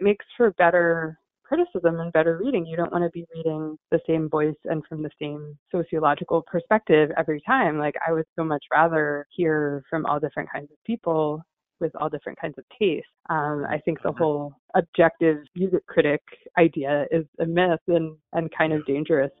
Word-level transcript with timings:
it 0.00 0.04
makes 0.04 0.24
for 0.36 0.50
better 0.52 1.18
criticism 1.44 1.98
and 2.00 2.12
better 2.12 2.38
reading. 2.42 2.64
You 2.64 2.76
don't 2.76 2.92
want 2.92 3.04
to 3.04 3.10
be 3.10 3.26
reading 3.34 3.76
the 3.90 4.00
same 4.06 4.28
voice 4.28 4.54
and 4.64 4.82
from 4.88 5.02
the 5.02 5.10
same 5.20 5.58
sociological 5.70 6.42
perspective 6.46 7.10
every 7.16 7.42
time. 7.46 7.78
Like, 7.78 7.96
I 8.06 8.12
would 8.12 8.24
so 8.36 8.44
much 8.44 8.64
rather 8.72 9.26
hear 9.30 9.82
from 9.90 10.06
all 10.06 10.20
different 10.20 10.50
kinds 10.50 10.70
of 10.70 10.76
people 10.86 11.42
with 11.80 11.92
all 11.96 12.08
different 12.08 12.38
kinds 12.40 12.54
of 12.58 12.64
tastes. 12.78 13.08
Um, 13.30 13.66
I 13.68 13.78
think 13.84 14.02
the 14.02 14.10
mm-hmm. 14.10 14.22
whole 14.22 14.52
objective 14.74 15.38
music 15.56 15.84
critic 15.86 16.20
idea 16.58 17.06
is 17.10 17.24
a 17.40 17.46
myth 17.46 17.80
and, 17.88 18.16
and 18.32 18.50
kind 18.56 18.72
of 18.72 18.86
dangerous. 18.86 19.32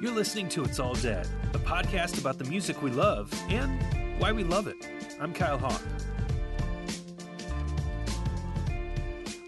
You're 0.00 0.14
listening 0.14 0.48
to 0.50 0.62
It's 0.62 0.78
All 0.78 0.94
Dead, 0.94 1.26
a 1.54 1.58
podcast 1.58 2.20
about 2.20 2.38
the 2.38 2.44
music 2.44 2.80
we 2.82 2.92
love 2.92 3.32
and 3.48 3.82
why 4.20 4.30
we 4.30 4.44
love 4.44 4.68
it. 4.68 4.88
I'm 5.20 5.32
Kyle 5.32 5.58
Hawk. 5.58 5.82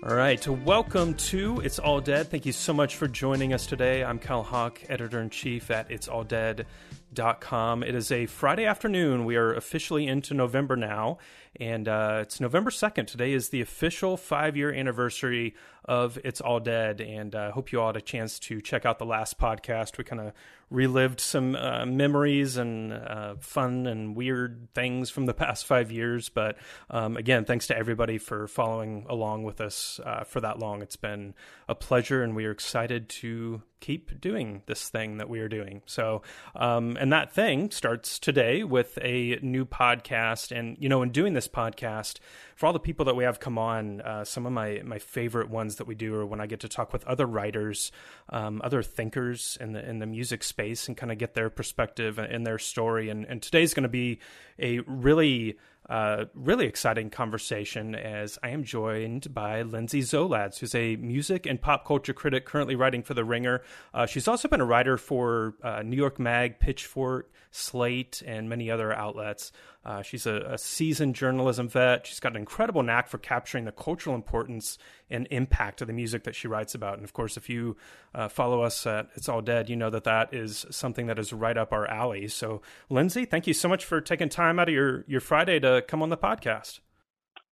All 0.02 0.14
right, 0.14 0.48
welcome 0.48 1.12
to 1.12 1.60
It's 1.60 1.78
All 1.78 2.00
Dead. 2.00 2.30
Thank 2.30 2.46
you 2.46 2.52
so 2.52 2.72
much 2.72 2.96
for 2.96 3.06
joining 3.06 3.52
us 3.52 3.66
today. 3.66 4.02
I'm 4.02 4.18
Kyle 4.18 4.42
Hawk, 4.42 4.80
editor 4.88 5.20
in 5.20 5.28
chief 5.28 5.70
at 5.70 5.90
it'salldead.com. 5.90 7.82
It 7.82 7.94
is 7.94 8.10
a 8.10 8.24
Friday 8.24 8.64
afternoon. 8.64 9.26
We 9.26 9.36
are 9.36 9.52
officially 9.52 10.06
into 10.06 10.32
November 10.32 10.74
now, 10.74 11.18
and 11.56 11.86
uh, 11.86 12.20
it's 12.22 12.40
November 12.40 12.70
2nd. 12.70 13.08
Today 13.08 13.34
is 13.34 13.50
the 13.50 13.60
official 13.60 14.16
five 14.16 14.56
year 14.56 14.72
anniversary 14.72 15.54
of 15.84 16.18
It's 16.24 16.40
All 16.40 16.60
Dead, 16.60 17.02
and 17.02 17.34
I 17.34 17.48
uh, 17.48 17.52
hope 17.52 17.70
you 17.70 17.82
all 17.82 17.88
had 17.88 17.96
a 17.96 18.00
chance 18.00 18.38
to 18.38 18.62
check 18.62 18.86
out 18.86 18.98
the 18.98 19.04
last 19.04 19.38
podcast. 19.38 19.98
We 19.98 20.04
kind 20.04 20.22
of 20.22 20.32
relived 20.70 21.20
some 21.20 21.56
uh, 21.56 21.84
memories 21.84 22.56
and 22.56 22.92
uh, 22.92 23.34
fun 23.40 23.86
and 23.86 24.14
weird 24.14 24.68
things 24.74 25.10
from 25.10 25.26
the 25.26 25.34
past 25.40 25.66
five 25.66 25.90
years. 25.90 26.28
But 26.28 26.56
um, 26.88 27.16
again, 27.16 27.44
thanks 27.44 27.66
to 27.68 27.76
everybody 27.76 28.18
for 28.18 28.46
following 28.46 29.04
along 29.08 29.42
with 29.42 29.60
us 29.60 30.00
uh, 30.04 30.24
for 30.24 30.40
that 30.40 30.58
long. 30.58 30.80
It's 30.80 30.96
been 30.96 31.34
a 31.68 31.74
pleasure, 31.74 32.22
and 32.22 32.36
we 32.36 32.46
are 32.46 32.52
excited 32.52 33.08
to 33.08 33.62
keep 33.80 34.20
doing 34.20 34.62
this 34.66 34.90
thing 34.90 35.16
that 35.16 35.28
we 35.28 35.40
are 35.40 35.48
doing. 35.48 35.82
So, 35.86 36.20
um, 36.54 36.98
and 37.00 37.12
that 37.12 37.32
thing 37.32 37.70
starts 37.70 38.18
today 38.18 38.62
with 38.62 38.98
a 39.00 39.38
new 39.42 39.64
podcast. 39.64 40.56
And, 40.56 40.76
you 40.78 40.88
know, 40.88 41.02
in 41.02 41.10
doing 41.10 41.32
this 41.32 41.48
podcast, 41.48 42.18
for 42.56 42.66
all 42.66 42.74
the 42.74 42.78
people 42.78 43.06
that 43.06 43.16
we 43.16 43.24
have 43.24 43.40
come 43.40 43.56
on, 43.56 44.02
uh, 44.02 44.24
some 44.24 44.44
of 44.44 44.52
my, 44.52 44.82
my 44.84 44.98
favorite 44.98 45.48
ones 45.48 45.76
that 45.76 45.86
we 45.86 45.94
do 45.94 46.14
are 46.14 46.26
when 46.26 46.40
I 46.42 46.46
get 46.46 46.60
to 46.60 46.68
talk 46.68 46.92
with 46.92 47.06
other 47.06 47.24
writers, 47.24 47.90
um, 48.28 48.60
other 48.62 48.82
thinkers 48.82 49.56
in 49.60 49.72
the, 49.72 49.88
in 49.88 49.98
the 49.98 50.06
music 50.06 50.42
space 50.42 50.59
and 50.60 50.96
kind 50.96 51.10
of 51.10 51.18
get 51.18 51.34
their 51.34 51.50
perspective 51.50 52.18
and 52.18 52.46
their 52.46 52.58
story. 52.58 53.08
And, 53.08 53.24
and 53.26 53.42
today's 53.42 53.74
going 53.74 53.84
to 53.84 53.88
be 53.88 54.20
a 54.58 54.80
really, 54.80 55.56
uh, 55.88 56.26
really 56.34 56.66
exciting 56.66 57.10
conversation 57.10 57.94
as 57.94 58.38
I 58.42 58.50
am 58.50 58.64
joined 58.64 59.32
by 59.32 59.62
Lindsay 59.62 60.02
Zoladz, 60.02 60.58
who's 60.58 60.74
a 60.74 60.96
music 60.96 61.46
and 61.46 61.60
pop 61.60 61.86
culture 61.86 62.12
critic 62.12 62.44
currently 62.44 62.76
writing 62.76 63.02
for 63.02 63.14
The 63.14 63.24
Ringer. 63.24 63.62
Uh, 63.94 64.06
she's 64.06 64.28
also 64.28 64.48
been 64.48 64.60
a 64.60 64.66
writer 64.66 64.96
for 64.96 65.54
uh, 65.62 65.82
New 65.82 65.96
York 65.96 66.18
Mag, 66.18 66.60
Pitchfork, 66.60 67.32
Slate, 67.50 68.22
and 68.26 68.48
many 68.48 68.70
other 68.70 68.92
outlets. 68.92 69.52
Uh, 69.82 70.02
she's 70.02 70.26
a, 70.26 70.42
a, 70.46 70.58
seasoned 70.58 71.14
journalism 71.14 71.66
vet. 71.66 72.06
She's 72.06 72.20
got 72.20 72.32
an 72.32 72.38
incredible 72.38 72.82
knack 72.82 73.08
for 73.08 73.16
capturing 73.16 73.64
the 73.64 73.72
cultural 73.72 74.14
importance 74.14 74.76
and 75.08 75.26
impact 75.30 75.80
of 75.80 75.86
the 75.86 75.94
music 75.94 76.24
that 76.24 76.34
she 76.34 76.48
writes 76.48 76.74
about. 76.74 76.94
And 76.94 77.04
of 77.04 77.14
course, 77.14 77.38
if 77.38 77.48
you 77.48 77.76
uh, 78.14 78.28
follow 78.28 78.60
us 78.62 78.86
at 78.86 79.08
It's 79.14 79.28
All 79.28 79.40
Dead, 79.40 79.70
you 79.70 79.76
know 79.76 79.88
that 79.88 80.04
that 80.04 80.34
is 80.34 80.66
something 80.70 81.06
that 81.06 81.18
is 81.18 81.32
right 81.32 81.56
up 81.56 81.72
our 81.72 81.86
alley. 81.86 82.28
So, 82.28 82.60
Lindsay, 82.90 83.24
thank 83.24 83.46
you 83.46 83.54
so 83.54 83.68
much 83.68 83.86
for 83.86 84.02
taking 84.02 84.28
time 84.28 84.58
out 84.58 84.68
of 84.68 84.74
your, 84.74 85.04
your 85.08 85.20
Friday 85.20 85.58
to 85.60 85.82
come 85.88 86.02
on 86.02 86.10
the 86.10 86.18
podcast. 86.18 86.80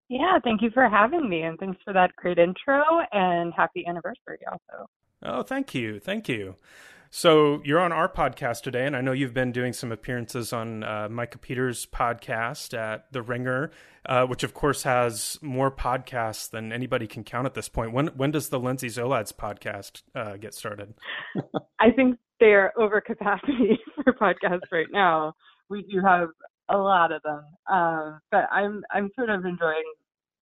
Yeah, 0.08 0.38
thank 0.42 0.62
you 0.62 0.70
for 0.70 0.88
having 0.88 1.28
me. 1.28 1.42
And 1.42 1.58
thanks 1.58 1.80
for 1.84 1.92
that 1.92 2.14
great 2.16 2.38
intro 2.38 2.82
and 3.12 3.52
happy 3.56 3.86
anniversary 3.86 4.38
also. 4.50 4.88
Oh, 5.22 5.42
thank 5.42 5.74
you. 5.74 6.00
Thank 6.00 6.28
you. 6.28 6.56
So 7.10 7.62
you're 7.64 7.80
on 7.80 7.92
our 7.92 8.08
podcast 8.08 8.62
today, 8.62 8.86
and 8.86 8.96
I 8.96 9.00
know 9.00 9.12
you've 9.12 9.34
been 9.34 9.52
doing 9.52 9.72
some 9.72 9.92
appearances 9.92 10.52
on 10.52 10.82
uh, 10.82 11.08
Micah 11.10 11.38
Peters' 11.38 11.86
podcast 11.86 12.76
at 12.76 13.10
The 13.12 13.22
Ringer, 13.22 13.70
uh, 14.06 14.26
which 14.26 14.42
of 14.42 14.54
course 14.54 14.82
has 14.82 15.38
more 15.40 15.70
podcasts 15.70 16.50
than 16.50 16.72
anybody 16.72 17.06
can 17.06 17.24
count 17.24 17.46
at 17.46 17.54
this 17.54 17.68
point. 17.68 17.92
When 17.92 18.08
when 18.08 18.30
does 18.30 18.48
the 18.48 18.58
Lindsay 18.58 18.88
Zoladz 18.88 19.32
podcast 19.32 20.02
uh, 20.14 20.36
get 20.36 20.54
started? 20.54 20.94
I 21.80 21.90
think 21.90 22.18
they're 22.40 22.78
over 22.78 23.00
capacity 23.00 23.78
for 24.04 24.12
podcasts 24.12 24.72
right 24.72 24.88
now. 24.90 25.34
We 25.68 25.82
do 25.82 26.00
have 26.00 26.28
a 26.68 26.76
lot 26.76 27.12
of 27.12 27.22
them, 27.22 27.42
uh, 27.70 28.18
but 28.30 28.48
I'm 28.50 28.82
I'm 28.92 29.10
sort 29.14 29.30
of 29.30 29.44
enjoying 29.44 29.92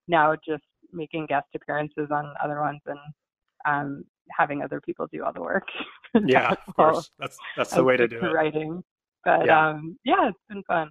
now 0.08 0.34
just 0.46 0.64
making 0.92 1.26
guest 1.26 1.46
appearances 1.54 2.08
on 2.10 2.32
other 2.42 2.60
ones 2.60 2.80
and 2.86 2.98
um, 3.66 4.04
having 4.30 4.62
other 4.62 4.80
people 4.80 5.06
do 5.12 5.24
all 5.24 5.32
the 5.32 5.40
work. 5.40 5.68
yeah, 6.26 6.54
of 6.66 6.74
course. 6.76 7.10
That's 7.18 7.38
that's 7.56 7.74
the 7.74 7.84
way 7.84 7.96
to 7.96 8.08
do 8.08 8.18
it. 8.18 8.32
Writing, 8.32 8.82
but 9.24 9.46
yeah. 9.46 9.70
um, 9.70 9.98
yeah, 10.04 10.28
it's 10.28 10.38
been 10.48 10.62
fun. 10.64 10.90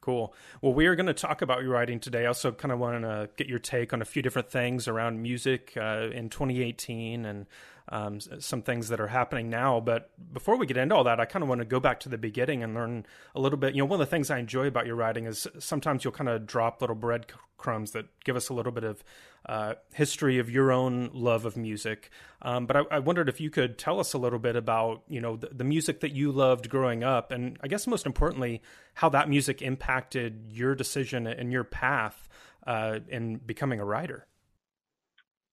Cool. 0.00 0.34
Well, 0.60 0.74
we 0.74 0.86
are 0.86 0.96
going 0.96 1.06
to 1.06 1.14
talk 1.14 1.42
about 1.42 1.62
your 1.62 1.70
writing 1.70 2.00
today. 2.00 2.24
I 2.24 2.26
also 2.26 2.50
kind 2.50 2.72
of 2.72 2.80
want 2.80 3.02
to 3.02 3.30
get 3.36 3.46
your 3.46 3.60
take 3.60 3.92
on 3.92 4.02
a 4.02 4.04
few 4.04 4.20
different 4.20 4.50
things 4.50 4.88
around 4.88 5.22
music 5.22 5.74
uh, 5.76 6.08
in 6.12 6.28
2018 6.28 7.24
and 7.24 7.46
um, 7.88 8.20
some 8.20 8.62
things 8.62 8.88
that 8.88 9.00
are 9.00 9.08
happening 9.08 9.50
now. 9.50 9.80
But 9.80 10.10
before 10.32 10.56
we 10.56 10.66
get 10.66 10.76
into 10.76 10.94
all 10.94 11.04
that, 11.04 11.20
I 11.20 11.24
kind 11.24 11.42
of 11.42 11.48
want 11.48 11.60
to 11.60 11.64
go 11.64 11.80
back 11.80 12.00
to 12.00 12.08
the 12.08 12.18
beginning 12.18 12.62
and 12.62 12.74
learn 12.74 13.06
a 13.34 13.40
little 13.40 13.58
bit. 13.58 13.74
You 13.74 13.82
know, 13.82 13.86
one 13.86 14.00
of 14.00 14.06
the 14.06 14.10
things 14.10 14.30
I 14.30 14.38
enjoy 14.38 14.66
about 14.66 14.86
your 14.86 14.96
writing 14.96 15.26
is 15.26 15.46
sometimes 15.58 16.04
you'll 16.04 16.12
kind 16.12 16.28
of 16.28 16.46
drop 16.46 16.80
little 16.80 16.96
breadcrumbs 16.96 17.92
that 17.92 18.06
give 18.24 18.36
us 18.36 18.48
a 18.48 18.54
little 18.54 18.72
bit 18.72 18.84
of 18.84 19.04
uh, 19.46 19.74
history 19.92 20.38
of 20.38 20.48
your 20.48 20.70
own 20.70 21.10
love 21.12 21.44
of 21.44 21.56
music. 21.56 22.10
Um, 22.42 22.66
but 22.66 22.76
I, 22.76 22.82
I, 22.92 22.98
wondered 23.00 23.28
if 23.28 23.40
you 23.40 23.50
could 23.50 23.76
tell 23.76 23.98
us 23.98 24.12
a 24.12 24.18
little 24.18 24.38
bit 24.38 24.54
about, 24.54 25.02
you 25.08 25.20
know, 25.20 25.36
the, 25.36 25.48
the 25.52 25.64
music 25.64 26.00
that 26.00 26.12
you 26.12 26.30
loved 26.30 26.68
growing 26.68 27.02
up, 27.02 27.32
and 27.32 27.58
I 27.60 27.68
guess 27.68 27.86
most 27.86 28.06
importantly, 28.06 28.62
how 28.94 29.08
that 29.08 29.28
music 29.28 29.60
impacted 29.60 30.46
your 30.48 30.76
decision 30.76 31.26
and 31.26 31.52
your 31.52 31.64
path 31.64 32.28
uh, 32.66 33.00
in 33.08 33.38
becoming 33.38 33.80
a 33.80 33.84
writer. 33.84 34.26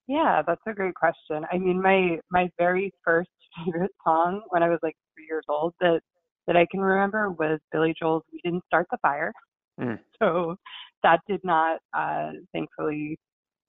Yeah, 0.09 0.41
that's 0.45 0.61
a 0.67 0.73
great 0.73 0.95
question. 0.95 1.45
I 1.51 1.59
mean, 1.59 1.79
my 1.79 2.17
my 2.31 2.49
very 2.57 2.91
first 3.05 3.29
favorite 3.65 3.91
song 4.03 4.41
when 4.49 4.63
I 4.63 4.69
was 4.69 4.79
like 4.81 4.95
three 5.15 5.27
years 5.29 5.45
old 5.47 5.75
that 5.81 6.01
that 6.47 6.57
I 6.57 6.65
can 6.71 6.81
remember 6.81 7.29
was 7.29 7.59
Billy 7.71 7.93
Joel's 7.97 8.23
"We 8.33 8.41
Didn't 8.43 8.65
Start 8.65 8.87
the 8.91 8.97
Fire." 9.01 9.31
Mm. 9.79 9.99
So 10.21 10.57
that 11.01 11.21
did 11.29 11.39
not, 11.45 11.79
uh, 11.97 12.31
thankfully, 12.51 13.17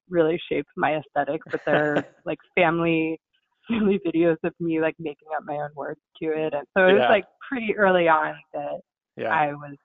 really 0.09 0.37
shape 0.51 0.65
my 0.75 0.97
aesthetic. 0.97 1.39
But 1.49 1.61
there 1.65 1.95
are 1.95 2.05
like 2.25 2.39
family 2.55 3.21
family 3.69 3.99
videos 4.05 4.37
of 4.43 4.53
me 4.59 4.81
like 4.81 4.95
making 4.99 5.27
up 5.37 5.43
my 5.45 5.57
own 5.57 5.69
words 5.75 6.01
to 6.23 6.25
it, 6.25 6.55
and 6.55 6.65
so 6.75 6.87
it 6.87 6.93
yeah. 6.93 7.01
was 7.01 7.07
like 7.07 7.25
pretty 7.47 7.77
early 7.77 8.07
on 8.07 8.33
that 8.53 8.79
yeah. 9.15 9.29
I 9.29 9.53
was 9.53 9.77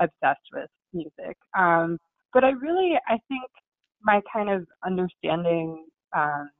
obsessed 0.00 0.40
with 0.54 0.70
music. 0.94 1.36
Um, 1.56 1.98
but 2.32 2.44
I 2.44 2.50
really, 2.50 2.94
I 3.06 3.18
think 3.28 3.44
my 4.02 4.20
kind 4.32 4.48
of 4.48 4.66
understanding 4.84 5.84
um, 6.16 6.50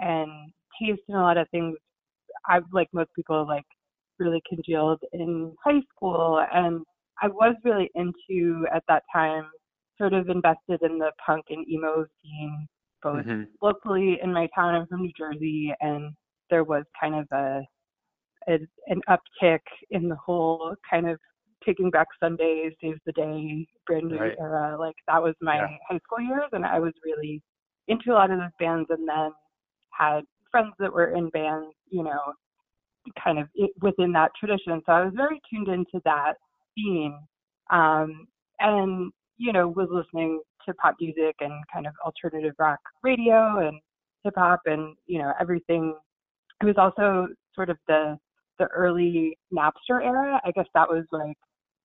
and 0.00 0.52
taste 0.80 1.02
in 1.08 1.14
a 1.14 1.20
lot 1.20 1.36
of 1.36 1.48
things. 1.50 1.76
I've 2.48 2.64
like 2.72 2.88
most 2.92 3.10
people 3.14 3.46
like 3.46 3.64
really 4.18 4.42
congealed 4.48 5.00
in 5.12 5.54
high 5.64 5.80
school, 5.94 6.44
and 6.52 6.82
I 7.22 7.28
was 7.28 7.54
really 7.64 7.90
into 7.94 8.66
at 8.74 8.82
that 8.88 9.04
time, 9.12 9.44
sort 9.98 10.12
of 10.12 10.28
invested 10.28 10.82
in 10.82 10.98
the 10.98 11.12
punk 11.24 11.44
and 11.50 11.68
emo 11.68 12.04
scene, 12.22 12.66
both 13.02 13.24
mm-hmm. 13.24 13.42
locally 13.60 14.18
in 14.22 14.32
my 14.32 14.48
town. 14.54 14.74
I'm 14.74 14.86
from 14.86 15.02
New 15.02 15.12
Jersey, 15.16 15.72
and 15.80 16.12
there 16.50 16.64
was 16.64 16.84
kind 17.00 17.14
of 17.14 17.26
a, 17.32 17.62
a 18.48 18.58
an 18.88 19.00
uptick 19.08 19.60
in 19.90 20.08
the 20.08 20.16
whole 20.16 20.74
kind 20.88 21.08
of 21.08 21.18
taking 21.64 21.90
back 21.90 22.08
Sundays, 22.20 22.72
Saves 22.82 22.98
the 23.06 23.12
Day, 23.12 23.66
brand 23.86 24.08
new 24.08 24.18
right. 24.18 24.36
era. 24.40 24.76
Like 24.78 24.96
that 25.06 25.22
was 25.22 25.34
my 25.40 25.56
yeah. 25.56 25.66
high 25.88 26.00
school 26.04 26.24
years, 26.24 26.48
and 26.52 26.64
I 26.64 26.78
was 26.78 26.92
really 27.04 27.40
into 27.88 28.12
a 28.12 28.14
lot 28.14 28.30
of 28.30 28.38
those 28.38 28.50
bands 28.58 28.88
and 28.90 29.08
then 29.08 29.30
had 29.90 30.20
friends 30.50 30.72
that 30.78 30.92
were 30.92 31.14
in 31.14 31.28
bands, 31.30 31.74
you 31.90 32.02
know, 32.02 32.32
kind 33.22 33.38
of 33.38 33.48
within 33.80 34.12
that 34.12 34.30
tradition. 34.38 34.80
So 34.86 34.92
I 34.92 35.04
was 35.04 35.12
very 35.16 35.40
tuned 35.50 35.68
into 35.68 36.00
that 36.04 36.34
scene. 36.76 37.18
Um, 37.70 38.26
and, 38.60 39.10
you 39.38 39.52
know, 39.52 39.68
was 39.68 39.88
listening 39.90 40.40
to 40.66 40.74
pop 40.74 40.94
music 41.00 41.34
and 41.40 41.52
kind 41.72 41.86
of 41.86 41.94
alternative 42.04 42.54
rock 42.58 42.78
radio 43.02 43.66
and 43.66 43.80
hip 44.24 44.34
hop 44.36 44.60
and, 44.66 44.94
you 45.06 45.18
know, 45.18 45.32
everything. 45.40 45.94
It 46.60 46.66
was 46.66 46.76
also 46.78 47.26
sort 47.54 47.70
of 47.70 47.78
the 47.88 48.16
the 48.58 48.66
early 48.66 49.36
Napster 49.52 50.04
era. 50.04 50.40
I 50.44 50.52
guess 50.52 50.66
that 50.74 50.88
was 50.88 51.04
like 51.10 51.36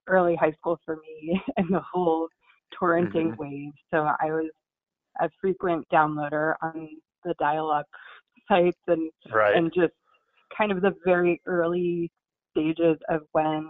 early 0.07 0.35
high 0.35 0.51
school 0.51 0.79
for 0.85 0.97
me 0.97 1.41
and 1.57 1.67
the 1.69 1.81
whole 1.81 2.27
torrenting 2.79 3.31
mm-hmm. 3.31 3.41
wave. 3.41 3.71
So 3.91 3.97
I 4.21 4.25
was 4.25 4.51
a 5.21 5.29
frequent 5.41 5.85
downloader 5.93 6.55
on 6.61 6.89
the 7.23 7.33
dial-up 7.39 7.85
sites 8.47 8.77
and 8.87 9.11
right. 9.31 9.55
and 9.55 9.71
just 9.73 9.93
kind 10.57 10.71
of 10.71 10.81
the 10.81 10.93
very 11.05 11.41
early 11.45 12.09
stages 12.51 12.97
of 13.09 13.21
when 13.33 13.69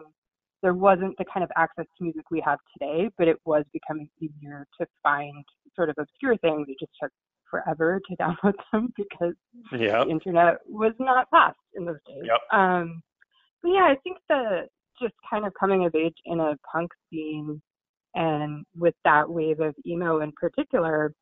there 0.64 0.74
wasn't 0.74 1.16
the 1.18 1.26
kind 1.32 1.44
of 1.44 1.52
access 1.56 1.86
to 1.98 2.04
music 2.04 2.24
we 2.32 2.42
have 2.44 2.58
today, 2.74 3.10
but 3.18 3.28
it 3.28 3.38
was 3.46 3.64
becoming 3.74 4.10
easier 4.20 4.66
to 4.80 4.88
find 5.04 5.44
sort 5.76 5.90
of 5.90 5.96
obscure 6.00 6.36
things. 6.38 6.66
It 6.68 6.78
just 6.80 6.92
took 7.02 7.12
forever 7.50 8.00
to 8.10 8.16
download 8.22 8.54
them 8.72 8.90
because 8.96 9.34
yep. 9.72 10.06
the 10.06 10.10
internet 10.10 10.58
was 10.68 10.94
not 11.00 11.28
fast 11.30 11.58
in 11.76 11.86
those 11.86 11.98
days. 12.08 12.24
Yep. 12.24 12.40
Um, 12.52 13.02
but 13.62 13.70
yeah, 13.70 13.84
I 13.84 13.96
think 14.04 14.18
the 14.30 14.68
just 15.02 15.14
kind 15.30 15.46
of 15.46 15.54
coming 15.60 15.86
of 15.86 15.94
age 15.94 16.16
in 16.26 16.40
a 16.40 16.56
punk 16.72 16.90
scene 17.10 17.62
and 18.16 18.66
with 18.76 18.96
that 19.04 19.30
wave 19.30 19.60
of 19.60 19.76
emo 19.86 20.22
in 20.22 20.32
particular, 20.32 21.14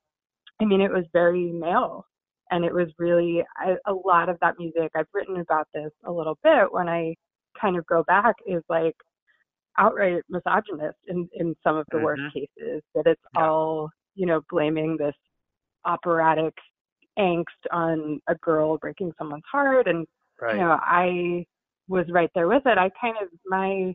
I 0.62 0.66
mean, 0.66 0.82
it 0.82 0.92
was 0.92 1.06
very 1.14 1.52
male. 1.52 2.06
And 2.52 2.64
it 2.64 2.74
was 2.74 2.88
really 3.00 3.44
I, 3.58 3.76
a 3.88 3.94
lot 3.94 4.30
of 4.30 4.38
that 4.42 4.60
music. 4.60 4.92
I've 4.96 5.08
written 5.14 5.38
about 5.38 5.68
this 5.74 5.92
a 6.06 6.12
little 6.12 6.38
bit 6.44 6.72
when 6.72 6.88
I 6.88 7.16
kind 7.60 7.76
of 7.76 7.86
go 7.88 8.04
back 8.04 8.36
is 8.46 8.62
like 8.70 8.96
outright 9.78 10.22
misogynist 10.30 10.98
in, 11.08 11.28
in 11.34 11.56
some 11.64 11.76
of 11.76 11.86
the 11.90 11.98
mm-hmm. 11.98 12.06
worst 12.06 12.22
cases, 12.34 12.82
that 12.94 13.08
it's 13.08 13.22
yeah. 13.36 13.48
all, 13.48 13.90
you 14.14 14.26
know, 14.26 14.42
blaming 14.50 14.96
this 14.98 15.16
operatic 15.86 16.54
angst 17.18 17.44
on 17.72 18.20
a 18.28 18.36
girl 18.36 18.78
breaking 18.78 19.12
someone's 19.18 19.44
heart. 19.52 19.88
And, 19.88 20.06
right. 20.40 20.56
you 20.56 20.62
know, 20.62 20.78
I 20.82 21.46
was 21.88 22.06
right 22.12 22.30
there 22.36 22.48
with 22.48 22.64
it. 22.66 22.78
I 22.78 22.90
kind 23.02 23.16
of, 23.22 23.30
my, 23.46 23.94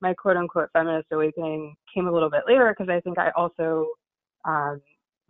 my 0.00 0.12
quote 0.14 0.36
unquote 0.36 0.70
feminist 0.72 1.06
awakening 1.12 1.74
came 1.94 2.08
a 2.08 2.12
little 2.12 2.30
bit 2.30 2.42
later 2.48 2.74
because 2.76 2.92
I 2.92 3.00
think 3.00 3.18
I 3.18 3.30
also 3.36 3.86
um, 4.44 4.80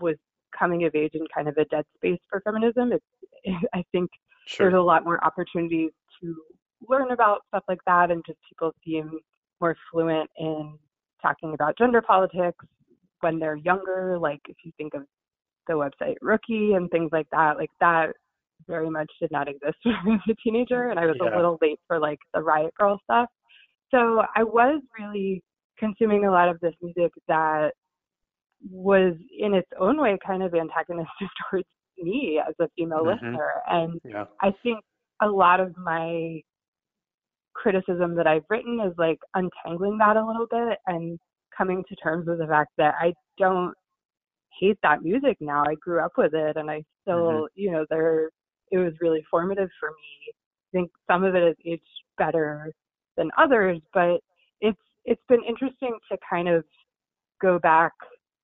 was 0.00 0.17
coming 0.56 0.84
of 0.84 0.94
age 0.94 1.12
in 1.14 1.22
kind 1.34 1.49
of 1.49 1.56
a 1.56 1.64
dead 1.66 1.84
space 1.96 2.20
for 2.28 2.40
feminism. 2.40 2.93
It's, 2.93 3.04
I 3.75 3.82
think 3.93 4.10
sure. 4.46 4.70
there's 4.70 4.78
a 4.78 4.82
lot 4.82 5.04
more 5.04 5.22
opportunities 5.25 5.90
to 6.20 6.34
learn 6.88 7.12
about 7.12 7.40
stuff 7.49 7.64
like 7.69 7.81
that 7.87 8.10
and 8.10 8.22
just 8.26 8.38
people 8.49 8.72
seem 8.84 9.19
more 9.60 9.76
fluent 9.90 10.28
in 10.37 10.78
talking 11.20 11.54
about 11.54 11.78
gender 11.78 12.02
politics 12.02 12.64
when 13.20 13.38
they're 13.38 13.56
younger. 13.56 14.19
Like 14.19 14.40
if 14.49 14.56
you 14.64 14.72
think 14.76 14.94
of 14.94 15.02
the 15.69 15.75
website 15.75 16.16
Rookie 16.20 16.72
and 16.75 16.90
things 16.90 17.10
like 17.12 17.28
that, 17.31 17.56
like 17.56 17.70
that 17.81 18.12
very 18.66 18.90
much 18.90 19.10
did 19.20 19.31
not 19.31 19.48
exist 19.48 19.76
when 19.84 19.94
I 19.94 20.05
was 20.05 20.20
a 20.28 20.34
teenager, 20.44 20.90
and 20.90 20.98
I 20.98 21.06
was 21.06 21.16
yeah. 21.22 21.34
a 21.34 21.37
little 21.37 21.58
late 21.62 21.78
for 21.87 21.98
like 21.98 22.19
the 22.34 22.43
Riot 22.43 22.72
Grrrl 22.81 22.98
stuff. 23.05 23.28
So 23.90 24.22
I 24.34 24.43
was 24.43 24.82
really 24.98 25.43
consuming 25.78 26.25
a 26.25 26.31
lot 26.31 26.48
of 26.48 26.58
this 26.60 26.75
music 26.81 27.12
that 27.28 27.72
was 28.70 29.14
in 29.38 29.55
its 29.55 29.69
own 29.79 30.00
way 30.00 30.19
kind 30.25 30.43
of 30.43 30.55
antagonistic 30.55 31.29
towards 31.50 31.67
me 31.99 32.41
as 32.47 32.55
a 32.61 32.69
female 32.76 32.99
mm-hmm. 32.99 33.09
listener. 33.09 33.53
And 33.69 34.00
yeah. 34.05 34.25
I 34.41 34.53
think 34.62 34.81
a 35.20 35.26
lot 35.26 35.61
of 35.61 35.76
my 35.76 36.41
criticism 37.55 38.14
that 38.17 38.26
I've 38.26 38.44
written 38.49 38.81
is 38.81 38.94
like 38.99 39.19
untangling 39.35 39.99
that 39.99 40.17
a 40.17 40.26
little 40.26 40.47
bit 40.50 40.79
and 40.87 41.19
coming 41.56 41.85
to 41.88 41.97
terms 41.97 42.26
with 42.26 42.38
the 42.38 42.47
fact 42.47 42.70
that 42.79 42.94
I 42.99 43.12
don't 43.38 43.75
hate 44.59 44.79
that 44.82 45.03
music 45.03 45.37
now. 45.41 45.65
I 45.67 45.75
grew 45.75 46.00
up 46.00 46.12
with 46.17 46.35
it 46.35 46.56
and 46.56 46.70
I 46.70 46.82
still, 47.03 47.17
mm-hmm. 47.17 47.44
you 47.55 47.70
know, 47.70 47.85
there 47.91 48.31
it 48.70 48.79
was 48.79 48.94
really 49.00 49.23
formative 49.31 49.69
for 49.79 49.91
me. 49.91 50.32
I 50.32 50.79
think 50.79 50.91
some 51.06 51.25
of 51.25 51.35
it 51.35 51.43
has 51.43 51.56
aged 51.67 51.82
better 52.17 52.73
than 53.17 53.31
others, 53.38 53.81
but 53.93 54.20
it's 54.61 54.81
it's 55.05 55.23
been 55.29 55.44
interesting 55.47 55.97
to 56.11 56.19
kind 56.29 56.49
of 56.49 56.65
go 57.41 57.58
back 57.58 57.93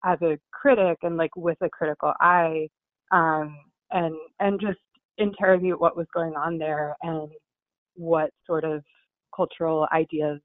as 0.04 0.18
a 0.22 0.38
critic 0.52 0.98
and 1.02 1.16
like 1.16 1.34
with 1.36 1.58
a 1.60 1.68
critical 1.68 2.12
eye 2.20 2.68
um, 3.10 3.56
and 3.90 4.14
and 4.40 4.60
just 4.60 4.78
interrogate 5.18 5.80
what 5.80 5.96
was 5.96 6.06
going 6.14 6.34
on 6.34 6.58
there 6.58 6.96
and 7.02 7.28
what 7.94 8.30
sort 8.46 8.64
of 8.64 8.82
cultural 9.34 9.86
ideas 9.92 10.40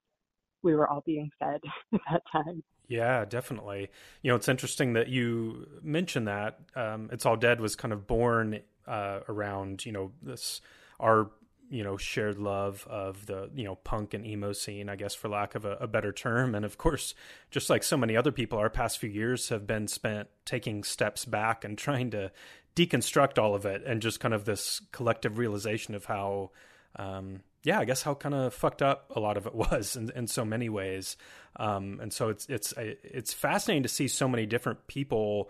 we 0.64 0.76
were 0.76 0.88
all 0.88 1.04
being 1.06 1.30
fed 1.40 1.60
at 1.94 2.00
that 2.10 2.24
time. 2.32 2.64
Yeah, 2.88 3.26
definitely. 3.26 3.90
You 4.22 4.32
know, 4.32 4.36
it's 4.36 4.50
interesting 4.50 4.94
that 4.94 5.08
you 5.08 5.68
mentioned 5.82 6.28
that. 6.28 6.60
Um, 6.76 7.10
it's 7.12 7.26
All 7.26 7.38
Dead 7.38 7.62
was 7.62 7.76
kind 7.76 7.94
of 7.94 8.08
born 8.08 8.60
uh, 8.88 9.20
around, 9.30 9.86
you 9.86 9.92
know, 9.92 10.12
this, 10.22 10.62
our, 11.00 11.32
you 11.74 11.84
know, 11.84 11.98
shared 11.98 12.38
love 12.38 12.86
of 12.88 13.26
the, 13.26 13.50
you 13.56 13.64
know, 13.64 13.74
punk 13.74 14.14
and 14.14 14.28
emo 14.28 14.54
scene, 14.54 14.90
I 14.90 14.96
guess, 14.96 15.16
for 15.16 15.28
lack 15.28 15.56
of 15.56 15.66
a, 15.66 15.72
a 15.78 15.88
better 15.88 16.12
term. 16.12 16.54
And 16.54 16.66
of 16.66 16.78
course, 16.78 17.16
just 17.50 17.68
like 17.68 17.82
so 17.82 17.98
many 17.98 18.16
other 18.16 18.32
people, 18.32 18.60
our 18.60 18.70
past 18.70 19.00
few 19.00 19.10
years 19.10 19.50
have 19.50 19.66
been 19.66 19.88
spent 19.88 20.28
taking 20.46 20.84
steps 20.84 21.26
back 21.26 21.66
and 21.66 21.76
trying 21.76 22.12
to 22.12 22.32
deconstruct 22.76 23.42
all 23.42 23.56
of 23.56 23.66
it 23.66 23.84
and 23.88 24.04
just 24.04 24.20
kind 24.20 24.36
of 24.36 24.46
this 24.46 24.82
collective 24.92 25.40
realization 25.40 25.96
of 25.96 26.06
how, 26.06 26.52
um, 26.98 27.42
yeah, 27.64 27.80
I 27.80 27.86
guess 27.86 28.04
how 28.04 28.14
kind 28.14 28.36
of 28.36 28.54
fucked 28.54 28.84
up 28.84 29.12
a 29.16 29.20
lot 29.20 29.36
of 29.36 29.48
it 29.48 29.56
was 29.56 29.96
in, 29.96 30.12
in 30.12 30.28
so 30.28 30.46
many 30.46 30.70
ways. 30.70 31.18
Um, 31.56 31.98
and 32.04 32.14
so 32.14 32.30
it's 32.30 32.46
it's 32.50 32.74
it's 32.78 33.34
fascinating 33.34 33.84
to 33.84 33.90
see 33.90 34.08
so 34.08 34.28
many 34.28 34.46
different 34.46 34.86
people, 34.86 35.50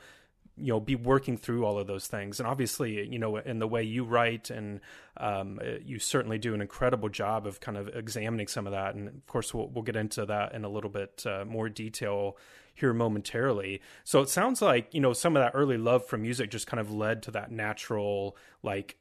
you 0.56 0.68
know, 0.68 0.80
be 0.80 0.96
working 0.96 1.38
through 1.38 1.66
all 1.66 1.80
of 1.80 1.88
those 1.88 2.08
things. 2.08 2.40
And 2.40 2.48
obviously, 2.48 3.08
you 3.08 3.18
know, 3.18 3.38
in 3.38 3.60
the 3.60 3.68
way 3.68 3.84
you 3.84 4.04
write, 4.04 4.50
and 4.50 4.82
um, 5.18 5.60
you 5.84 6.00
certainly 6.00 6.38
do 6.38 6.54
an 6.54 6.62
incredible 6.62 7.10
job 7.10 7.48
of 7.48 7.60
kind 7.60 7.78
of 7.78 7.88
examining 7.90 8.48
some 8.48 8.68
of 8.68 8.74
that. 8.74 8.96
And 8.96 9.08
of 9.08 9.26
course, 9.28 9.54
we'll 9.54 9.70
we'll 9.70 9.84
get 9.84 9.96
into 9.96 10.26
that 10.26 10.54
in 10.54 10.64
a 10.64 10.70
little 10.70 10.90
bit 10.90 11.24
uh, 11.26 11.46
more 11.46 11.70
detail 11.70 12.38
here 12.76 12.94
momentarily. 12.94 13.82
So 14.04 14.22
it 14.22 14.30
sounds 14.30 14.62
like 14.62 14.94
you 14.94 15.02
know 15.02 15.14
some 15.14 15.36
of 15.36 15.44
that 15.44 15.52
early 15.54 15.78
love 15.78 16.06
for 16.06 16.18
music 16.18 16.52
just 16.52 16.68
kind 16.68 16.80
of 16.80 16.92
led 16.92 17.24
to 17.24 17.32
that 17.32 17.52
natural 17.52 18.38
like 18.62 18.98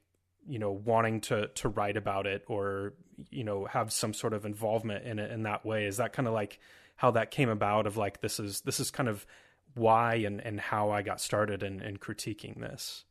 you 0.47 0.59
know 0.59 0.73
wanting 0.73 1.21
to 1.23 1.49
to 1.49 1.69
write 1.69 1.97
about 1.97 2.27
it 2.27 2.45
or 2.49 2.95
you 3.31 3.45
know 3.45 3.65
have 3.67 3.93
some 3.93 4.13
sort 4.13 4.33
of 4.33 4.45
involvement 4.45 5.05
in 5.05 5.19
it 5.19 5.31
in 5.31 5.45
that 5.45 5.65
way 5.65 5.85
is 5.87 5.99
that 5.99 6.13
kind 6.13 6.27
of 6.27 6.35
like 6.35 6.59
how 6.97 7.13
that 7.13 7.31
came 7.31 7.49
about 7.49 7.87
of 7.87 7.97
like 7.97 8.21
this 8.21 8.41
is 8.41 8.61
this 8.63 8.81
is 8.81 8.91
kind 8.91 9.09
of 9.09 9.27
why 9.75 10.15
and 10.17 10.41
and 10.41 10.61
how 10.61 10.91
I 10.91 11.03
got 11.03 11.21
started 11.21 11.63
in, 11.63 11.81
in 11.81 11.97
critiquing 11.99 12.61
this 12.61 13.05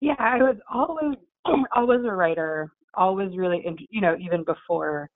yeah 0.00 0.16
I 0.18 0.36
was 0.38 0.56
always 0.72 1.16
always 1.74 2.00
a 2.04 2.12
writer 2.12 2.70
always 2.94 3.36
really 3.36 3.64
you 3.90 4.00
know 4.00 4.16
even 4.20 4.44
before 4.44 5.10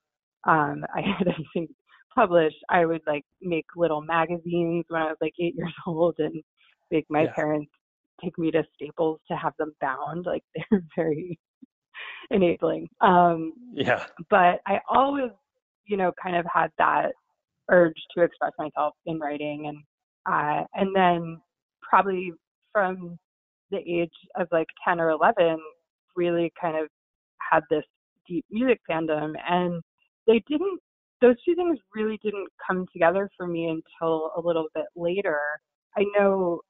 um 0.47 0.85
I 0.95 1.01
had 1.19 1.29
anything 1.29 1.69
published 2.15 2.57
I 2.71 2.87
would 2.87 3.03
like 3.07 3.25
make 3.43 3.67
little 3.77 4.03
magazines 4.03 4.85
when 4.89 5.03
I 5.03 5.07
was 5.07 5.19
like 5.21 5.35
8 5.39 5.55
years 5.57 5.75
old 5.87 6.15
and 6.19 6.43
make 6.91 7.07
my 7.11 7.25
yeah. 7.25 7.33
parents 7.35 7.71
take 8.23 8.39
me 8.39 8.51
to 8.51 8.65
Staples 8.75 9.21
to 9.29 9.37
have 9.37 9.53
them 9.59 9.73
bound. 9.81 10.27
Like 10.27 10.43
they're 10.71 10.83
very 10.95 11.39
enabling. 12.31 12.89
Um, 13.01 13.53
yeah. 13.73 14.07
But 14.31 14.61
I 14.67 14.81
always, 14.89 15.31
you 15.87 15.97
know, 15.97 16.13
kind 16.23 16.37
of 16.37 16.47
had 16.53 16.69
that 16.79 17.13
urge 17.71 17.97
to 18.17 18.23
express 18.23 18.53
myself 18.59 18.95
in 19.07 19.19
writing, 19.19 19.67
and 19.67 19.79
uh, 20.31 20.65
and 20.75 20.95
then 20.95 21.41
probably 21.89 22.33
from 22.73 23.19
the 23.71 23.79
age 23.79 24.13
of 24.37 24.49
like 24.53 24.67
10 24.87 25.01
or 25.01 25.11
11, 25.11 25.59
really 26.17 26.53
kind 26.61 26.77
of 26.77 26.89
had 27.51 27.63
this 27.71 27.85
deep 28.29 28.45
music 28.51 28.81
fandom, 28.91 29.35
and 29.49 29.83
they 30.27 30.43
didn't. 30.49 30.81
Those 31.23 31.37
two 31.45 31.55
things 31.55 31.79
really 31.95 32.19
didn't 32.23 32.49
come 32.67 32.87
together 32.93 33.31
for 33.37 33.47
me 33.47 33.67
until 33.69 34.33
a 34.37 34.41
little 34.41 34.67
bit 34.75 34.85
later. 34.95 35.41
I 35.97 36.05
know 36.19 36.61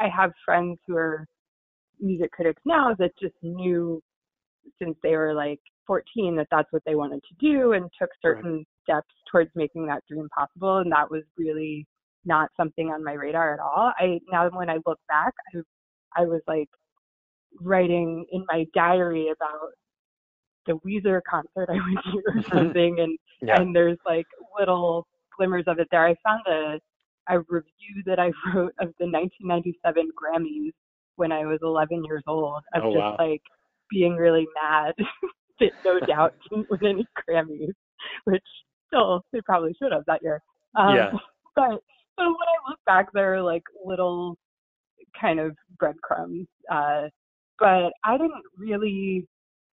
I 0.00 0.08
have 0.08 0.30
friends 0.44 0.78
who 0.86 0.96
are 0.96 1.26
music 2.00 2.30
critics 2.32 2.62
now 2.64 2.94
that 2.98 3.10
just 3.20 3.34
knew 3.42 4.00
since 4.78 4.96
they 5.02 5.16
were 5.16 5.34
like 5.34 5.60
14 5.86 6.36
that 6.36 6.46
that's 6.50 6.72
what 6.72 6.82
they 6.86 6.94
wanted 6.94 7.22
to 7.22 7.34
do 7.40 7.72
and 7.72 7.90
took 7.98 8.10
certain 8.22 8.56
right. 8.56 8.66
steps 8.82 9.14
towards 9.30 9.50
making 9.54 9.86
that 9.86 10.02
dream 10.08 10.28
possible 10.36 10.78
and 10.78 10.90
that 10.90 11.10
was 11.10 11.22
really 11.38 11.86
not 12.24 12.50
something 12.56 12.88
on 12.88 13.04
my 13.04 13.12
radar 13.12 13.54
at 13.54 13.60
all 13.60 13.92
i 13.98 14.18
now 14.30 14.48
when 14.50 14.70
i 14.70 14.78
look 14.86 14.98
back 15.08 15.32
i 15.54 15.58
i 16.16 16.24
was 16.24 16.40
like 16.46 16.68
writing 17.60 18.24
in 18.32 18.44
my 18.50 18.66
diary 18.74 19.28
about 19.28 19.70
the 20.66 20.72
Weezer 20.84 21.20
concert 21.28 21.68
I 21.68 21.74
went 21.74 21.98
to 22.04 22.22
or 22.26 22.42
something 22.58 23.00
and 23.00 23.18
yeah. 23.42 23.60
and 23.60 23.74
there's 23.74 23.98
like 24.06 24.26
little 24.58 25.06
glimmers 25.36 25.64
of 25.66 25.78
it 25.78 25.88
there. 25.90 26.06
I 26.06 26.14
found 26.24 26.42
a 26.46 26.78
a 27.28 27.40
review 27.48 28.02
that 28.06 28.18
I 28.18 28.26
wrote 28.54 28.74
of 28.80 28.92
the 28.98 29.06
1997 29.06 30.08
Grammys 30.12 30.72
when 31.16 31.32
I 31.32 31.46
was 31.46 31.58
11 31.62 32.04
years 32.04 32.22
old 32.26 32.62
of 32.74 32.82
oh, 32.82 32.92
just 32.92 32.98
wow. 32.98 33.16
like 33.18 33.42
being 33.90 34.16
really 34.16 34.46
mad 34.62 34.94
that 35.60 35.70
No 35.84 36.00
Doubt 36.00 36.34
didn't 36.50 36.68
win 36.70 36.80
any 36.84 37.06
Grammys, 37.28 37.72
which 38.24 38.42
still 38.88 39.24
they 39.32 39.40
probably 39.42 39.74
should 39.80 39.92
have 39.92 40.04
that 40.06 40.22
year. 40.22 40.42
Um, 40.76 40.96
yeah. 40.96 41.12
But 41.54 41.80
but 42.16 42.24
when 42.26 42.34
I 42.34 42.70
look 42.70 42.78
back, 42.86 43.06
there 43.12 43.34
are 43.34 43.42
like 43.42 43.62
little 43.84 44.36
kind 45.20 45.40
of 45.40 45.56
breadcrumbs. 45.78 46.46
Uh, 46.70 47.02
but 47.58 47.92
I 48.04 48.16
didn't 48.16 48.42
really 48.58 49.26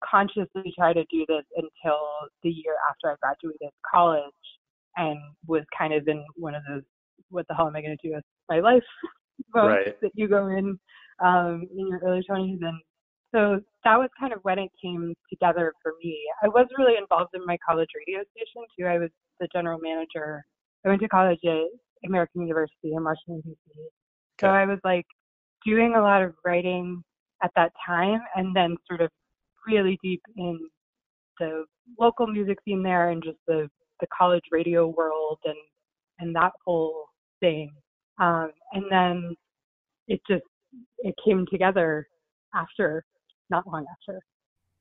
consciously 0.08 0.72
try 0.78 0.92
to 0.92 1.04
do 1.10 1.24
this 1.28 1.44
until 1.56 1.98
the 2.42 2.50
year 2.50 2.74
after 2.88 3.10
I 3.10 3.16
graduated 3.22 3.70
college 3.92 4.22
and 4.96 5.18
was 5.46 5.62
kind 5.76 5.92
of 5.92 6.06
in 6.08 6.24
one 6.36 6.54
of 6.54 6.62
those 6.68 6.82
what 7.30 7.46
the 7.48 7.54
hell 7.54 7.66
am 7.66 7.76
I 7.76 7.82
going 7.82 7.96
to 7.96 8.08
do 8.08 8.14
with 8.14 8.24
my 8.48 8.60
life 8.60 8.82
right. 9.54 10.00
that 10.00 10.10
you 10.14 10.28
go 10.28 10.48
in 10.48 10.78
um, 11.24 11.66
in 11.76 11.88
your 11.88 12.00
early 12.04 12.22
20s 12.28 12.58
and 12.62 12.80
so 13.34 13.60
that 13.84 13.96
was 13.96 14.08
kind 14.18 14.32
of 14.32 14.38
when 14.42 14.58
it 14.58 14.70
came 14.82 15.12
together 15.28 15.72
for 15.82 15.92
me. 16.02 16.18
I 16.42 16.48
was 16.48 16.66
really 16.78 16.96
involved 16.96 17.34
in 17.34 17.44
my 17.44 17.58
college 17.68 17.88
radio 17.94 18.20
station 18.30 18.62
too. 18.78 18.86
I 18.86 18.98
was 18.98 19.10
the 19.40 19.48
general 19.52 19.78
manager. 19.82 20.44
I 20.84 20.88
went 20.88 21.02
to 21.02 21.08
college 21.08 21.40
at 21.44 21.66
American 22.06 22.42
University 22.42 22.92
in 22.94 23.04
Washington 23.04 23.42
D.C. 23.44 23.70
Okay. 23.78 23.88
So 24.40 24.48
I 24.48 24.64
was 24.66 24.78
like 24.84 25.06
doing 25.64 25.94
a 25.96 26.00
lot 26.00 26.22
of 26.22 26.34
writing 26.44 27.02
at 27.42 27.50
that 27.56 27.72
time, 27.86 28.20
and 28.34 28.54
then 28.54 28.76
sort 28.86 29.00
of 29.00 29.10
really 29.66 29.98
deep 30.02 30.22
in 30.36 30.58
the 31.38 31.64
local 31.98 32.26
music 32.26 32.58
scene 32.64 32.82
there, 32.82 33.10
and 33.10 33.22
just 33.22 33.38
the 33.46 33.68
the 34.00 34.06
college 34.16 34.44
radio 34.50 34.88
world, 34.88 35.38
and 35.44 35.56
and 36.18 36.34
that 36.34 36.52
whole 36.64 37.06
thing. 37.40 37.70
Um, 38.18 38.50
and 38.72 38.84
then 38.90 39.36
it 40.08 40.20
just 40.28 40.44
it 40.98 41.14
came 41.25 41.46
together 41.50 42.06
after, 42.54 43.04
not 43.50 43.66
long 43.66 43.84
after. 43.90 44.20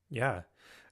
Yeah. 0.09 0.41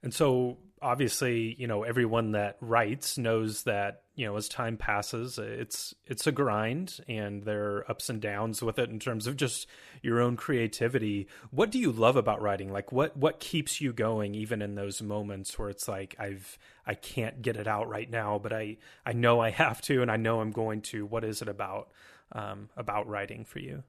And 0.04 0.14
so 0.14 0.58
obviously, 0.84 1.56
you 1.58 1.66
know, 1.66 1.84
everyone 1.84 2.34
that 2.34 2.58
writes 2.60 3.18
knows 3.18 3.64
that, 3.64 4.02
you 4.16 4.26
know, 4.26 4.36
as 4.36 4.50
time 4.50 4.78
passes, 4.78 5.40
it's 5.40 5.96
it's 6.06 6.28
a 6.28 6.32
grind 6.32 7.00
and 7.08 7.44
there 7.44 7.78
are 7.78 7.90
ups 7.90 8.10
and 8.10 8.22
downs 8.22 8.62
with 8.62 8.78
it 8.78 8.90
in 8.90 9.00
terms 9.00 9.26
of 9.26 9.38
just 9.38 9.66
your 10.02 10.22
own 10.22 10.36
creativity. 10.36 11.28
What 11.52 11.72
do 11.72 11.80
you 11.80 11.92
love 11.92 12.18
about 12.18 12.42
writing? 12.42 12.72
Like 12.72 12.92
what 12.92 13.16
what 13.18 13.40
keeps 13.40 13.80
you 13.80 13.94
going 13.94 14.36
even 14.36 14.62
in 14.62 14.76
those 14.76 15.02
moments 15.02 15.58
where 15.58 15.70
it's 15.70 15.88
like 15.88 16.16
I've 16.20 16.60
I 16.86 16.96
can't 16.96 17.42
get 17.42 17.56
it 17.56 17.68
out 17.68 17.88
right 17.88 18.10
now, 18.10 18.38
but 18.38 18.52
I 18.52 18.78
I 19.06 19.14
know 19.14 19.40
I 19.40 19.50
have 19.52 19.82
to 19.84 20.02
and 20.02 20.12
I 20.12 20.18
know 20.18 20.42
I'm 20.42 20.52
going 20.52 20.82
to. 20.82 21.06
What 21.06 21.24
is 21.24 21.42
it 21.42 21.48
about 21.48 21.90
um 22.34 22.70
about 22.76 23.08
writing 23.08 23.46
for 23.46 23.60
you? 23.60 23.84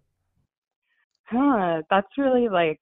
Huh, 1.26 1.83
that's 1.90 2.18
really 2.18 2.49
like 2.49 2.80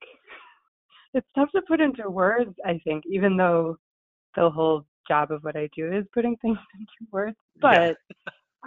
it's 1.15 1.27
tough 1.35 1.51
to 1.53 1.63
put 1.63 1.81
into 1.81 2.09
words, 2.09 2.55
I 2.65 2.81
think, 2.85 3.05
even 3.11 3.37
though 3.37 3.77
the 4.37 4.51
whole 4.51 4.87
job 5.07 5.31
of 5.31 5.43
what 5.43 5.57
I 5.57 5.69
do 5.77 5.93
is 5.93 6.05
putting 6.15 6.37
things 6.43 6.59
into 6.75 7.11
words. 7.11 7.37
But 7.61 7.97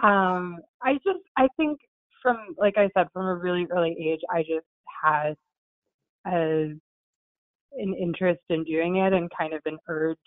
yeah. 0.02 0.32
um 0.32 0.58
I 0.82 0.94
just 0.94 1.24
I 1.36 1.48
think 1.56 1.80
from 2.22 2.54
like 2.58 2.76
I 2.76 2.88
said, 2.96 3.08
from 3.12 3.26
a 3.26 3.34
really 3.34 3.66
early 3.70 3.96
age 4.00 4.20
I 4.30 4.40
just 4.40 4.66
had 5.02 5.34
a 6.26 6.74
an 7.78 7.94
interest 7.94 8.40
in 8.48 8.64
doing 8.64 8.96
it 8.96 9.12
and 9.12 9.30
kind 9.36 9.52
of 9.52 9.60
an 9.66 9.78
urge 9.88 10.18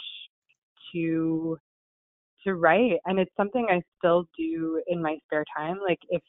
to 0.93 1.57
to 2.45 2.55
write 2.55 2.99
and 3.05 3.19
it's 3.19 3.31
something 3.35 3.67
I 3.69 3.81
still 3.97 4.25
do 4.37 4.81
in 4.87 5.01
my 5.01 5.17
spare 5.25 5.45
time. 5.55 5.79
Like 5.85 5.99
if 6.09 6.21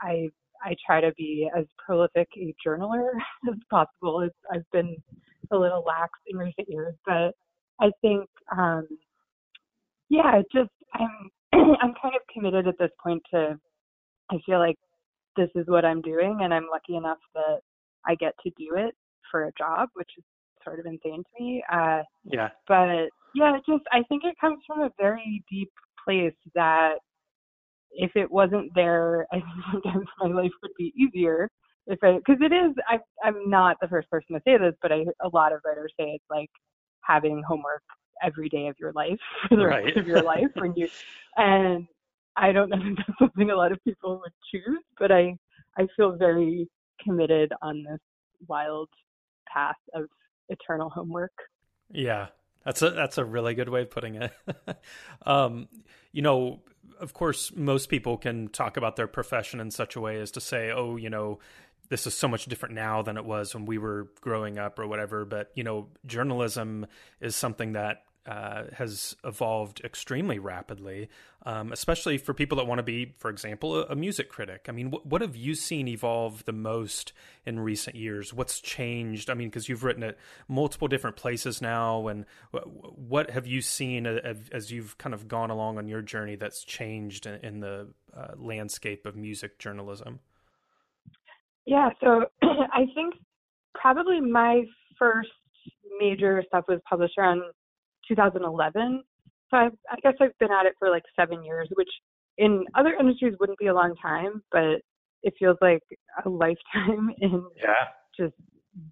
I 0.00 0.28
I 0.64 0.74
try 0.84 1.00
to 1.00 1.12
be 1.16 1.50
as 1.56 1.64
prolific 1.84 2.28
a 2.36 2.54
journaler 2.66 3.10
as 3.50 3.58
possible. 3.70 4.20
It's, 4.20 4.36
I've 4.52 4.70
been 4.72 4.96
a 5.50 5.56
little 5.56 5.84
lax 5.86 6.12
in 6.26 6.36
recent 6.36 6.68
years, 6.68 6.94
but 7.06 7.32
I 7.80 7.90
think, 8.02 8.28
um, 8.56 8.86
yeah, 10.08 10.42
just 10.52 10.70
I'm 10.94 11.30
I'm 11.52 11.94
kind 12.00 12.14
of 12.14 12.22
committed 12.32 12.66
at 12.68 12.78
this 12.78 12.90
point 13.02 13.22
to. 13.32 13.58
I 14.30 14.36
feel 14.44 14.58
like 14.58 14.76
this 15.36 15.48
is 15.54 15.66
what 15.68 15.84
I'm 15.84 16.02
doing, 16.02 16.40
and 16.42 16.52
I'm 16.52 16.66
lucky 16.70 16.96
enough 16.96 17.18
that 17.34 17.60
I 18.06 18.14
get 18.16 18.34
to 18.42 18.50
do 18.58 18.74
it 18.76 18.94
for 19.30 19.44
a 19.44 19.52
job, 19.56 19.88
which 19.94 20.10
is 20.18 20.24
sort 20.64 20.80
of 20.80 20.86
insane 20.86 21.22
to 21.22 21.42
me. 21.44 21.62
Uh, 21.72 22.02
yeah. 22.24 22.48
But 22.66 23.08
yeah, 23.34 23.56
just 23.66 23.84
I 23.92 24.02
think 24.08 24.24
it 24.24 24.36
comes 24.40 24.58
from 24.66 24.80
a 24.80 24.90
very 24.98 25.42
deep 25.50 25.70
place 26.04 26.34
that 26.54 26.96
if 27.92 28.10
it 28.14 28.30
wasn't 28.30 28.70
there, 28.74 29.26
I 29.32 29.36
think 29.36 29.64
sometimes 29.72 30.06
my 30.20 30.42
life 30.42 30.52
would 30.62 30.72
be 30.76 30.92
easier. 30.96 31.48
If 31.86 31.98
I, 32.02 32.18
because 32.18 32.40
it 32.42 32.52
is, 32.52 32.74
I, 32.86 32.98
I'm 33.24 33.48
not 33.48 33.78
the 33.80 33.88
first 33.88 34.10
person 34.10 34.34
to 34.34 34.42
say 34.44 34.58
this, 34.58 34.74
but 34.82 34.92
I, 34.92 35.04
a 35.22 35.28
lot 35.32 35.52
of 35.52 35.60
writers 35.64 35.92
say 35.98 36.10
it's 36.10 36.24
like 36.30 36.50
having 37.00 37.42
homework 37.48 37.82
every 38.22 38.48
day 38.48 38.66
of 38.66 38.76
your 38.78 38.92
life 38.92 39.18
for 39.48 39.56
the 39.56 39.66
right. 39.66 39.84
rest 39.84 39.96
of 39.96 40.06
your 40.06 40.22
life 40.24 40.48
when 40.54 40.74
you, 40.76 40.88
and 41.36 41.86
I 42.36 42.52
don't 42.52 42.68
know 42.68 42.78
if 42.78 42.96
that's 42.96 43.18
something 43.18 43.50
a 43.50 43.56
lot 43.56 43.72
of 43.72 43.82
people 43.84 44.20
would 44.20 44.32
choose, 44.52 44.82
but 44.98 45.10
I, 45.10 45.36
I 45.78 45.86
feel 45.96 46.16
very 46.16 46.68
committed 47.02 47.52
on 47.62 47.84
this 47.84 48.00
wild 48.46 48.88
path 49.52 49.76
of 49.94 50.04
eternal 50.48 50.90
homework. 50.90 51.32
Yeah, 51.90 52.28
that's 52.64 52.82
a 52.82 52.90
that's 52.90 53.18
a 53.18 53.24
really 53.24 53.54
good 53.54 53.68
way 53.68 53.82
of 53.82 53.90
putting 53.90 54.16
it. 54.16 54.32
um, 55.26 55.68
you 56.12 56.22
know, 56.22 56.60
of 57.00 57.14
course, 57.14 57.52
most 57.54 57.88
people 57.88 58.16
can 58.16 58.48
talk 58.48 58.76
about 58.76 58.96
their 58.96 59.06
profession 59.06 59.60
in 59.60 59.70
such 59.70 59.96
a 59.96 60.00
way 60.00 60.20
as 60.20 60.30
to 60.32 60.40
say, 60.40 60.70
"Oh, 60.70 60.96
you 60.96 61.10
know, 61.10 61.38
this 61.88 62.06
is 62.06 62.14
so 62.14 62.28
much 62.28 62.46
different 62.46 62.74
now 62.74 63.02
than 63.02 63.16
it 63.16 63.24
was 63.24 63.54
when 63.54 63.64
we 63.66 63.78
were 63.78 64.08
growing 64.20 64.58
up 64.58 64.78
or 64.78 64.86
whatever." 64.86 65.24
But 65.24 65.50
you 65.54 65.64
know, 65.64 65.88
journalism 66.06 66.86
is 67.20 67.36
something 67.36 67.72
that 67.72 68.02
uh, 68.28 68.64
has 68.74 69.16
evolved 69.24 69.80
extremely 69.82 70.38
rapidly, 70.38 71.08
um, 71.46 71.72
especially 71.72 72.18
for 72.18 72.34
people 72.34 72.58
that 72.58 72.66
want 72.66 72.78
to 72.78 72.82
be, 72.82 73.14
for 73.16 73.30
example, 73.30 73.74
a, 73.74 73.84
a 73.84 73.96
music 73.96 74.28
critic. 74.28 74.66
I 74.68 74.72
mean, 74.72 74.90
wh- 74.90 75.06
what 75.06 75.22
have 75.22 75.34
you 75.34 75.54
seen 75.54 75.88
evolve 75.88 76.44
the 76.44 76.52
most 76.52 77.14
in 77.46 77.58
recent 77.58 77.96
years? 77.96 78.34
What's 78.34 78.60
changed? 78.60 79.30
I 79.30 79.34
mean, 79.34 79.48
because 79.48 79.70
you've 79.70 79.82
written 79.82 80.02
at 80.02 80.18
multiple 80.46 80.88
different 80.88 81.16
places 81.16 81.62
now, 81.62 82.06
and 82.08 82.26
wh- 82.52 82.98
what 82.98 83.30
have 83.30 83.46
you 83.46 83.62
seen 83.62 84.06
as 84.06 84.70
you've 84.70 84.98
kind 84.98 85.14
of 85.14 85.26
gone 85.26 85.48
along 85.48 85.78
on 85.78 85.88
your 85.88 86.02
journey 86.02 86.36
that's 86.36 86.64
changed 86.64 87.24
in, 87.24 87.36
in 87.36 87.60
the 87.60 87.88
uh, 88.14 88.34
landscape 88.36 89.06
of 89.06 89.16
music 89.16 89.58
journalism? 89.58 90.20
Yeah, 91.64 91.88
so 92.00 92.26
I 92.42 92.84
think 92.94 93.14
probably 93.74 94.20
my 94.20 94.64
first 94.98 95.30
major 95.98 96.44
stuff 96.46 96.64
was 96.68 96.80
published 96.88 97.14
around 97.16 97.42
2011. 98.08 99.02
So 99.50 99.56
I, 99.56 99.68
I 99.90 99.96
guess 100.02 100.14
I've 100.20 100.36
been 100.38 100.52
at 100.52 100.66
it 100.66 100.74
for 100.78 100.90
like 100.90 101.04
seven 101.16 101.42
years, 101.44 101.68
which 101.74 101.88
in 102.36 102.64
other 102.74 102.94
industries 102.98 103.34
wouldn't 103.40 103.58
be 103.58 103.66
a 103.66 103.74
long 103.74 103.94
time, 104.00 104.42
but 104.52 104.80
it 105.22 105.34
feels 105.38 105.56
like 105.60 105.82
a 106.24 106.28
lifetime 106.28 107.10
in 107.20 107.44
yeah. 107.56 107.88
just 108.18 108.34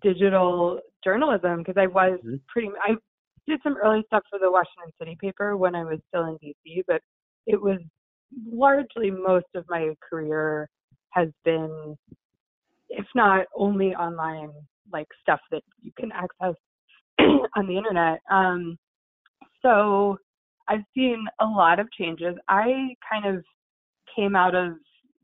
digital 0.03 0.81
journalism 1.05 1.59
because 1.59 1.77
I 1.79 1.87
was 1.87 2.19
mm-hmm. 2.25 2.37
pretty. 2.49 2.69
I 2.83 2.95
did 3.47 3.61
some 3.63 3.77
early 3.83 4.03
stuff 4.07 4.25
for 4.29 4.39
the 4.39 4.51
Washington 4.51 4.93
City 4.99 5.17
paper 5.21 5.57
when 5.57 5.75
I 5.75 5.85
was 5.85 6.01
still 6.09 6.25
in 6.25 6.39
DC, 6.43 6.83
but 6.89 7.01
it 7.47 7.61
was 7.61 7.79
largely 8.51 9.11
most 9.11 9.47
of 9.55 9.65
my 9.69 9.95
career 10.09 10.69
has 11.11 11.29
been, 11.45 11.97
if 12.91 13.07
not 13.15 13.47
only 13.55 13.95
online, 13.95 14.51
like 14.93 15.07
stuff 15.23 15.41
that 15.51 15.63
you 15.81 15.93
can 15.99 16.11
access 16.13 16.55
on 17.21 17.67
the 17.67 17.77
internet. 17.77 18.21
Um, 18.31 18.77
so 19.67 20.19
I've 20.69 20.85
seen 20.95 21.25
a 21.41 21.45
lot 21.45 21.79
of 21.79 21.91
changes. 21.93 22.35
I 22.49 22.95
kind 23.11 23.27
of 23.27 23.45
came 24.15 24.37
out 24.37 24.55
of 24.55 24.75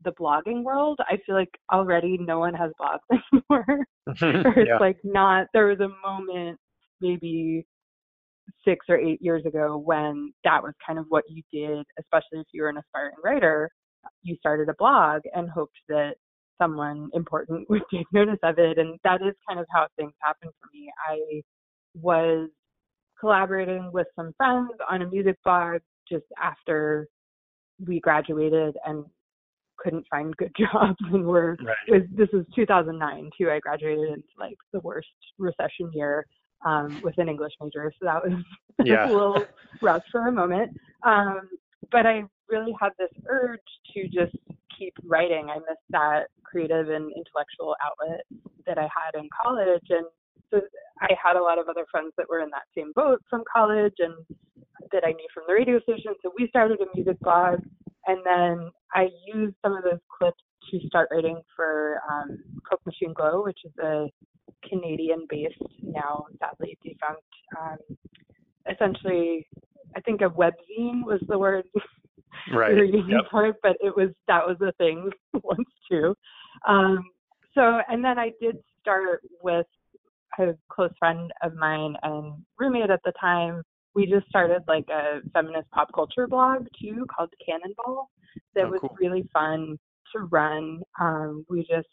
the 0.03 0.11
blogging 0.11 0.63
world. 0.63 0.99
I 1.07 1.17
feel 1.25 1.35
like 1.35 1.51
already 1.71 2.17
no 2.17 2.39
one 2.39 2.53
has 2.53 2.71
blogs 2.79 2.99
anymore. 3.33 3.85
or 4.45 4.59
it's 4.59 4.67
yeah. 4.67 4.77
like 4.79 4.97
not 5.03 5.47
there 5.53 5.67
was 5.67 5.79
a 5.79 6.07
moment 6.07 6.59
maybe 7.01 7.65
six 8.65 8.85
or 8.89 8.97
eight 8.97 9.21
years 9.21 9.45
ago 9.45 9.77
when 9.77 10.33
that 10.43 10.61
was 10.61 10.73
kind 10.85 10.99
of 10.99 11.05
what 11.09 11.23
you 11.29 11.41
did, 11.51 11.85
especially 11.99 12.39
if 12.39 12.47
you 12.53 12.63
were 12.63 12.69
an 12.69 12.77
aspiring 12.77 13.15
writer. 13.23 13.69
You 14.23 14.35
started 14.37 14.67
a 14.67 14.75
blog 14.77 15.21
and 15.33 15.49
hoped 15.49 15.77
that 15.87 16.15
someone 16.61 17.09
important 17.13 17.65
would 17.69 17.83
take 17.93 18.05
notice 18.11 18.39
of 18.43 18.59
it. 18.59 18.77
And 18.77 18.99
that 19.03 19.21
is 19.21 19.33
kind 19.47 19.59
of 19.59 19.65
how 19.71 19.87
things 19.97 20.13
happened 20.21 20.51
for 20.59 20.69
me. 20.73 20.89
I 21.09 21.41
was 21.95 22.49
collaborating 23.19 23.89
with 23.93 24.07
some 24.15 24.33
friends 24.37 24.69
on 24.89 25.01
a 25.01 25.09
music 25.09 25.37
blog 25.43 25.81
just 26.09 26.25
after 26.41 27.07
we 27.85 27.99
graduated 27.99 28.75
and 28.85 29.05
couldn't 29.77 30.05
find 30.09 30.35
good 30.37 30.51
jobs 30.57 30.97
and 31.11 31.25
were 31.25 31.57
right. 31.63 31.75
was, 31.89 32.01
this 32.15 32.29
was 32.33 32.45
2009 32.55 33.29
too 33.37 33.49
i 33.49 33.59
graduated 33.59 34.09
into 34.09 34.27
like 34.39 34.57
the 34.71 34.79
worst 34.81 35.07
recession 35.37 35.91
year 35.93 36.25
um, 36.65 37.01
with 37.03 37.17
an 37.17 37.29
english 37.29 37.53
major 37.61 37.91
so 37.99 38.05
that 38.05 38.23
was 38.23 38.41
yeah. 38.85 39.09
a 39.09 39.11
little 39.11 39.45
rough 39.81 40.03
for 40.11 40.27
a 40.27 40.31
moment 40.31 40.71
um, 41.03 41.49
but 41.91 42.05
i 42.05 42.23
really 42.49 42.73
had 42.79 42.91
this 42.99 43.09
urge 43.27 43.59
to 43.93 44.07
just 44.07 44.35
keep 44.77 44.93
writing 45.03 45.49
i 45.49 45.55
missed 45.55 45.89
that 45.89 46.25
creative 46.43 46.89
and 46.89 47.11
intellectual 47.15 47.75
outlet 47.83 48.21
that 48.65 48.77
i 48.77 48.83
had 48.83 49.19
in 49.19 49.27
college 49.43 49.83
and 49.89 50.05
so 50.51 50.61
I 51.01 51.09
had 51.21 51.35
a 51.35 51.41
lot 51.41 51.59
of 51.59 51.67
other 51.67 51.85
friends 51.89 52.13
that 52.17 52.29
were 52.29 52.41
in 52.41 52.49
that 52.49 52.63
same 52.75 52.91
boat 52.95 53.21
from 53.29 53.43
college 53.51 53.95
and 53.99 54.13
that 54.91 55.03
I 55.05 55.11
knew 55.11 55.27
from 55.33 55.43
the 55.47 55.53
radio 55.53 55.79
station. 55.81 56.13
So 56.21 56.31
we 56.37 56.47
started 56.47 56.79
a 56.81 56.85
music 56.95 57.19
blog, 57.19 57.59
and 58.07 58.19
then 58.25 58.69
I 58.93 59.09
used 59.33 59.55
some 59.61 59.75
of 59.75 59.83
those 59.83 59.99
clips 60.17 60.41
to 60.71 60.79
start 60.87 61.09
writing 61.11 61.41
for 61.55 61.99
um, 62.11 62.37
Coke 62.69 62.85
Machine 62.85 63.13
Glow, 63.13 63.43
which 63.43 63.59
is 63.65 63.71
a 63.83 64.07
Canadian-based, 64.67 65.61
now 65.81 66.25
sadly 66.39 66.77
defunct, 66.83 67.23
um, 67.59 67.77
essentially, 68.71 69.47
I 69.95 70.01
think 70.01 70.21
a 70.21 70.29
webzine 70.29 71.05
was 71.05 71.21
the 71.27 71.37
word 71.37 71.65
right. 72.53 72.73
we 72.73 72.79
were 72.79 72.83
using 72.83 73.09
yep. 73.09 73.25
for 73.29 73.47
it, 73.47 73.55
but 73.61 73.77
it 73.81 73.95
was 73.95 74.09
that 74.27 74.45
was 74.45 74.57
the 74.59 74.73
thing 74.77 75.09
once 75.43 75.69
too. 75.89 76.15
Um, 76.67 77.03
so, 77.53 77.79
and 77.87 78.03
then 78.03 78.17
I 78.17 78.31
did 78.41 78.57
start 78.81 79.21
with 79.41 79.67
a 80.39 80.57
close 80.69 80.91
friend 80.99 81.31
of 81.41 81.55
mine 81.55 81.95
and 82.03 82.33
roommate 82.59 82.89
at 82.89 83.01
the 83.05 83.13
time, 83.19 83.61
we 83.95 84.05
just 84.05 84.27
started 84.27 84.63
like 84.67 84.85
a 84.89 85.19
feminist 85.33 85.69
pop 85.71 85.89
culture 85.93 86.27
blog 86.27 86.65
too 86.81 87.05
called 87.15 87.29
Cannonball 87.45 88.09
that 88.55 88.65
Oh, 88.65 88.69
was 88.69 88.79
cool. 88.81 88.95
really 88.99 89.27
fun 89.31 89.77
to 90.13 90.23
run. 90.31 90.81
Um, 90.99 91.45
we 91.49 91.61
just 91.61 91.87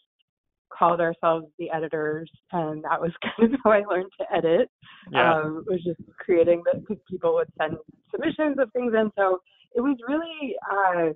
called 0.69 1.01
ourselves 1.01 1.47
the 1.59 1.69
editors, 1.69 2.31
and 2.51 2.83
that 2.83 2.99
was 2.99 3.11
kind 3.37 3.53
of 3.53 3.59
how 3.63 3.71
I 3.71 3.81
learned 3.81 4.11
to 4.19 4.35
edit. 4.35 4.69
Yeah. 5.11 5.33
Um, 5.33 5.63
was 5.67 5.83
just 5.83 5.99
creating 6.19 6.63
that 6.65 6.81
because 6.81 7.01
people 7.09 7.33
would 7.35 7.49
send 7.59 7.75
submissions 8.09 8.57
of 8.59 8.71
things 8.73 8.93
in. 8.93 9.11
So 9.17 9.39
it 9.75 9.81
was 9.81 9.97
really 10.07 10.55
uh, 10.71 11.13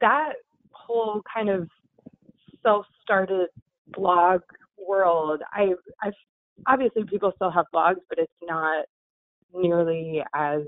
that 0.00 0.34
whole 0.72 1.22
kind 1.32 1.48
of 1.48 1.68
self-started 2.62 3.48
blog 3.92 4.40
world. 4.86 5.42
I, 5.52 5.72
I've 6.02 6.12
obviously 6.66 7.04
people 7.04 7.32
still 7.36 7.50
have 7.50 7.66
blogs, 7.74 8.00
but 8.08 8.18
it's 8.18 8.32
not 8.42 8.84
nearly 9.54 10.22
as 10.34 10.62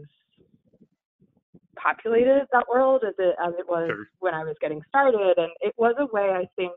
populated 1.77 2.47
that 2.53 2.69
world 2.69 3.03
as 3.07 3.15
it 3.19 3.35
as 3.45 3.55
it 3.59 3.67
was 3.69 3.89
Sure. 3.89 4.05
when 4.21 4.35
I 4.35 4.45
was 4.45 4.57
getting 4.61 4.81
started. 4.89 5.35
And 5.39 5.51
it 5.61 5.75
was 5.77 5.95
a 5.99 6.07
way 6.07 6.31
I 6.31 6.45
think, 6.57 6.73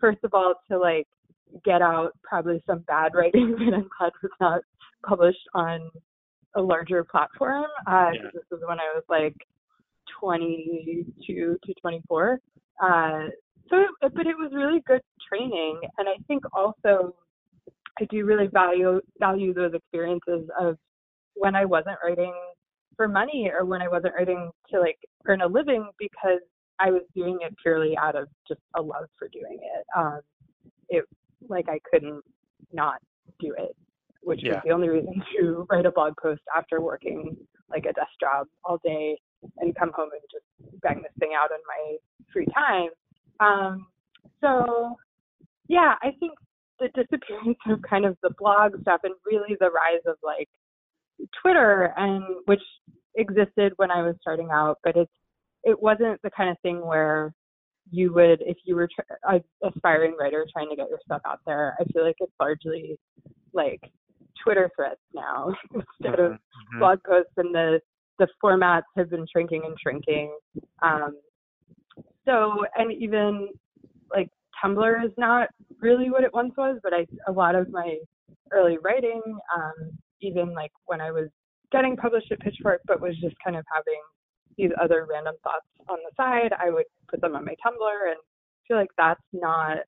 first 0.00 0.18
of 0.24 0.34
all, 0.34 0.54
to 0.70 0.78
like 0.78 1.06
get 1.64 1.82
out 1.82 2.12
probably 2.22 2.62
some 2.66 2.80
bad 2.80 3.12
writing 3.14 3.50
that 3.58 3.74
I'm 3.74 3.88
glad 3.98 4.12
was 4.22 4.32
not 4.40 4.60
published 5.06 5.46
on 5.54 5.90
a 6.54 6.62
larger 6.62 7.04
platform. 7.04 7.64
Uh, 7.86 8.10
Yeah. 8.14 8.30
This 8.34 8.42
was 8.50 8.60
when 8.66 8.78
I 8.78 8.92
was 8.94 9.04
like 9.08 9.36
22 10.20 11.58
to 11.64 11.74
24. 11.80 12.40
Uh, 12.82 13.26
so, 13.70 13.80
it, 13.80 14.12
but 14.14 14.26
it 14.26 14.36
was 14.36 14.50
really 14.52 14.82
good 14.86 15.00
training, 15.28 15.80
and 15.98 16.08
I 16.08 16.14
think 16.26 16.44
also 16.54 17.14
I 18.00 18.04
do 18.04 18.24
really 18.24 18.48
value 18.48 19.00
value 19.18 19.52
those 19.54 19.74
experiences 19.74 20.48
of 20.58 20.76
when 21.34 21.54
I 21.54 21.64
wasn't 21.64 21.98
writing 22.04 22.34
for 22.96 23.08
money 23.08 23.50
or 23.52 23.64
when 23.64 23.82
I 23.82 23.88
wasn't 23.88 24.14
writing 24.14 24.50
to 24.70 24.80
like 24.80 24.98
earn 25.26 25.42
a 25.42 25.46
living 25.46 25.88
because 25.98 26.40
I 26.78 26.90
was 26.90 27.02
doing 27.14 27.38
it 27.42 27.54
purely 27.62 27.96
out 27.96 28.16
of 28.16 28.28
just 28.46 28.60
a 28.76 28.82
love 28.82 29.06
for 29.18 29.28
doing 29.28 29.58
it. 29.60 29.86
Um, 29.96 30.20
it 30.88 31.04
like 31.48 31.68
I 31.68 31.78
couldn't 31.90 32.22
not 32.72 33.00
do 33.40 33.54
it, 33.58 33.76
which 34.22 34.40
Yeah. 34.42 34.54
was 34.54 34.62
the 34.64 34.70
only 34.72 34.88
reason 34.88 35.22
to 35.38 35.66
write 35.70 35.86
a 35.86 35.92
blog 35.92 36.14
post 36.20 36.42
after 36.56 36.80
working 36.80 37.36
like 37.70 37.86
a 37.86 37.92
desk 37.92 38.10
job 38.20 38.46
all 38.64 38.78
day 38.84 39.18
and 39.58 39.74
come 39.74 39.92
home 39.94 40.10
and 40.12 40.22
just 40.30 40.80
bang 40.82 41.02
this 41.02 41.12
thing 41.18 41.32
out 41.36 41.50
in 41.50 41.58
my 41.66 41.96
free 42.32 42.46
time. 42.54 42.90
Um, 43.42 43.86
so 44.40 44.96
yeah, 45.68 45.94
I 46.02 46.10
think 46.20 46.32
the 46.78 46.88
disappearance 46.88 47.58
of 47.68 47.80
kind 47.82 48.04
of 48.04 48.16
the 48.22 48.30
blog 48.38 48.80
stuff 48.82 49.00
and 49.04 49.14
really 49.26 49.56
the 49.60 49.70
rise 49.70 50.02
of 50.06 50.16
like 50.22 50.48
Twitter 51.40 51.92
and 51.96 52.24
which 52.46 52.62
existed 53.16 53.72
when 53.76 53.90
I 53.90 54.02
was 54.02 54.16
starting 54.20 54.48
out, 54.52 54.78
but 54.84 54.96
it's 54.96 55.12
it 55.64 55.80
wasn't 55.80 56.20
the 56.22 56.30
kind 56.30 56.50
of 56.50 56.56
thing 56.60 56.84
where 56.84 57.32
you 57.90 58.12
would 58.14 58.42
if 58.42 58.56
you 58.64 58.74
were 58.74 58.88
tr- 58.88 59.14
a 59.28 59.40
aspiring 59.68 60.16
writer 60.18 60.46
trying 60.52 60.68
to 60.70 60.76
get 60.76 60.88
your 60.88 60.98
stuff 61.04 61.20
out 61.26 61.40
there. 61.46 61.74
I 61.80 61.84
feel 61.92 62.04
like 62.04 62.16
it's 62.20 62.32
largely 62.40 62.98
like 63.52 63.80
Twitter 64.42 64.70
threads 64.74 65.00
now 65.14 65.52
instead 65.74 66.18
of 66.20 66.32
Mhm. 66.32 66.78
blog 66.78 66.98
posts, 67.06 67.32
and 67.36 67.54
the 67.54 67.80
the 68.18 68.28
formats 68.42 68.82
have 68.96 69.10
been 69.10 69.26
shrinking 69.30 69.62
and 69.64 69.76
shrinking. 69.80 70.36
Um, 70.82 71.16
so 72.26 72.64
and 72.76 72.92
even 72.92 73.48
like 74.14 74.28
Tumblr 74.62 75.04
is 75.04 75.12
not 75.18 75.48
really 75.80 76.10
what 76.10 76.24
it 76.24 76.32
once 76.32 76.52
was, 76.56 76.78
but 76.82 76.92
I 76.94 77.06
a 77.28 77.32
lot 77.32 77.54
of 77.54 77.70
my 77.70 77.96
early 78.52 78.78
writing, 78.82 79.22
um, 79.56 79.90
even 80.20 80.54
like 80.54 80.70
when 80.86 81.00
I 81.00 81.10
was 81.10 81.28
getting 81.72 81.96
published 81.96 82.30
at 82.30 82.40
Pitchfork, 82.40 82.80
but 82.86 83.00
was 83.00 83.16
just 83.20 83.34
kind 83.42 83.56
of 83.56 83.64
having 83.74 84.00
these 84.58 84.70
other 84.80 85.06
random 85.10 85.34
thoughts 85.42 85.66
on 85.88 85.98
the 86.04 86.10
side, 86.16 86.52
I 86.58 86.70
would 86.70 86.84
put 87.10 87.20
them 87.20 87.34
on 87.34 87.44
my 87.44 87.54
Tumblr 87.64 88.10
and 88.10 88.18
feel 88.68 88.76
like 88.76 88.90
that's 88.98 89.20
not 89.32 89.78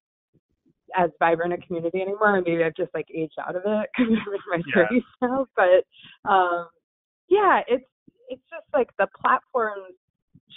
as 0.97 1.11
vibrant 1.19 1.53
a 1.53 1.59
community 1.59 2.01
anymore. 2.01 2.37
And 2.37 2.45
maybe 2.47 2.63
I've 2.65 2.75
just 2.77 2.93
like 2.95 3.07
aged 3.15 3.35
out 3.47 3.57
of 3.57 3.63
it 3.67 3.91
because 3.97 4.13
I'm 4.27 4.35
in 4.35 4.41
my 4.51 4.63
Yeah. 4.75 4.87
30s 4.91 5.03
now. 5.23 5.47
But 5.57 6.31
um, 6.31 6.69
yeah, 7.29 7.61
it's 7.69 7.85
it's 8.29 8.43
just 8.51 8.67
like 8.73 8.89
the 8.99 9.07
platforms 9.21 9.95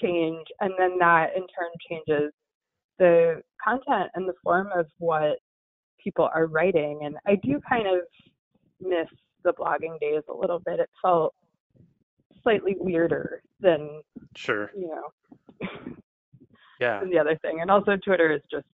change, 0.02 0.46
and 0.62 0.74
then 0.78 0.98
that 1.00 1.32
in 1.36 1.42
turn 1.44 1.70
changes 1.90 2.32
the 3.00 3.42
content 3.64 4.10
and 4.16 4.28
the 4.28 4.34
form 4.44 4.70
of 4.76 4.88
what 4.98 5.38
people 6.04 6.30
are 6.34 6.48
writing. 6.48 7.02
And 7.04 7.16
I 7.28 7.36
do 7.36 7.60
kind 7.68 7.88
of 7.88 8.00
miss 8.82 9.08
the 9.44 9.54
blogging 9.54 10.00
days 10.00 10.24
a 10.30 10.34
little 10.36 10.60
bit. 10.60 10.80
It 10.80 10.90
felt 11.02 11.34
slightly 12.44 12.76
weirder 12.80 13.42
than 13.60 14.02
Sure. 14.36 14.72
you 14.76 14.88
know 14.88 15.70
Yeah. 16.80 17.00
than 17.00 17.10
the 17.10 17.20
other 17.20 17.38
thing. 17.42 17.62
And 17.62 17.70
also 17.72 17.98
Twitter 17.98 18.32
is 18.32 18.42
just 18.52 18.66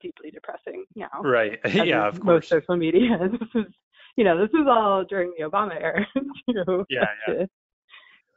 deeply 0.00 0.30
depressing 0.30 0.84
now. 0.94 1.08
Right. 1.22 1.58
yeah, 1.74 2.06
of 2.06 2.20
course. 2.20 2.24
Most 2.24 2.48
social 2.48 2.76
media. 2.76 3.18
This 3.30 3.64
is, 3.66 3.72
you 4.16 4.24
know, 4.24 4.36
this 4.38 4.50
is 4.50 4.66
all 4.68 5.04
during 5.04 5.32
the 5.38 5.44
Obama 5.44 5.80
era. 5.80 6.06
too, 6.50 6.84
Yeah, 6.88 7.06
yeah. 7.26 7.34
To 7.34 7.48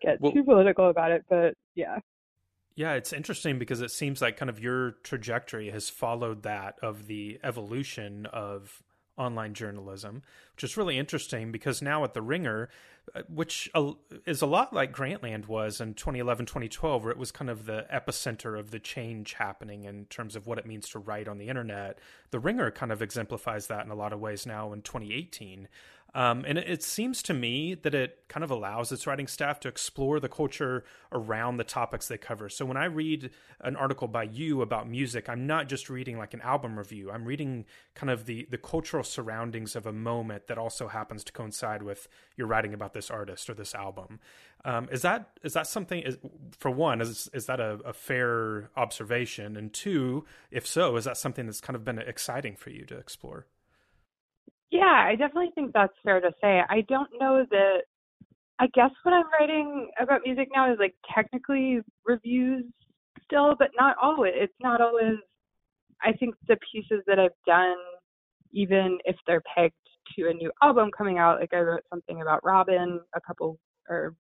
get 0.01 0.21
Well- 0.21 0.31
too 0.31 0.43
political 0.43 0.89
about 0.89 1.11
it, 1.11 1.23
but 1.29 1.53
yeah. 1.75 1.99
Yeah, 2.75 2.93
it's 2.93 3.13
interesting 3.13 3.59
because 3.59 3.81
it 3.81 3.91
seems 3.91 4.21
like 4.21 4.37
kind 4.37 4.49
of 4.49 4.59
your 4.59 4.91
trajectory 5.03 5.69
has 5.71 5.89
followed 5.89 6.43
that 6.43 6.79
of 6.81 7.07
the 7.07 7.39
evolution 7.43 8.25
of 8.27 8.81
online 9.17 9.53
journalism, 9.53 10.23
which 10.55 10.63
is 10.63 10.77
really 10.77 10.97
interesting 10.97 11.51
because 11.51 11.81
now 11.81 12.03
at 12.03 12.13
the 12.13 12.21
Ringer, 12.21 12.69
uh, 13.13 13.21
which 13.27 13.69
is 14.25 14.41
a 14.41 14.45
lot 14.45 14.73
like 14.73 14.93
Grantland 14.93 15.47
was 15.47 15.81
in 15.81 15.93
2011, 15.93 16.45
2012, 16.45 17.03
where 17.03 17.11
it 17.11 17.17
was 17.17 17.31
kind 17.31 17.49
of 17.49 17.65
the 17.65 17.85
epicenter 17.93 18.57
of 18.57 18.71
the 18.71 18.79
change 18.79 19.33
happening 19.33 19.83
in 19.83 20.05
terms 20.05 20.35
of 20.35 20.47
what 20.47 20.57
it 20.57 20.65
means 20.65 20.89
to 20.89 20.99
write 20.99 21.27
on 21.27 21.37
the 21.37 21.49
internet. 21.49 21.99
The 22.31 22.39
Ringer 22.39 22.71
kind 22.71 22.91
of 22.91 23.01
exemplifies 23.01 23.67
that 23.67 23.85
in 23.85 23.91
a 23.91 23.95
lot 23.95 24.13
of 24.13 24.19
ways 24.19 24.45
now 24.45 24.71
in 24.71 24.81
2018. 24.81 25.67
Um, 26.13 26.43
and 26.45 26.57
it, 26.57 26.69
it 26.69 26.83
seems 26.83 27.23
to 27.23 27.33
me 27.33 27.73
that 27.73 27.95
it 27.95 28.23
kind 28.27 28.43
of 28.43 28.51
allows 28.51 28.91
its 28.91 29.07
writing 29.07 29.27
staff 29.27 29.59
to 29.61 29.69
explore 29.69 30.19
the 30.19 30.27
culture 30.27 30.83
around 31.11 31.57
the 31.57 31.63
topics 31.63 32.07
they 32.07 32.17
cover. 32.17 32.49
So 32.49 32.65
when 32.65 32.77
I 32.77 32.85
read 32.85 33.29
an 33.61 33.77
article 33.77 34.07
by 34.07 34.23
you 34.23 34.61
about 34.61 34.89
music, 34.89 35.29
I'm 35.29 35.47
not 35.47 35.69
just 35.69 35.89
reading 35.89 36.17
like 36.17 36.33
an 36.33 36.41
album 36.41 36.77
review. 36.77 37.11
I'm 37.11 37.23
reading 37.23 37.65
kind 37.95 38.09
of 38.09 38.25
the 38.25 38.47
the 38.49 38.57
cultural 38.57 39.03
surroundings 39.03 39.75
of 39.75 39.85
a 39.85 39.93
moment 39.93 40.47
that 40.47 40.57
also 40.57 40.89
happens 40.89 41.23
to 41.25 41.31
coincide 41.31 41.81
with 41.81 42.09
your 42.35 42.47
writing 42.47 42.73
about 42.73 42.93
this 42.93 43.09
artist 43.09 43.49
or 43.49 43.53
this 43.53 43.73
album. 43.73 44.19
Um, 44.65 44.89
is 44.91 45.01
that 45.03 45.29
is 45.43 45.53
that 45.53 45.67
something? 45.67 46.01
Is, 46.01 46.17
for 46.57 46.71
one, 46.71 46.99
is 46.99 47.29
is 47.33 47.45
that 47.45 47.61
a, 47.61 47.79
a 47.85 47.93
fair 47.93 48.69
observation? 48.75 49.55
And 49.55 49.71
two, 49.71 50.25
if 50.51 50.67
so, 50.67 50.97
is 50.97 51.05
that 51.05 51.17
something 51.17 51.45
that's 51.45 51.61
kind 51.61 51.75
of 51.75 51.85
been 51.85 51.99
exciting 51.99 52.55
for 52.57 52.69
you 52.69 52.85
to 52.85 52.97
explore? 52.97 53.45
Yeah, 54.71 55.05
I 55.07 55.15
definitely 55.15 55.51
think 55.53 55.73
that's 55.73 55.93
fair 56.03 56.21
to 56.21 56.31
say. 56.41 56.61
I 56.69 56.81
don't 56.87 57.09
know 57.19 57.45
that 57.51 57.79
I 58.59 58.67
guess 58.73 58.91
what 59.03 59.13
I'm 59.13 59.25
writing 59.39 59.89
about 60.01 60.21
music 60.25 60.49
now 60.55 60.71
is 60.71 60.79
like 60.79 60.95
technically 61.13 61.81
reviews 62.05 62.65
still, 63.25 63.55
but 63.59 63.69
not 63.79 63.97
always. 64.01 64.33
It's 64.35 64.53
not 64.61 64.81
always 64.81 65.17
I 66.03 66.13
think 66.13 66.35
the 66.47 66.57
pieces 66.73 67.03
that 67.07 67.19
I've 67.19 67.31
done, 67.47 67.77
even 68.53 68.99
if 69.05 69.15
they're 69.27 69.43
pegged 69.55 69.75
to 70.17 70.29
a 70.29 70.33
new 70.33 70.51
album 70.63 70.89
coming 70.97 71.19
out, 71.19 71.39
like 71.41 71.53
I 71.53 71.59
wrote 71.61 71.83
something 71.89 72.21
about 72.21 72.43
Robyn 72.43 72.99
a 73.15 73.21
couple 73.21 73.59
or 73.89 74.15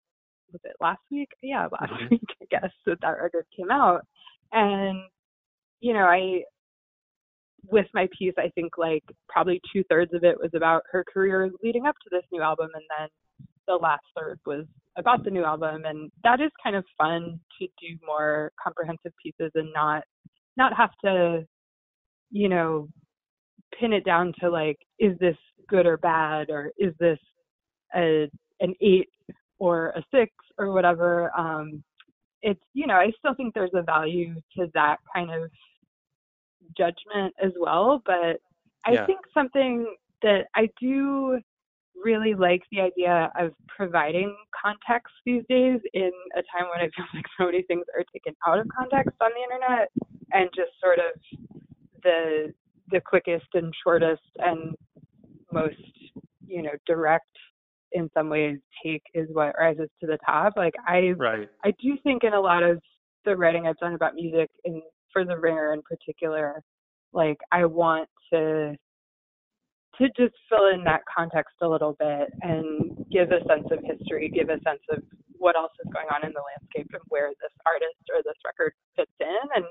was 0.53 0.61
it 0.65 0.75
last 0.81 1.01
week? 1.11 1.29
Yeah, 1.43 1.67
last 1.71 1.93
Mhm. 1.93 2.11
week 2.11 2.35
I 2.41 2.45
guess 2.51 2.71
that 2.87 3.01
that 3.01 3.21
record 3.21 3.45
came 3.55 3.71
out. 3.71 4.05
And 4.53 5.03
you 5.81 5.93
know, 5.93 6.05
I 6.07 6.43
with 7.69 7.87
my 7.93 8.07
piece, 8.17 8.33
I 8.37 8.49
think 8.55 8.77
like 8.77 9.03
probably 9.29 9.61
two 9.73 9.83
thirds 9.89 10.13
of 10.13 10.23
it 10.23 10.37
was 10.39 10.51
about 10.53 10.83
her 10.91 11.03
career 11.11 11.49
leading 11.63 11.85
up 11.85 11.95
to 12.03 12.09
this 12.11 12.23
new 12.31 12.41
album, 12.41 12.69
and 12.73 12.83
then 12.97 13.07
the 13.67 13.75
last 13.75 14.03
third 14.17 14.39
was 14.45 14.65
about 14.97 15.23
the 15.23 15.29
new 15.29 15.43
album. 15.43 15.85
And 15.85 16.11
that 16.23 16.41
is 16.41 16.51
kind 16.63 16.75
of 16.75 16.83
fun 16.97 17.39
to 17.59 17.67
do 17.79 17.97
more 18.05 18.51
comprehensive 18.61 19.13
pieces 19.23 19.51
and 19.55 19.71
not 19.73 20.03
not 20.57 20.75
have 20.75 20.91
to, 21.05 21.45
you 22.29 22.49
know, 22.49 22.89
pin 23.79 23.93
it 23.93 24.03
down 24.03 24.33
to 24.41 24.49
like, 24.49 24.77
is 24.99 25.17
this 25.19 25.37
good 25.69 25.85
or 25.85 25.97
bad, 25.97 26.49
or 26.49 26.71
is 26.77 26.93
this 26.99 27.19
a 27.95 28.29
an 28.59 28.73
eight 28.81 29.09
or 29.59 29.89
a 29.89 30.03
six 30.13 30.31
or 30.57 30.71
whatever. 30.71 31.31
Um, 31.37 31.83
it's 32.41 32.61
you 32.73 32.87
know, 32.87 32.95
I 32.95 33.11
still 33.19 33.35
think 33.35 33.53
there's 33.53 33.71
a 33.73 33.83
value 33.83 34.35
to 34.57 34.67
that 34.73 34.97
kind 35.13 35.31
of 35.31 35.49
judgment 36.77 37.33
as 37.43 37.51
well. 37.59 38.01
But 38.05 38.37
I 38.85 38.93
Yeah. 38.93 39.05
think 39.05 39.19
something 39.33 39.95
that 40.21 40.47
I 40.55 40.69
do 40.79 41.39
really 41.95 42.33
like 42.33 42.61
the 42.71 42.81
idea 42.81 43.31
of 43.37 43.51
providing 43.67 44.35
context 44.59 45.13
these 45.25 45.43
days 45.49 45.79
in 45.93 46.11
a 46.35 46.41
time 46.51 46.69
when 46.71 46.83
it 46.85 46.91
feels 46.95 47.09
like 47.13 47.25
so 47.37 47.45
many 47.45 47.63
things 47.63 47.85
are 47.95 48.05
taken 48.13 48.33
out 48.47 48.59
of 48.59 48.67
context 48.75 49.15
on 49.21 49.31
the 49.35 49.43
internet 49.43 49.89
and 50.31 50.49
just 50.55 50.71
sort 50.81 50.99
of 50.99 51.39
the 52.03 52.53
the 52.89 53.01
quickest 53.01 53.45
and 53.53 53.73
shortest 53.83 54.21
and 54.39 54.75
most 55.53 55.77
you 56.51 56.61
know, 56.61 56.71
direct 56.85 57.25
in 57.93 58.09
some 58.13 58.29
ways 58.29 58.57
take 58.83 59.03
is 59.13 59.27
what 59.31 59.55
rises 59.59 59.89
to 60.01 60.07
the 60.07 60.17
top. 60.25 60.53
Like 60.55 60.73
I 60.87 61.13
right. 61.17 61.49
I 61.63 61.71
do 61.81 61.97
think 62.03 62.23
in 62.23 62.33
a 62.33 62.39
lot 62.39 62.63
of 62.63 62.79
the 63.25 63.35
writing 63.35 63.67
I've 63.67 63.77
done 63.77 63.93
about 63.93 64.15
music 64.15 64.49
and 64.65 64.81
for 65.11 65.25
the 65.25 65.37
ringer 65.37 65.73
in 65.73 65.81
particular, 65.81 66.63
like 67.13 67.37
I 67.51 67.65
want 67.65 68.09
to 68.33 68.75
to 69.97 70.07
just 70.17 70.33
fill 70.49 70.67
in 70.73 70.83
that 70.85 71.01
context 71.05 71.55
a 71.61 71.67
little 71.67 71.95
bit 71.99 72.31
and 72.41 73.05
give 73.11 73.29
a 73.31 73.43
sense 73.45 73.67
of 73.71 73.79
history, 73.83 74.29
give 74.29 74.49
a 74.49 74.59
sense 74.63 74.81
of 74.89 75.03
what 75.37 75.55
else 75.55 75.73
is 75.83 75.91
going 75.91 76.07
on 76.13 76.25
in 76.25 76.31
the 76.33 76.41
landscape 76.41 76.87
and 76.93 77.01
where 77.09 77.29
this 77.41 77.53
artist 77.65 78.01
or 78.13 78.23
this 78.23 78.37
record 78.45 78.73
fits 78.95 79.11
in. 79.19 79.45
And 79.55 79.65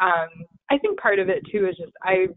um, 0.00 0.46
I 0.70 0.78
think 0.78 1.00
part 1.00 1.18
of 1.18 1.28
it 1.28 1.42
too 1.50 1.66
is 1.66 1.76
just 1.76 1.92
I, 2.02 2.28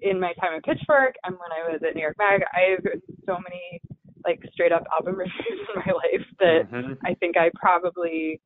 in 0.00 0.18
my 0.18 0.32
time 0.40 0.54
at 0.56 0.64
Pitchfork 0.64 1.14
and 1.24 1.36
when 1.36 1.52
I 1.52 1.70
was 1.70 1.80
at 1.86 1.94
New 1.94 2.02
York 2.02 2.16
Mag, 2.18 2.42
I 2.52 2.72
have 2.72 2.84
so 3.26 3.38
many 3.38 3.80
like 4.24 4.40
straight 4.52 4.72
up 4.72 4.84
album 4.92 5.16
reviews 5.18 5.60
in 5.68 5.82
my 5.86 5.92
life 5.92 6.26
that 6.40 6.70
mm-hmm. 6.70 6.92
I 7.06 7.14
think 7.14 7.36
I 7.36 7.50
probably 7.54 8.40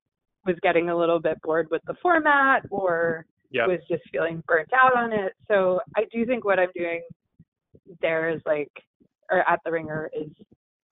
was 0.44 0.56
getting 0.62 0.90
a 0.90 0.96
little 0.96 1.20
bit 1.20 1.40
bored 1.42 1.68
with 1.70 1.82
the 1.86 1.94
format 2.02 2.62
or 2.70 3.26
yep. 3.50 3.68
was 3.68 3.80
just 3.88 4.02
feeling 4.10 4.42
burnt 4.46 4.70
out 4.72 4.96
on 4.96 5.12
it. 5.12 5.32
So 5.48 5.80
I 5.96 6.04
do 6.12 6.24
think 6.26 6.44
what 6.44 6.58
I'm 6.58 6.70
doing 6.74 7.02
there 8.00 8.30
is 8.30 8.40
like, 8.46 8.70
or 9.30 9.48
at 9.48 9.60
the 9.64 9.72
Ringer 9.72 10.10
is 10.14 10.30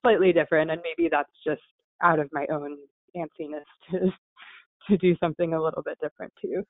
slightly 0.02 0.32
different, 0.32 0.70
and 0.70 0.80
maybe 0.82 1.08
that's 1.10 1.30
just 1.46 1.62
out 2.02 2.18
of 2.18 2.28
my 2.32 2.46
own 2.50 2.76
antsiness 3.16 3.64
to 3.90 4.12
to 4.88 4.98
do 4.98 5.16
something 5.18 5.54
a 5.54 5.62
little 5.62 5.82
bit 5.82 5.98
different 6.00 6.32
too. 6.40 6.62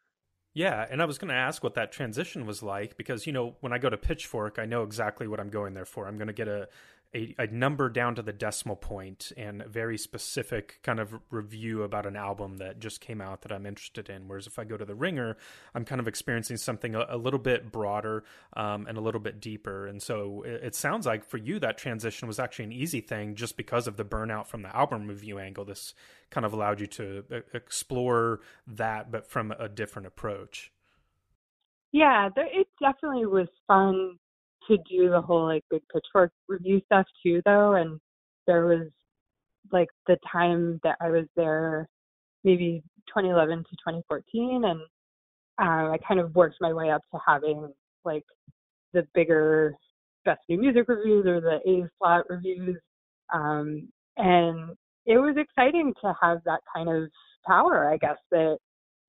Yeah, 0.55 0.87
and 0.89 1.03
I 1.03 1.05
was 1.05 1.19
going 1.19 1.31
to 1.31 1.35
ask 1.35 1.65
what 1.65 1.75
that 1.75 1.91
transition 1.91 2.47
was 2.47 2.63
like 2.63 2.97
because 2.97 3.27
you 3.27 3.33
know 3.33 3.57
when 3.61 3.73
I 3.73 3.79
go 3.79 3.91
to 3.91 3.97
Pitchfork, 3.97 4.59
I 4.59 4.67
know 4.67 4.85
exactly 4.85 5.27
what 5.27 5.41
I'm 5.41 5.51
going 5.51 5.75
there 5.75 5.85
for. 5.85 6.07
I'm 6.07 6.17
going 6.17 6.29
to 6.29 6.33
get 6.33 6.47
a 6.47 6.69
a, 7.15 7.35
a, 7.39 7.47
number 7.47 7.89
down 7.89 8.17
to 8.17 8.23
the 8.23 8.33
decimal 8.33 8.77
point 8.77 9.31
and 9.37 9.63
a 9.63 9.69
very 9.69 9.97
specific 9.97 10.81
kind 10.83 10.99
of 10.99 11.15
review 11.31 11.83
about 11.83 12.07
an 12.07 12.17
album 12.17 12.57
that 12.59 12.81
just 12.81 13.01
came 13.01 13.21
out 13.21 13.43
that 13.43 13.53
I'm 13.53 13.67
interested 13.67 14.09
in. 14.09 14.27
Whereas 14.27 14.47
if 14.47 14.59
I 14.59 14.65
go 14.65 14.77
to 14.77 14.85
the 14.85 14.95
Ringer, 14.95 15.37
I'm 15.75 15.85
kind 15.85 16.01
of 16.01 16.09
experiencing 16.09 16.57
something 16.57 16.95
a, 16.95 17.07
a 17.09 17.17
little 17.17 17.39
bit 17.39 17.71
broader 17.71 18.25
um, 18.55 18.87
and 18.89 18.99
a 18.99 19.01
little 19.01 19.21
bit 19.21 19.41
deeper. 19.41 19.87
And 19.87 20.03
so 20.03 20.43
it, 20.43 20.65
it, 20.65 20.75
sounds 20.75 21.07
like 21.07 21.25
for 21.25 21.39
you 21.39 21.61
that 21.61 21.79
transition 21.79 22.27
was 22.27 22.39
actually 22.41 22.67
an 22.67 22.73
easy 22.73 23.01
thing 23.01 23.37
just 23.37 23.57
because 23.57 23.87
of 23.87 23.97
the 23.97 24.05
burnout 24.05 24.47
from 24.47 24.63
the 24.63 24.75
album 24.75 25.07
review 25.07 25.39
angle. 25.39 25.65
This 25.65 25.95
kind 26.31 26.45
of 26.45 26.53
allowed 26.53 26.81
you 26.81 26.89
to 26.89 27.25
uh, 27.33 27.39
explore 27.55 28.41
that, 28.67 29.13
but 29.13 29.27
from 29.27 29.53
a 29.53 29.69
different 29.69 30.07
approach. 30.07 30.73
Yeah, 31.93 32.29
there, 32.35 32.47
it 32.47 32.67
definitely 32.81 33.27
was 33.27 33.47
fun 33.69 34.19
to 34.69 34.79
do 34.89 35.11
the 35.11 35.21
whole 35.21 35.45
like 35.45 35.65
big 35.71 35.83
pitchfork 35.93 36.33
review 36.49 36.81
stuff 36.87 37.07
too 37.23 37.41
though 37.45 37.75
and 37.75 38.01
there 38.47 38.67
was 38.67 38.89
like 39.73 39.89
the 40.07 40.17
time 40.31 40.81
that 40.83 40.97
I 41.01 41.11
was 41.11 41.27
there 41.37 41.89
maybe 42.45 42.83
2011 43.09 43.59
to 43.59 43.71
2014 43.71 44.65
and 44.65 44.81
uh, 45.61 45.93
I 45.93 45.99
kind 46.07 46.21
of 46.21 46.35
worked 46.35 46.57
my 46.61 46.73
way 46.73 46.91
up 46.91 47.03
to 47.13 47.21
having 47.27 47.73
like 48.05 48.25
the 48.93 49.07
bigger 49.15 49.75
best 50.25 50.41
new 50.49 50.59
music 50.59 50.89
reviews 50.89 51.27
or 51.27 51.41
the 51.41 51.59
A 51.67 51.89
slot 51.99 52.25
reviews 52.29 52.77
um, 53.33 53.89
and 54.17 54.71
it 55.07 55.19
was 55.19 55.37
exciting 55.37 55.93
to 56.03 56.15
have 56.21 56.39
that 56.45 56.61
kind 56.75 56.89
of 56.89 57.09
power 57.47 57.93
I 57.93 57.97
guess 57.97 58.19
that 58.31 58.59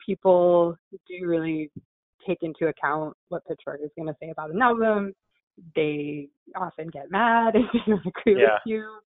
people 0.05 0.75
do 0.91 1.25
really 1.25 1.71
take 2.27 2.39
into 2.41 2.67
account 2.67 3.15
what 3.29 3.45
Pitchfork 3.47 3.79
is 3.83 3.91
going 3.95 4.07
to 4.07 4.15
say 4.21 4.29
about 4.29 4.51
an 4.51 4.61
album 4.61 5.13
they 5.75 6.27
often 6.55 6.89
get 6.89 7.11
mad 7.11 7.55
if 7.55 7.65
they 7.73 7.79
don't 7.87 8.05
agree 8.05 8.41
yeah. 8.41 8.53
with 8.53 8.61
you. 8.65 8.97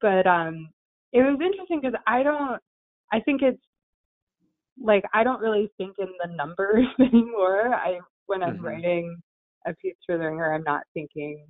But 0.00 0.26
um, 0.26 0.68
it 1.12 1.22
was 1.22 1.38
interesting 1.40 1.80
because 1.80 1.98
I 2.06 2.22
don't. 2.22 2.60
I 3.12 3.20
think 3.20 3.42
it's 3.42 3.60
like 4.82 5.04
I 5.14 5.24
don't 5.24 5.40
really 5.40 5.70
think 5.76 5.96
in 5.98 6.08
the 6.22 6.34
numbers 6.34 6.86
anymore. 7.00 7.74
I 7.74 7.98
when 8.26 8.42
I'm 8.42 8.56
mm-hmm. 8.56 8.66
writing 8.66 9.16
a 9.66 9.74
piece 9.74 9.96
for 10.04 10.18
the 10.18 10.24
Ringer, 10.24 10.52
I'm 10.52 10.64
not 10.64 10.82
thinking, 10.94 11.44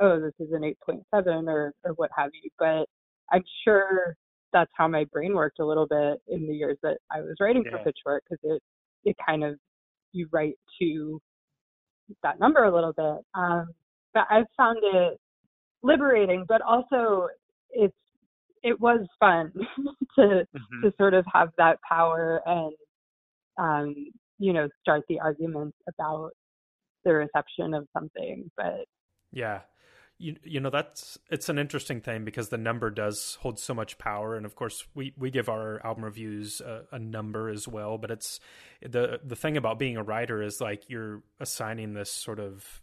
oh, 0.00 0.20
this 0.20 0.34
is 0.40 0.52
an 0.52 0.62
8.7 0.88 1.48
or 1.48 1.72
or 1.84 1.92
what 1.92 2.10
have 2.16 2.30
you. 2.42 2.50
But 2.58 2.86
I'm 3.30 3.44
sure 3.64 4.16
that's 4.52 4.70
how 4.74 4.88
my 4.88 5.04
brain 5.12 5.34
worked 5.34 5.60
a 5.60 5.64
little 5.66 5.86
bit 5.86 6.20
in 6.28 6.46
the 6.46 6.54
years 6.54 6.76
that 6.82 6.98
I 7.10 7.20
was 7.20 7.36
writing 7.40 7.64
yeah. 7.64 7.78
for 7.78 7.84
Pitchfork 7.84 8.22
because 8.28 8.40
it 8.42 8.62
it 9.04 9.16
kind 9.26 9.44
of 9.44 9.56
you 10.12 10.28
write 10.32 10.56
to 10.80 11.20
that 12.22 12.38
number 12.40 12.64
a 12.64 12.74
little 12.74 12.92
bit. 12.92 13.24
Um, 13.34 13.68
but 14.14 14.24
I've 14.30 14.46
found 14.56 14.78
it 14.82 15.18
liberating, 15.82 16.44
but 16.48 16.62
also 16.62 17.28
it's 17.70 17.94
it 18.62 18.80
was 18.80 19.06
fun 19.18 19.52
to 20.16 20.22
mm-hmm. 20.22 20.82
to 20.84 20.92
sort 20.96 21.14
of 21.14 21.24
have 21.32 21.48
that 21.58 21.78
power 21.88 22.40
and 22.46 22.74
um, 23.58 23.94
you 24.38 24.52
know 24.52 24.68
start 24.80 25.02
the 25.08 25.20
arguments 25.20 25.76
about 25.88 26.30
the 27.04 27.12
reception 27.12 27.74
of 27.74 27.86
something. 27.92 28.50
But 28.56 28.84
yeah, 29.32 29.60
you 30.18 30.36
you 30.44 30.60
know 30.60 30.70
that's 30.70 31.18
it's 31.30 31.48
an 31.48 31.58
interesting 31.58 32.00
thing 32.00 32.24
because 32.24 32.48
the 32.48 32.58
number 32.58 32.90
does 32.90 33.38
hold 33.40 33.58
so 33.58 33.74
much 33.74 33.98
power, 33.98 34.36
and 34.36 34.46
of 34.46 34.54
course 34.54 34.86
we 34.94 35.12
we 35.16 35.30
give 35.30 35.48
our 35.48 35.84
album 35.84 36.04
reviews 36.04 36.60
a, 36.60 36.82
a 36.92 36.98
number 36.98 37.48
as 37.48 37.66
well. 37.66 37.98
But 37.98 38.10
it's 38.10 38.40
the 38.80 39.20
the 39.24 39.36
thing 39.36 39.56
about 39.56 39.78
being 39.78 39.96
a 39.96 40.02
writer 40.02 40.42
is 40.42 40.60
like 40.60 40.88
you're 40.88 41.22
assigning 41.40 41.94
this 41.94 42.10
sort 42.10 42.38
of 42.38 42.81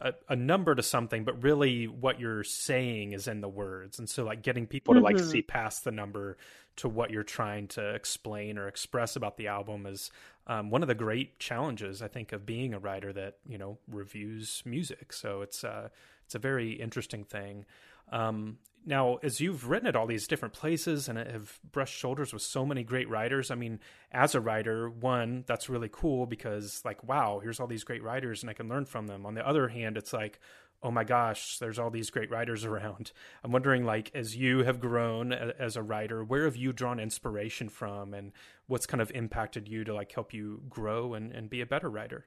a, 0.00 0.14
a, 0.28 0.36
number 0.36 0.74
to 0.74 0.82
something, 0.82 1.24
but 1.24 1.42
really 1.42 1.86
what 1.86 2.20
you're 2.20 2.44
saying 2.44 3.12
is 3.12 3.26
in 3.26 3.40
the 3.40 3.48
words. 3.48 3.98
And 3.98 4.08
so 4.08 4.24
like 4.24 4.42
getting 4.42 4.66
people 4.66 4.94
mm-hmm. 4.94 5.00
to 5.00 5.04
like 5.04 5.16
mm-hmm. 5.16 5.30
see 5.30 5.42
past 5.42 5.84
the 5.84 5.90
number 5.90 6.36
to 6.76 6.88
what 6.88 7.10
you're 7.10 7.24
trying 7.24 7.66
to 7.68 7.94
explain 7.94 8.56
or 8.56 8.68
express 8.68 9.16
about 9.16 9.36
the 9.36 9.48
album 9.48 9.86
is 9.86 10.10
um, 10.46 10.70
one 10.70 10.82
of 10.82 10.88
the 10.88 10.94
great 10.94 11.38
challenges 11.38 12.00
I 12.00 12.08
think 12.08 12.32
of 12.32 12.46
being 12.46 12.72
a 12.72 12.78
writer 12.78 13.12
that 13.12 13.38
you 13.46 13.58
know 13.58 13.78
reviews 13.90 14.62
music. 14.64 15.12
So 15.12 15.42
it's 15.42 15.64
uh, 15.64 15.88
it's 16.24 16.34
a 16.34 16.38
very 16.38 16.72
interesting 16.72 17.24
thing. 17.24 17.64
Um, 18.10 18.58
now, 18.88 19.16
as 19.16 19.38
you've 19.38 19.68
written 19.68 19.86
at 19.86 19.96
all 19.96 20.06
these 20.06 20.26
different 20.26 20.54
places 20.54 21.08
and 21.08 21.18
have 21.18 21.58
brushed 21.72 21.94
shoulders 21.94 22.32
with 22.32 22.40
so 22.42 22.64
many 22.64 22.82
great 22.82 23.08
writers, 23.08 23.50
I 23.50 23.54
mean, 23.54 23.80
as 24.10 24.34
a 24.34 24.40
writer, 24.40 24.88
one, 24.88 25.44
that's 25.46 25.68
really 25.68 25.90
cool 25.92 26.24
because, 26.24 26.80
like, 26.86 27.04
wow, 27.04 27.40
here's 27.42 27.60
all 27.60 27.66
these 27.66 27.84
great 27.84 28.02
writers 28.02 28.42
and 28.42 28.48
I 28.48 28.54
can 28.54 28.68
learn 28.68 28.86
from 28.86 29.06
them. 29.06 29.26
On 29.26 29.34
the 29.34 29.46
other 29.46 29.68
hand, 29.68 29.98
it's 29.98 30.14
like, 30.14 30.40
oh 30.82 30.90
my 30.90 31.04
gosh, 31.04 31.58
there's 31.58 31.78
all 31.78 31.90
these 31.90 32.08
great 32.08 32.30
writers 32.30 32.64
around. 32.64 33.12
I'm 33.44 33.52
wondering, 33.52 33.84
like, 33.84 34.10
as 34.14 34.36
you 34.36 34.64
have 34.64 34.80
grown 34.80 35.32
as 35.32 35.76
a 35.76 35.82
writer, 35.82 36.24
where 36.24 36.44
have 36.44 36.56
you 36.56 36.72
drawn 36.72 36.98
inspiration 36.98 37.68
from 37.68 38.14
and 38.14 38.32
what's 38.68 38.86
kind 38.86 39.02
of 39.02 39.10
impacted 39.10 39.68
you 39.68 39.84
to, 39.84 39.94
like, 39.94 40.12
help 40.12 40.32
you 40.32 40.62
grow 40.68 41.12
and, 41.12 41.32
and 41.32 41.50
be 41.50 41.60
a 41.60 41.66
better 41.66 41.90
writer? 41.90 42.26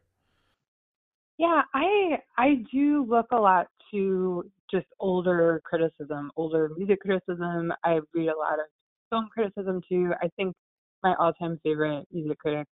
Yeah, 1.42 1.64
I 1.74 2.20
I 2.38 2.64
do 2.72 3.04
look 3.10 3.26
a 3.32 3.36
lot 3.36 3.66
to 3.90 4.44
just 4.70 4.86
older 5.00 5.60
criticism, 5.66 6.30
older 6.38 6.70
music 6.78 7.00
criticism. 7.02 7.74
I 7.84 8.00
read 8.14 8.28
a 8.28 8.38
lot 8.38 8.60
of 8.60 8.68
film 9.10 9.28
criticism 9.34 9.82
too. 9.90 10.14
I 10.22 10.30
think 10.38 10.56
my 11.02 11.16
all-time 11.20 11.60
favorite 11.64 12.06
music 12.12 12.38
critic 12.38 12.68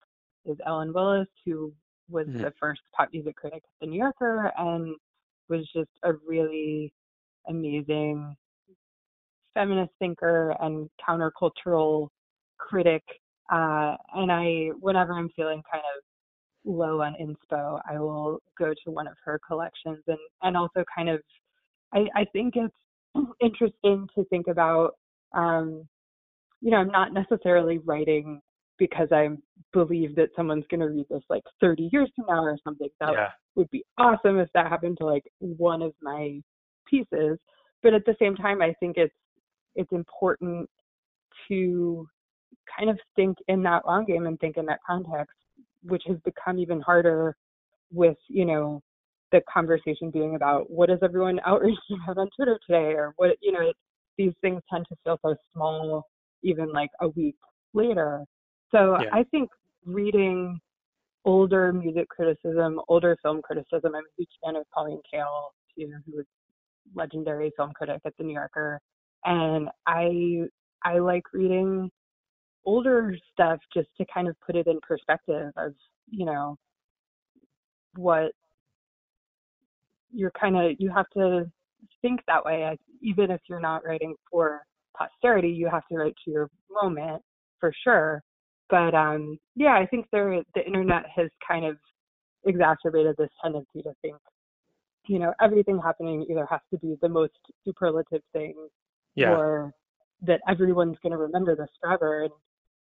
is 0.47 0.57
Ellen 0.67 0.93
Willis, 0.93 1.29
who 1.45 1.73
was 2.11 2.27
mm-hmm. 2.27 2.43
the 2.43 2.53
first 2.59 2.81
pop 2.93 3.11
music 3.13 3.37
critic 3.37 3.63
at 3.65 3.71
the 3.81 3.87
New 3.87 4.01
Yorker 4.01 4.53
and 4.59 4.97
was 5.49 5.61
just 5.73 5.91
a 6.03 6.15
really 6.27 6.93
amazing 7.49 8.35
feminist 9.55 9.93
thinker 10.01 10.57
and 10.59 10.91
countercultural 11.09 12.09
critic. 12.59 13.05
Uh, 13.49 13.95
and 14.17 14.33
I, 14.33 14.71
whenever 14.81 15.13
I'm 15.13 15.31
feeling 15.37 15.63
kind 15.71 15.85
of 15.97 16.03
low 16.67 17.01
on 17.01 17.15
inspo, 17.15 17.81
I 17.89 17.99
will 17.99 18.41
go 18.59 18.75
to 18.85 18.91
one 18.91 19.07
of 19.07 19.15
her 19.25 19.41
collections 19.47 20.03
and 20.07 20.19
and 20.43 20.57
also 20.57 20.85
kind 20.95 21.09
of 21.09 21.21
I, 21.95 22.07
I 22.15 22.25
think 22.33 22.55
it's 22.57 22.75
interesting 23.41 24.07
to 24.15 24.25
think 24.25 24.49
about 24.49 24.95
um, 25.35 25.87
you 26.61 26.71
know, 26.71 26.79
I'm 26.79 26.89
not 26.89 27.13
necessarily 27.13 27.79
writing 27.79 28.41
because 28.79 29.09
I 29.11 29.29
believe 29.73 30.15
that 30.17 30.31
someone's 30.37 30.65
going 30.71 30.81
to 30.81 30.87
read 30.87 31.07
this 31.09 31.23
like 31.31 31.43
30 31.61 31.89
years 31.93 32.11
from 32.15 32.27
now 32.29 32.43
or 32.43 32.59
something. 32.65 32.89
That 33.01 33.13
yeah. 33.13 33.29
would 33.55 33.71
be 33.71 33.85
awesome 33.99 34.39
if 34.39 34.49
that 34.55 34.69
happened 34.69 34.99
to 34.99 35.07
like 35.07 35.25
one 35.39 35.83
of 35.83 35.93
my 36.03 36.41
pieces. 36.89 37.39
But 37.83 37.95
at 37.95 38.05
the 38.05 38.17
same 38.19 38.35
time, 38.37 38.61
I 38.61 38.75
think 38.81 38.97
it's 38.97 39.15
it's 39.75 39.93
important 39.93 40.69
to 41.49 42.09
kind 42.77 42.89
of 42.91 42.99
think 43.15 43.37
in 43.49 43.63
that 43.63 43.87
long 43.87 44.07
game 44.07 44.27
and 44.27 44.39
think 44.41 44.57
in 44.57 44.67
that 44.67 44.81
context 44.87 45.37
which 45.83 46.03
has 46.07 46.17
become 46.25 46.59
even 46.59 46.81
harder 46.81 47.37
with 47.93 48.17
you 48.29 48.45
know 48.45 48.83
the 49.33 49.41
conversation 49.53 50.11
being 50.11 50.37
about 50.37 50.71
what 50.71 50.91
is 50.91 50.99
everyone 51.03 51.41
outraged 51.45 51.79
about 52.05 52.19
on 52.19 52.29
Twitter 52.37 52.59
today, 52.67 52.95
or 52.95 53.13
what 53.17 53.37
you 53.41 53.53
know 53.53 53.61
it, 53.69 53.77
these 54.19 54.33
things 54.41 54.63
tend 54.73 54.87
to 54.89 54.97
feel 55.05 55.19
so 55.23 55.35
small 55.53 56.07
even 56.43 56.73
like 56.73 56.91
a 57.01 57.09
week 57.09 57.37
later. 57.75 58.25
So 58.71 58.97
yeah. 59.01 59.09
I 59.13 59.25
think 59.25 59.49
reading 59.85 60.59
older 61.25 61.73
music 61.73 62.09
criticism, 62.09 62.81
older 62.89 63.17
film 63.23 63.43
criticism. 63.43 63.95
I'm 63.95 63.95
a 63.95 64.15
huge 64.17 64.29
fan 64.45 64.57
of 64.57 64.65
Pauline 64.73 65.01
Kael, 65.13 65.49
you 65.75 65.89
know, 65.89 65.99
who 66.07 66.17
was 66.17 66.27
legendary 66.95 67.53
film 67.57 67.73
critic 67.73 68.01
at 68.05 68.13
the 68.17 68.25
New 68.25 68.35
Yorker, 68.35 68.81
and 69.25 69.69
I 69.87 70.47
I 70.85 70.99
like 70.99 71.25
reading 71.33 71.91
older 72.67 73.17
stuff 73.33 73.59
just 73.73 73.89
to 73.97 74.05
kind 74.13 74.29
of 74.29 74.37
put 74.45 74.57
it 74.57 74.67
in 74.67 74.79
perspective 74.81 75.53
of 75.57 75.73
you 76.11 76.27
know 76.27 76.57
what 77.95 78.33
you're 80.13 80.33
kind 80.39 80.57
of 80.57 80.73
you 80.79 80.91
have 80.91 81.09
to 81.11 81.45
think 82.03 82.21
that 82.27 82.45
way 82.45 82.77
even 83.01 83.31
if 83.31 83.41
you're 83.49 83.61
not 83.61 83.85
writing 83.85 84.15
for 84.31 84.63
posterity 84.97 85.49
you 85.49 85.69
have 85.71 85.87
to 85.91 85.97
write 85.97 86.15
to 86.25 86.31
your 86.31 86.51
moment 86.83 87.23
for 87.61 87.73
sure 87.85 88.23
but 88.69 88.95
um 88.95 89.39
yeah 89.55 89.75
i 89.79 89.87
think 89.87 90.07
there 90.13 90.43
the 90.55 90.67
internet 90.67 91.05
has 91.15 91.29
kind 91.47 91.65
of 91.65 91.77
exacerbated 92.45 93.15
this 93.17 93.31
tendency 93.43 93.83
to 93.83 93.93
think 94.03 94.17
you 95.07 95.19
know 95.19 95.33
everything 95.41 95.79
happening 95.83 96.27
either 96.29 96.47
has 96.51 96.61
to 96.73 96.79
be 96.79 96.97
the 97.01 97.09
most 97.09 97.33
superlative 97.65 98.23
thing 98.33 98.55
yeah. 99.15 99.31
or 99.31 99.73
that 100.23 100.41
everyone's 100.49 100.97
going 101.03 101.13
to 101.13 101.19
remember 101.19 101.55
this 101.55 101.69
forever 101.81 102.25
and 102.25 102.33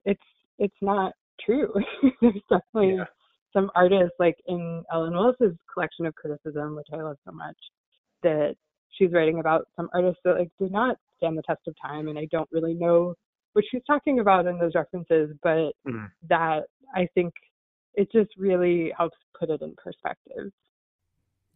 it's 0.06 0.22
it's 0.58 0.76
not 0.80 1.12
true 1.44 1.72
there's 2.22 2.34
definitely 2.48 2.96
yeah. 2.96 3.04
some 3.52 3.70
artists 3.74 4.14
like 4.18 4.36
in 4.46 4.82
ellen 4.92 5.12
willis's 5.12 5.56
collection 5.72 6.06
of 6.06 6.14
criticism 6.14 6.74
which 6.74 6.86
i 6.92 6.96
love 6.96 7.16
so 7.24 7.32
much 7.32 7.56
that 8.22 8.54
she's 8.96 9.12
writing 9.12 9.38
about 9.38 9.66
some 9.76 9.88
artists 9.92 10.20
that 10.24 10.38
like 10.38 10.50
did 10.58 10.72
not 10.72 10.96
stand 11.18 11.36
the 11.36 11.42
test 11.42 11.60
of 11.66 11.74
time 11.80 12.08
and 12.08 12.18
i 12.18 12.26
don't 12.30 12.48
really 12.50 12.74
know 12.74 13.14
what 13.52 13.64
she's 13.70 13.82
talking 13.86 14.20
about 14.20 14.46
in 14.46 14.58
those 14.58 14.74
references 14.74 15.30
but 15.42 15.72
mm. 15.86 16.08
that 16.28 16.62
i 16.94 17.06
think 17.14 17.32
it 17.94 18.08
just 18.12 18.30
really 18.38 18.92
helps 18.96 19.16
put 19.38 19.50
it 19.50 19.60
in 19.60 19.74
perspective 19.76 20.50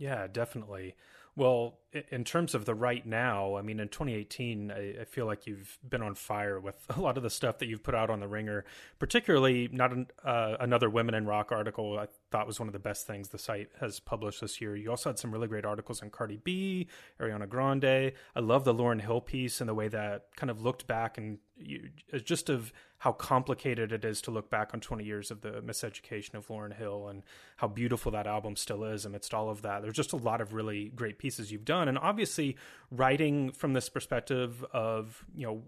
yeah, 0.01 0.27
definitely. 0.27 0.97
Well, 1.37 1.79
in 2.11 2.25
terms 2.25 2.55
of 2.55 2.65
the 2.65 2.75
right 2.75 3.05
now, 3.05 3.57
I 3.57 3.63
mean, 3.63 3.81
in 3.81 3.89
2018, 3.89 4.71
I, 4.71 5.01
I, 5.01 5.05
feel 5.05 5.27
like 5.27 5.47
you've 5.47 5.79
been 5.89 6.03
on 6.03 6.15
fire 6.15 6.61
with 6.61 6.77
a 6.97 7.01
lot 7.01 7.17
of 7.17 7.23
the 7.23 7.31
stuff 7.31 7.59
that 7.59 7.67
you've 7.67 7.83
put 7.83 7.95
out 7.95 8.11
on 8.11 8.21
the 8.21 8.29
Ringer. 8.29 8.65
Particularly, 8.99 9.69
not 9.73 9.93
an, 9.93 10.07
uh, 10.25 10.57
another 10.61 10.91
Women 10.91 11.15
in 11.15 11.27
Rock 11.27 11.53
article. 11.53 11.99
I 11.99 12.07
thought 12.31 12.47
was 12.47 12.61
one 12.61 12.69
of 12.69 12.73
the 12.73 12.79
best 12.79 13.07
things 13.07 13.29
the 13.29 13.39
site 13.39 13.71
has 13.81 14.01
published 14.01 14.41
this 14.41 14.61
year. 14.61 14.77
You 14.77 14.91
also 14.91 15.11
had 15.11 15.19
some 15.19 15.33
really 15.33 15.49
great 15.49 15.65
articles 15.65 16.03
on 16.03 16.11
Cardi 16.11 16.39
B, 16.43 16.89
Ariana 17.21 17.49
Grande. 17.49 18.13
I 18.35 18.41
love 18.41 18.65
the 18.65 18.75
Lauryn 18.75 19.01
Hill 19.01 19.21
piece 19.21 19.61
and 19.61 19.69
the 19.69 19.75
way 19.75 19.89
that 19.89 20.27
kind 20.37 20.51
of 20.51 20.61
looked 20.61 20.87
back 20.87 21.19
and 21.19 21.39
you, 21.57 21.91
just 22.25 22.49
of 22.49 22.73
how 23.01 23.13
complicated 23.13 23.93
it 23.93 24.05
is 24.05 24.21
to 24.21 24.31
look 24.31 24.51
back 24.51 24.73
on 24.75 24.81
20 24.81 25.05
years 25.05 25.31
of 25.31 25.41
the 25.41 25.63
miseducation 25.63 26.35
of 26.35 26.47
Lauryn 26.49 26.77
Hill 26.77 27.09
and 27.09 27.23
how 27.57 27.67
beautiful 27.67 28.13
that 28.13 28.27
album 28.27 28.57
still 28.57 28.85
is 28.85 29.07
amidst 29.07 29.33
all 29.33 29.49
of 29.49 29.63
that. 29.63 29.81
There's 29.81 29.97
just 29.97 30.13
a 30.13 30.17
lot 30.17 30.43
of 30.43 30.53
really 30.53 30.91
great 30.95 31.19
pieces 31.19 31.51
you've 31.51 31.65
done. 31.65 31.89
And 31.89 31.97
obviously, 31.97 32.59
writing 32.91 33.53
from 33.53 33.73
this 33.73 33.89
perspective 33.89 34.63
of, 34.75 35.25
you 35.35 35.47
know, 35.47 35.63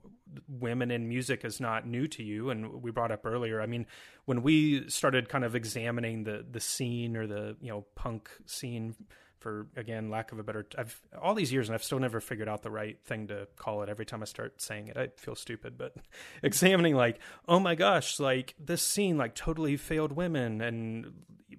women 0.46 0.90
in 0.90 1.08
music 1.08 1.42
is 1.42 1.58
not 1.58 1.86
new 1.86 2.06
to 2.08 2.22
you. 2.22 2.50
And 2.50 2.82
we 2.82 2.90
brought 2.90 3.10
up 3.10 3.24
earlier, 3.24 3.62
I 3.62 3.66
mean, 3.66 3.86
when 4.26 4.42
we 4.42 4.86
started 4.90 5.30
kind 5.30 5.44
of 5.44 5.56
examining 5.56 6.24
the, 6.24 6.44
the 6.48 6.60
scene 6.60 7.16
or 7.16 7.26
the, 7.26 7.56
you 7.62 7.70
know, 7.70 7.86
punk 7.94 8.28
scene 8.44 8.94
for 9.42 9.66
again 9.76 10.08
lack 10.08 10.32
of 10.32 10.38
a 10.38 10.42
better 10.42 10.66
I've 10.78 11.00
all 11.20 11.34
these 11.34 11.52
years 11.52 11.68
and 11.68 11.74
I've 11.74 11.82
still 11.82 11.98
never 11.98 12.20
figured 12.20 12.48
out 12.48 12.62
the 12.62 12.70
right 12.70 12.98
thing 13.04 13.26
to 13.26 13.48
call 13.56 13.82
it. 13.82 13.88
Every 13.88 14.06
time 14.06 14.22
I 14.22 14.26
start 14.26 14.62
saying 14.62 14.88
it 14.88 14.96
I 14.96 15.08
feel 15.16 15.34
stupid 15.34 15.76
but 15.76 15.94
examining 16.42 16.94
like 16.94 17.18
oh 17.48 17.58
my 17.58 17.74
gosh 17.74 18.20
like 18.20 18.54
this 18.58 18.82
scene 18.82 19.18
like 19.18 19.34
totally 19.34 19.76
failed 19.76 20.12
women 20.12 20.60
and 20.60 21.12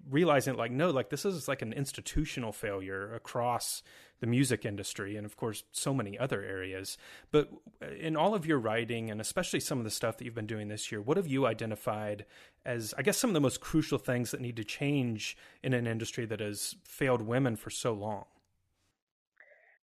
realizing 0.10 0.56
like 0.56 0.72
no 0.72 0.90
like 0.90 1.10
this 1.10 1.26
is 1.26 1.48
like 1.48 1.62
an 1.62 1.74
institutional 1.74 2.52
failure 2.52 3.14
across 3.14 3.84
the 4.24 4.28
music 4.28 4.66
industry 4.66 5.18
and 5.18 5.26
of 5.26 5.36
course 5.36 5.66
so 5.74 5.94
many 5.94 6.18
other 6.18 6.42
areas. 6.42 6.98
But 7.30 7.50
uh, 7.82 7.88
in 8.00 8.16
all 8.16 8.34
of 8.34 8.46
your 8.46 8.58
writing 8.58 9.12
and 9.12 9.20
especially 9.20 9.60
some 9.60 9.80
of 9.80 9.84
the 9.84 9.92
stuff 9.92 10.18
that 10.18 10.24
you've 10.24 10.34
been 10.34 10.48
doing 10.48 10.70
this 10.70 10.94
year 10.94 11.02
what 11.02 11.18
have 11.18 11.28
you 11.28 11.46
identified 11.46 12.26
as 12.66 12.94
i 12.98 13.02
guess 13.02 13.18
some 13.18 13.30
of 13.30 13.34
the 13.34 13.42
most 13.42 13.60
crucial 13.60 13.98
things 13.98 14.32
that 14.32 14.40
need 14.40 14.56
to 14.56 14.64
change 14.64 15.36
in 15.62 15.74
an 15.74 15.86
industry 15.86 16.26
that 16.26 16.40
has 16.40 16.78
failed 16.86 17.22
women 17.22 17.58
for 17.58 17.70
so 17.70 17.92
long? 17.92 18.24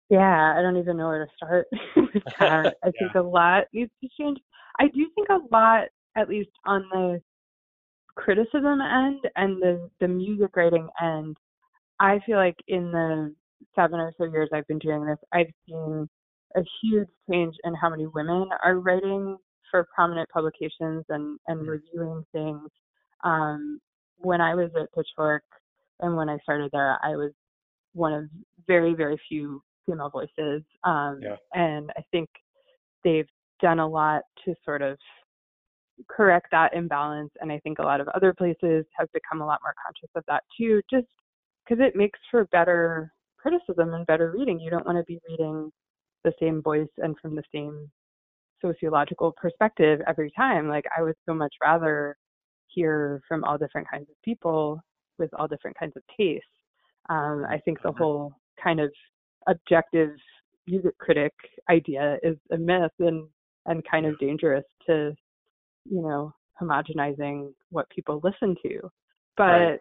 Yeah 0.09 0.55
i 0.57 0.63
don't 0.63 0.77
even 0.77 0.97
know 0.97 1.09
where 1.09 1.27
to 1.27 1.33
start 1.37 1.67
with 1.97 2.23
that. 2.39 2.77
I 2.85 2.91
think 2.93 3.11
yeah. 3.17 3.21
a 3.21 3.25
lot 3.25 3.65
needs 3.73 3.91
to 4.05 4.09
change. 4.17 4.39
I 4.79 4.87
do 4.87 5.05
think 5.17 5.31
a 5.31 5.41
lot 5.53 5.89
at 6.17 6.29
least 6.29 6.51
on 6.65 6.85
the 6.93 7.21
criticism 8.15 8.81
end 8.81 9.21
and 9.35 9.61
the 9.61 9.91
the 9.99 10.07
music 10.07 10.57
writing 10.57 10.89
end 11.01 11.37
i 12.01 12.19
feel 12.27 12.37
like 12.37 12.57
in 12.67 12.91
the 12.91 13.33
seven 13.75 14.01
or 14.01 14.13
so 14.19 14.25
years 14.25 14.49
I've 14.53 14.67
been 14.67 14.79
doing 14.79 15.05
this, 15.05 15.19
I've 15.33 15.51
seen 15.67 16.09
a 16.57 16.61
huge 16.83 17.09
change 17.31 17.55
in 17.65 17.75
how 17.75 17.91
many 17.91 18.07
women 18.07 18.49
are 18.65 18.79
writing 18.79 19.37
for 19.71 19.87
prominent 19.95 20.29
publications 20.31 21.05
and, 21.09 21.39
and 21.47 21.61
mm-hmm. 21.61 21.69
reviewing 21.69 22.25
things. 22.33 22.69
Um, 23.25 23.81
when 24.19 24.41
I 24.41 24.55
was 24.55 24.71
at 24.81 24.93
Pitchfork 24.95 25.43
and 26.01 26.17
when 26.17 26.29
I 26.29 26.39
started 26.43 26.71
there, 26.73 26.99
I 27.03 27.17
was 27.17 27.33
one 27.93 28.13
of 28.13 28.25
very, 28.67 28.95
very 28.95 29.21
few 29.29 29.63
female 29.87 30.11
voices. 30.11 30.63
Um, 30.85 31.21
yeah. 31.23 31.37
And 31.55 31.91
I 31.97 32.03
think 32.11 32.29
they've 33.05 33.29
done 33.61 33.79
a 33.79 33.89
lot 33.89 34.23
to 34.45 34.55
sort 34.65 34.83
of 34.83 34.99
correct 36.09 36.49
that 36.53 36.75
imbalance. 36.75 37.31
And 37.41 37.51
I 37.51 37.59
think 37.61 37.79
a 37.79 37.85
lot 37.85 38.01
of 38.01 38.09
other 38.09 38.33
places 38.33 38.85
have 38.97 39.09
become 39.13 39.41
a 39.41 39.47
lot 39.47 39.61
more 39.63 39.75
conscious 39.85 40.11
of 40.15 40.25
that 40.29 40.45
too, 40.57 40.81
just 40.91 41.07
because 41.65 41.85
it 41.85 41.97
makes 41.97 42.19
for 42.31 42.45
better 42.47 43.13
criticism 43.39 43.95
and 43.95 44.07
better 44.07 44.33
reading. 44.37 44.61
You 44.61 44.71
don't 44.71 44.87
want 44.87 44.99
to 44.99 45.05
be 45.05 45.21
reading 45.29 45.71
the 46.25 46.33
same 46.41 46.63
voice 46.63 46.89
and 46.99 47.17
from 47.21 47.35
the 47.35 47.43
same 47.55 47.91
sociological 48.61 49.33
perspective 49.41 50.01
every 50.07 50.33
time. 50.37 50.69
Like 50.69 50.85
I 50.97 51.03
would 51.03 51.15
so 51.27 51.35
much 51.35 51.55
rather 51.63 52.17
hear 52.67 53.23
from 53.27 53.45
all 53.45 53.59
different 53.59 53.89
kinds 53.91 54.09
of 54.11 54.17
people 54.25 54.81
with 55.19 55.31
all 55.39 55.49
different 55.49 55.79
kinds 55.79 55.95
of 55.97 56.03
tastes. 56.17 56.45
Um, 57.09 57.47
I 57.49 57.59
think 57.59 57.83
the 57.83 57.91
mm-hmm. 57.91 58.03
whole 58.03 58.33
kind 58.63 58.81
of 58.81 58.91
objective 59.47 60.11
music 60.67 60.97
critic 60.99 61.33
idea 61.71 62.19
is 62.23 62.37
a 62.53 62.57
myth 62.57 62.93
and 62.99 63.27
and 63.67 63.83
kind 63.91 64.07
of 64.07 64.19
dangerous 64.19 64.65
to 64.87 65.15
you 65.85 66.03
know 66.03 66.33
homogenizing 66.61 67.53
what 67.71 67.89
people 67.91 68.21
listen 68.23 68.57
to. 68.63 68.81
But 69.37 69.45
right. 69.45 69.81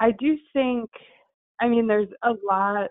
I 0.00 0.10
do 0.18 0.36
think 0.52 0.90
I 1.60 1.68
mean, 1.68 1.86
there's 1.86 2.08
a 2.22 2.32
lot 2.44 2.90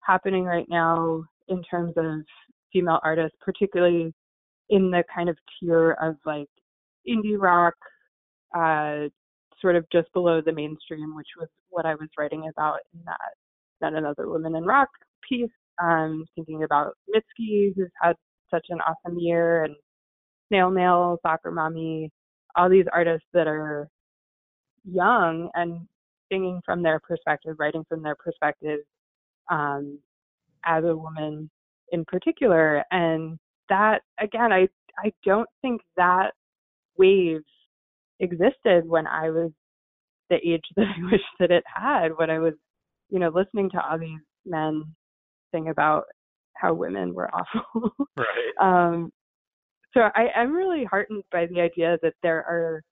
happening 0.00 0.44
right 0.44 0.66
now 0.68 1.24
in 1.48 1.62
terms 1.62 1.92
of 1.96 2.22
female 2.72 3.00
artists, 3.04 3.36
particularly 3.40 4.12
in 4.70 4.90
the 4.90 5.04
kind 5.14 5.28
of 5.28 5.36
tier 5.60 5.92
of 6.00 6.16
like 6.24 6.48
indie 7.08 7.38
rock, 7.38 7.74
uh, 8.56 9.08
sort 9.60 9.76
of 9.76 9.84
just 9.92 10.12
below 10.12 10.40
the 10.44 10.52
mainstream, 10.52 11.14
which 11.14 11.28
was 11.38 11.48
what 11.70 11.86
I 11.86 11.94
was 11.94 12.08
writing 12.18 12.50
about 12.50 12.78
in 12.94 13.00
that 13.04 13.34
Not 13.80 13.94
Another 13.94 14.28
Woman 14.28 14.56
in 14.56 14.64
Rock 14.64 14.88
piece. 15.28 15.50
Um, 15.82 16.26
thinking 16.34 16.64
about 16.64 16.92
Mitski, 17.14 17.72
who's 17.74 17.90
had 18.00 18.14
such 18.50 18.66
an 18.68 18.78
awesome 18.80 19.18
year, 19.18 19.64
and 19.64 19.74
Snail 20.48 20.70
Mail, 20.70 21.18
Soccer 21.22 21.50
Mommy, 21.50 22.10
all 22.56 22.68
these 22.68 22.84
artists 22.92 23.26
that 23.32 23.46
are 23.46 23.88
young 24.84 25.48
and 25.54 25.86
singing 26.32 26.60
from 26.64 26.82
their 26.82 27.00
perspective, 27.00 27.56
writing 27.58 27.84
from 27.88 28.02
their 28.02 28.16
perspective 28.16 28.80
um, 29.50 29.98
as 30.64 30.84
a 30.84 30.96
woman 30.96 31.50
in 31.92 32.04
particular. 32.06 32.84
And 32.90 33.38
that, 33.68 34.00
again, 34.20 34.52
I, 34.52 34.68
I 34.98 35.12
don't 35.24 35.48
think 35.60 35.82
that 35.96 36.32
wave 36.96 37.42
existed 38.20 38.88
when 38.88 39.06
I 39.06 39.30
was 39.30 39.50
the 40.30 40.36
age 40.36 40.64
that 40.76 40.86
I 40.86 41.10
wish 41.10 41.20
that 41.38 41.50
it 41.50 41.64
had, 41.66 42.16
when 42.16 42.30
I 42.30 42.38
was, 42.38 42.54
you 43.10 43.18
know, 43.18 43.30
listening 43.34 43.70
to 43.70 43.80
all 43.80 43.98
these 43.98 44.20
men 44.46 44.84
sing 45.54 45.68
about 45.68 46.04
how 46.54 46.72
women 46.72 47.12
were 47.12 47.30
awful. 47.34 47.92
right. 48.16 48.52
Um, 48.60 49.10
so 49.92 50.08
I 50.14 50.28
am 50.34 50.52
really 50.52 50.84
heartened 50.84 51.24
by 51.30 51.46
the 51.46 51.60
idea 51.60 51.98
that 52.02 52.14
there 52.22 52.38
are, 52.38 52.82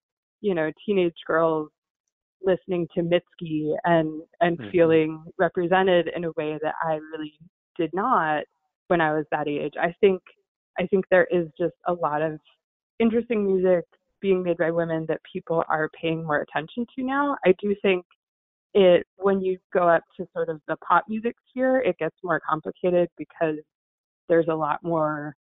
you 0.42 0.55
know, 0.55 0.70
teenage 0.85 1.14
girls 1.26 1.70
listening 2.42 2.88
to 2.94 3.03
Mitski 3.03 3.74
and 3.85 4.22
and 4.40 4.59
mm-hmm. 4.59 4.70
feeling 4.70 5.24
represented 5.38 6.11
in 6.14 6.24
a 6.24 6.33
way 6.37 6.59
that 6.62 6.74
I 6.83 6.94
really 6.94 7.35
did 7.79 7.90
not 7.92 8.44
when 8.88 9.00
I 9.00 9.12
was 9.12 9.24
that 9.31 9.48
age. 9.48 9.74
I 9.81 9.94
think 10.00 10.20
I 10.79 10.87
think 10.87 11.05
there 11.11 11.29
is 11.31 11.48
just 11.59 11.74
a 11.87 11.92
lot 11.92 12.22
of 12.22 12.38
interesting 12.98 13.44
music 13.46 13.85
being 14.20 14.42
made 14.42 14.59
by 14.59 14.70
women 14.70 15.07
that 15.09 15.20
people 15.31 15.64
are 15.68 15.90
paying 16.00 16.24
more 16.24 16.42
attention 16.42 16.87
to 16.96 17.05
now. 17.05 17.37
I 17.44 17.55
do 17.61 17.74
think 17.83 18.05
it 18.74 19.07
when 19.16 19.40
you 19.40 19.59
go 19.72 19.88
up 19.88 20.03
to 20.16 20.26
sort 20.33 20.48
of 20.48 20.61
the 20.68 20.76
pop 20.76 21.05
music 21.09 21.35
sphere, 21.48 21.81
it 21.81 21.98
gets 21.98 22.16
more 22.22 22.40
complicated 22.48 23.09
because 23.18 23.57
there's 24.29 24.46
a 24.48 24.55
lot 24.55 24.79
more, 24.83 25.35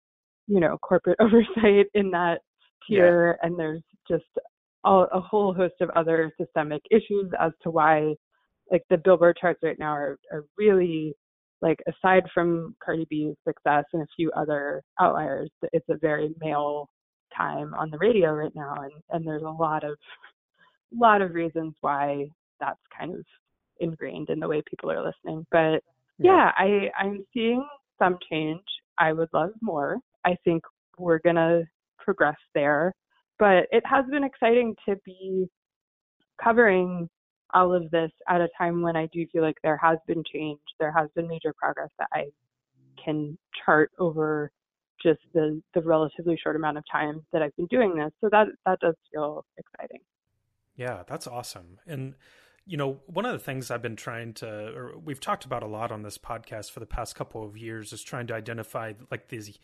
you 0.46 0.60
know, 0.60 0.78
corporate 0.78 1.18
oversight 1.20 1.86
in 1.94 2.10
that 2.12 2.40
tier 2.86 3.38
yeah. 3.40 3.46
and 3.46 3.58
there's 3.58 3.82
just 4.08 4.24
a, 4.84 4.90
a 5.12 5.20
whole 5.20 5.52
host 5.54 5.74
of 5.80 5.90
other 5.90 6.32
systemic 6.40 6.82
issues 6.90 7.30
as 7.40 7.52
to 7.62 7.70
why 7.70 8.14
like 8.70 8.82
the 8.90 8.98
billboard 8.98 9.36
charts 9.40 9.60
right 9.62 9.78
now 9.78 9.92
are, 9.92 10.18
are 10.30 10.44
really 10.56 11.14
like 11.60 11.78
aside 11.88 12.22
from 12.32 12.76
Cardi 12.84 13.06
B's 13.10 13.34
success 13.46 13.84
and 13.92 14.02
a 14.02 14.06
few 14.14 14.30
other 14.36 14.82
outliers, 15.00 15.50
it's 15.72 15.88
a 15.88 15.98
very 15.98 16.34
male 16.40 16.88
time 17.36 17.74
on 17.74 17.90
the 17.90 17.98
radio 17.98 18.32
right 18.32 18.54
now, 18.54 18.74
and 18.82 18.92
and 19.10 19.26
there's 19.26 19.42
a 19.42 19.48
lot 19.48 19.84
of 19.84 19.96
lot 20.94 21.20
of 21.20 21.34
reasons 21.34 21.74
why 21.80 22.26
that's 22.60 22.80
kind 22.96 23.14
of 23.14 23.24
ingrained 23.80 24.30
in 24.30 24.40
the 24.40 24.48
way 24.48 24.62
people 24.68 24.90
are 24.90 25.04
listening. 25.04 25.44
But 25.50 25.82
yeah, 26.18 26.32
yeah 26.32 26.52
I 26.56 26.90
I'm 26.98 27.24
seeing 27.34 27.66
some 27.98 28.18
change. 28.30 28.62
I 28.98 29.12
would 29.12 29.28
love 29.32 29.50
more. 29.60 29.98
I 30.24 30.36
think 30.44 30.62
we're 30.96 31.20
gonna 31.24 31.62
progress 31.98 32.38
there, 32.54 32.92
but 33.38 33.66
it 33.70 33.84
has 33.86 34.04
been 34.10 34.24
exciting 34.24 34.74
to 34.88 34.96
be 35.04 35.48
covering 36.42 37.08
all 37.54 37.74
of 37.74 37.90
this 37.90 38.10
at 38.28 38.40
a 38.40 38.48
time 38.58 38.82
when 38.82 38.96
I 38.96 39.08
do 39.12 39.26
feel 39.32 39.42
like 39.42 39.56
there 39.62 39.78
has 39.78 39.98
been 40.06 40.22
change, 40.32 40.60
there 40.78 40.92
has 40.92 41.08
been 41.14 41.26
major 41.26 41.54
progress 41.56 41.90
that 41.98 42.08
I 42.12 42.26
can 43.02 43.38
chart 43.64 43.90
over 43.98 44.50
just 45.02 45.20
the 45.32 45.62
the 45.74 45.80
relatively 45.80 46.38
short 46.42 46.56
amount 46.56 46.76
of 46.76 46.84
time 46.90 47.24
that 47.32 47.42
I've 47.42 47.54
been 47.56 47.66
doing 47.66 47.94
this. 47.94 48.10
So 48.20 48.28
that 48.30 48.48
that 48.66 48.80
does 48.80 48.94
feel 49.12 49.44
exciting. 49.56 50.00
Yeah, 50.76 51.02
that's 51.06 51.26
awesome. 51.26 51.78
And 51.86 52.14
you 52.66 52.76
know, 52.76 53.00
one 53.06 53.24
of 53.24 53.32
the 53.32 53.38
things 53.38 53.70
I've 53.70 53.80
been 53.80 53.96
trying 53.96 54.34
to, 54.34 54.74
or 54.76 54.98
we've 54.98 55.20
talked 55.20 55.46
about 55.46 55.62
a 55.62 55.66
lot 55.66 55.90
on 55.90 56.02
this 56.02 56.18
podcast 56.18 56.70
for 56.70 56.80
the 56.80 56.86
past 56.86 57.14
couple 57.14 57.42
of 57.42 57.56
years, 57.56 57.94
is 57.94 58.02
trying 58.02 58.26
to 58.26 58.34
identify 58.34 58.92
like 59.10 59.28
these 59.28 59.58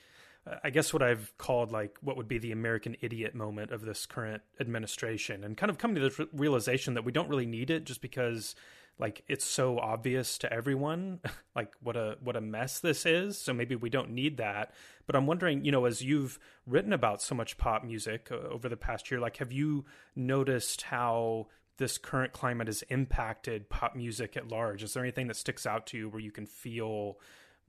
I 0.62 0.70
guess 0.70 0.92
what 0.92 1.02
I've 1.02 1.32
called 1.38 1.72
like 1.72 1.96
what 2.00 2.16
would 2.16 2.28
be 2.28 2.38
the 2.38 2.52
American 2.52 2.96
idiot 3.00 3.34
moment 3.34 3.70
of 3.70 3.82
this 3.82 4.04
current 4.06 4.42
administration, 4.60 5.42
and 5.44 5.56
kind 5.56 5.70
of 5.70 5.78
coming 5.78 6.02
to 6.02 6.08
the 6.08 6.28
realization 6.32 6.94
that 6.94 7.04
we 7.04 7.12
don't 7.12 7.28
really 7.28 7.46
need 7.46 7.70
it 7.70 7.84
just 7.84 8.02
because 8.02 8.54
like 8.98 9.24
it's 9.26 9.44
so 9.44 9.78
obvious 9.78 10.38
to 10.38 10.52
everyone 10.52 11.20
like 11.56 11.72
what 11.82 11.96
a 11.96 12.16
what 12.20 12.36
a 12.36 12.40
mess 12.40 12.80
this 12.80 13.06
is. 13.06 13.38
So 13.38 13.54
maybe 13.54 13.74
we 13.74 13.90
don't 13.90 14.10
need 14.10 14.36
that. 14.36 14.72
But 15.06 15.16
i'm 15.16 15.26
wondering 15.26 15.64
you 15.64 15.72
know 15.72 15.84
as 15.84 16.02
you've 16.02 16.38
written 16.66 16.92
about 16.92 17.22
so 17.22 17.34
much 17.34 17.58
pop 17.58 17.84
music 17.84 18.28
uh, 18.30 18.36
over 18.36 18.68
the 18.68 18.76
past 18.76 19.10
year 19.10 19.20
like 19.20 19.36
have 19.36 19.52
you 19.52 19.84
noticed 20.16 20.82
how 20.82 21.48
this 21.76 21.98
current 21.98 22.32
climate 22.32 22.68
has 22.68 22.82
impacted 22.82 23.68
pop 23.68 23.96
music 23.96 24.36
at 24.36 24.48
large? 24.48 24.82
Is 24.82 24.94
there 24.94 25.02
anything 25.02 25.26
that 25.28 25.36
sticks 25.36 25.66
out 25.66 25.86
to 25.88 25.98
you 25.98 26.08
where 26.08 26.20
you 26.20 26.30
can 26.30 26.46
feel 26.46 27.18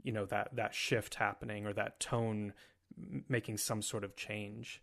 you 0.04 0.12
know 0.12 0.26
that 0.26 0.56
that 0.56 0.74
shift 0.74 1.16
happening 1.16 1.66
or 1.66 1.74
that 1.74 2.00
tone 2.00 2.54
making 3.28 3.58
some 3.58 3.82
sort 3.82 4.04
of 4.04 4.16
change? 4.16 4.82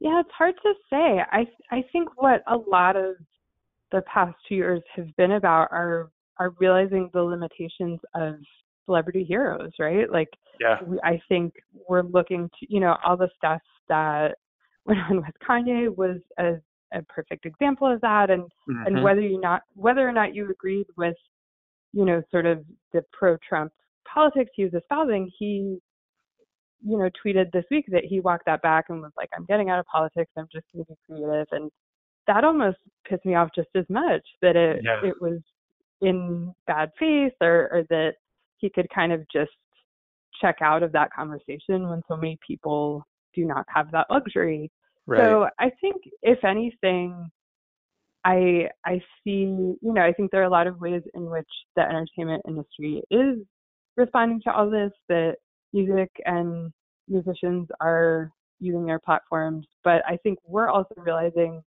Yeah 0.00 0.20
it's 0.20 0.30
hard 0.36 0.54
to 0.62 0.74
say. 0.90 1.22
I 1.30 1.46
i 1.70 1.84
think 1.92 2.08
what 2.16 2.42
a 2.46 2.56
lot 2.56 2.96
of 2.96 3.16
the 3.90 4.02
past 4.02 4.34
two 4.48 4.54
years 4.54 4.82
have 4.96 5.14
been 5.16 5.32
about 5.32 5.68
are 5.70 6.10
are 6.38 6.50
realizing 6.58 7.10
the 7.12 7.22
limitations 7.22 8.00
of 8.14 8.34
celebrity 8.86 9.24
heroes 9.24 9.70
right? 9.78 10.10
Like 10.10 10.30
yeah. 10.60 10.78
we, 10.86 10.98
i 11.02 11.20
think 11.28 11.54
we're 11.88 12.02
looking 12.02 12.48
to 12.60 12.66
you 12.68 12.80
know 12.80 12.96
all 13.04 13.16
the 13.16 13.30
stuff 13.36 13.62
that 13.88 14.36
went 14.86 15.00
on 15.10 15.16
with 15.16 15.34
kanye 15.46 15.94
was 15.96 16.20
a, 16.38 16.54
a 16.92 17.02
perfect 17.08 17.46
example 17.46 17.92
of 17.92 18.00
that. 18.00 18.30
And 18.30 18.42
mm-hmm. 18.42 18.86
and 18.86 19.02
whether 19.02 19.20
you 19.20 19.40
not 19.40 19.62
whether 19.74 20.06
or 20.06 20.12
not 20.12 20.34
you 20.34 20.50
agreed 20.50 20.86
with 20.96 21.16
you 21.92 22.04
know, 22.04 22.22
sort 22.30 22.46
of 22.46 22.64
the 22.92 23.02
pro-Trump 23.12 23.72
politics 24.12 24.50
he 24.54 24.64
was 24.64 24.74
espousing, 24.74 25.30
he, 25.38 25.78
you 26.84 26.98
know, 26.98 27.10
tweeted 27.24 27.52
this 27.52 27.64
week 27.70 27.86
that 27.88 28.04
he 28.04 28.20
walked 28.20 28.46
that 28.46 28.62
back 28.62 28.86
and 28.88 29.00
was 29.00 29.12
like, 29.16 29.30
"I'm 29.36 29.44
getting 29.46 29.70
out 29.70 29.78
of 29.78 29.86
politics. 29.86 30.30
I'm 30.36 30.48
just 30.52 30.66
going 30.72 30.84
to 30.84 30.92
be 30.92 30.96
creative." 31.06 31.46
And 31.52 31.70
that 32.26 32.44
almost 32.44 32.78
pissed 33.08 33.24
me 33.24 33.34
off 33.34 33.50
just 33.54 33.68
as 33.74 33.84
much 33.88 34.22
that 34.42 34.56
it 34.56 34.80
yeah. 34.84 35.00
it 35.04 35.14
was 35.20 35.40
in 36.00 36.52
bad 36.66 36.90
faith 36.98 37.32
or, 37.40 37.68
or 37.72 37.82
that 37.88 38.14
he 38.58 38.68
could 38.70 38.88
kind 38.94 39.12
of 39.12 39.24
just 39.32 39.50
check 40.40 40.56
out 40.60 40.82
of 40.82 40.92
that 40.92 41.12
conversation 41.12 41.88
when 41.88 42.02
so 42.08 42.16
many 42.16 42.38
people 42.46 43.06
do 43.34 43.44
not 43.44 43.64
have 43.68 43.90
that 43.92 44.06
luxury. 44.10 44.70
Right. 45.06 45.20
So 45.20 45.48
I 45.58 45.70
think 45.80 45.96
if 46.22 46.44
anything, 46.44 47.28
I 48.24 48.68
I 48.84 49.00
see, 49.24 49.44
you 49.44 49.78
know, 49.82 50.02
I 50.02 50.12
think 50.12 50.30
there 50.30 50.40
are 50.42 50.44
a 50.46 50.50
lot 50.50 50.66
of 50.66 50.80
ways 50.80 51.02
in 51.14 51.30
which 51.30 51.48
the 51.76 51.82
entertainment 51.82 52.42
industry 52.46 53.02
is 53.10 53.38
responding 53.96 54.40
to 54.44 54.52
all 54.52 54.70
this, 54.70 54.92
that 55.08 55.36
music 55.72 56.10
and 56.24 56.72
musicians 57.08 57.68
are 57.80 58.30
using 58.60 58.86
their 58.86 59.00
platforms, 59.00 59.66
but 59.82 60.02
I 60.06 60.16
think 60.22 60.38
we're 60.46 60.68
also 60.68 60.94
realizing 60.96 61.62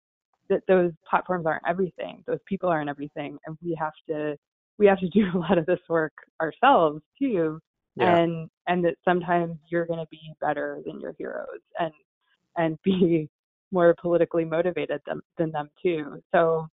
that 0.49 0.61
those 0.67 0.91
platforms 1.09 1.45
aren't 1.45 1.63
everything. 1.67 2.23
Those 2.27 2.39
people 2.47 2.69
aren't 2.69 2.89
everything, 2.89 3.37
and 3.45 3.57
we 3.63 3.75
have 3.79 3.93
to 4.09 4.37
we 4.77 4.85
have 4.85 4.99
to 4.99 5.09
do 5.13 5.25
a 5.35 5.37
lot 5.37 5.57
of 5.57 5.65
this 5.65 5.79
work 5.89 6.13
ourselves 6.41 7.01
too. 7.19 7.59
Yeah. 7.95 8.17
And 8.17 8.49
and 8.67 8.83
that 8.85 8.95
sometimes 9.05 9.57
you're 9.69 9.85
going 9.85 9.99
to 9.99 10.07
be 10.09 10.33
better 10.41 10.81
than 10.85 10.99
your 10.99 11.13
heroes 11.17 11.61
and 11.79 11.91
and 12.57 12.77
be 12.83 13.29
more 13.73 13.95
politically 13.99 14.45
motivated 14.45 15.01
than, 15.05 15.19
than 15.38 15.51
them 15.51 15.69
too. 15.81 16.21
So 16.33 16.67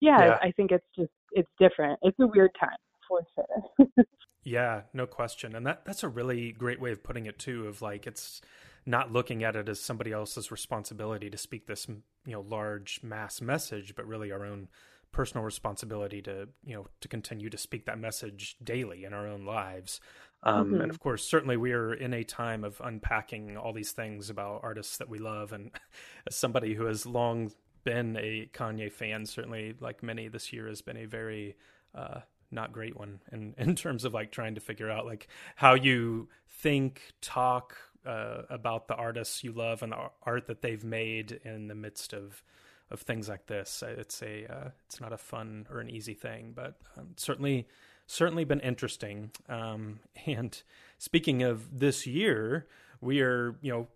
yeah, 0.00 0.24
yeah, 0.24 0.38
I 0.40 0.52
think 0.52 0.70
it's 0.70 0.86
just 0.96 1.10
it's 1.32 1.48
different. 1.58 1.98
It's 2.02 2.18
a 2.20 2.26
weird 2.26 2.52
time 2.58 2.70
for 3.06 3.20
sure. 3.34 4.04
yeah, 4.44 4.82
no 4.94 5.06
question. 5.06 5.54
And 5.54 5.66
that 5.66 5.84
that's 5.84 6.02
a 6.02 6.08
really 6.08 6.52
great 6.52 6.80
way 6.80 6.92
of 6.92 7.02
putting 7.02 7.26
it 7.26 7.38
too 7.38 7.66
of 7.66 7.82
like 7.82 8.06
it's 8.06 8.40
not 8.86 9.12
looking 9.12 9.44
at 9.44 9.56
it 9.56 9.68
as 9.68 9.80
somebody 9.80 10.12
else's 10.12 10.50
responsibility 10.50 11.28
to 11.28 11.36
speak 11.36 11.66
this, 11.66 11.86
you 11.88 12.32
know, 12.32 12.40
large 12.40 13.00
mass 13.02 13.40
message, 13.40 13.94
but 13.94 14.06
really 14.06 14.32
our 14.32 14.44
own 14.44 14.68
personal 15.12 15.44
responsibility 15.44 16.22
to, 16.22 16.48
you 16.64 16.74
know, 16.74 16.86
to 17.00 17.08
continue 17.08 17.50
to 17.50 17.58
speak 17.58 17.86
that 17.86 17.98
message 17.98 18.56
daily 18.62 19.04
in 19.04 19.12
our 19.12 19.26
own 19.26 19.44
lives. 19.44 20.00
Um, 20.42 20.66
mm-hmm. 20.66 20.80
And 20.82 20.90
of 20.90 21.00
course, 21.00 21.24
certainly 21.24 21.56
we 21.56 21.72
are 21.72 21.92
in 21.92 22.14
a 22.14 22.24
time 22.24 22.64
of 22.64 22.80
unpacking 22.82 23.56
all 23.56 23.72
these 23.72 23.92
things 23.92 24.30
about 24.30 24.60
artists 24.62 24.96
that 24.98 25.08
we 25.08 25.18
love. 25.18 25.52
And 25.52 25.70
as 26.26 26.36
somebody 26.36 26.74
who 26.74 26.86
has 26.86 27.06
long 27.06 27.52
been 27.84 28.16
a 28.16 28.48
Kanye 28.52 28.90
fan, 28.92 29.26
certainly 29.26 29.74
like 29.80 30.02
many 30.02 30.28
this 30.28 30.52
year 30.52 30.68
has 30.68 30.82
been 30.82 30.96
a 30.96 31.06
very 31.06 31.56
uh, 31.94 32.20
not 32.50 32.72
great 32.72 32.96
one 32.96 33.20
in, 33.32 33.54
in 33.58 33.74
terms 33.74 34.04
of 34.04 34.14
like 34.14 34.30
trying 34.30 34.54
to 34.54 34.60
figure 34.60 34.90
out 34.90 35.06
like 35.06 35.28
how 35.56 35.74
you 35.74 36.28
think, 36.48 37.02
talk 37.20 37.76
uh, 38.06 38.42
about 38.48 38.88
the 38.88 38.94
artists 38.94 39.44
you 39.44 39.52
love 39.52 39.82
and 39.82 39.92
the 39.92 40.10
art 40.22 40.46
that 40.46 40.62
they've 40.62 40.84
made 40.84 41.40
in 41.44 41.68
the 41.68 41.74
midst 41.74 42.12
of 42.12 42.42
of 42.90 43.00
things 43.00 43.28
like 43.28 43.46
this. 43.46 43.82
It's 43.86 44.22
a 44.22 44.46
uh, 44.46 44.68
it's 44.86 45.00
not 45.00 45.12
a 45.12 45.18
fun 45.18 45.66
or 45.70 45.80
an 45.80 45.90
easy 45.90 46.14
thing, 46.14 46.52
but 46.54 46.74
um, 46.96 47.14
certainly 47.16 47.66
certainly 48.06 48.44
been 48.44 48.60
interesting. 48.60 49.30
Um, 49.48 50.00
and 50.26 50.60
speaking 50.98 51.42
of 51.42 51.78
this 51.78 52.06
year, 52.06 52.66
we 53.00 53.20
are, 53.20 53.54
you 53.62 53.72
know, 53.72 53.88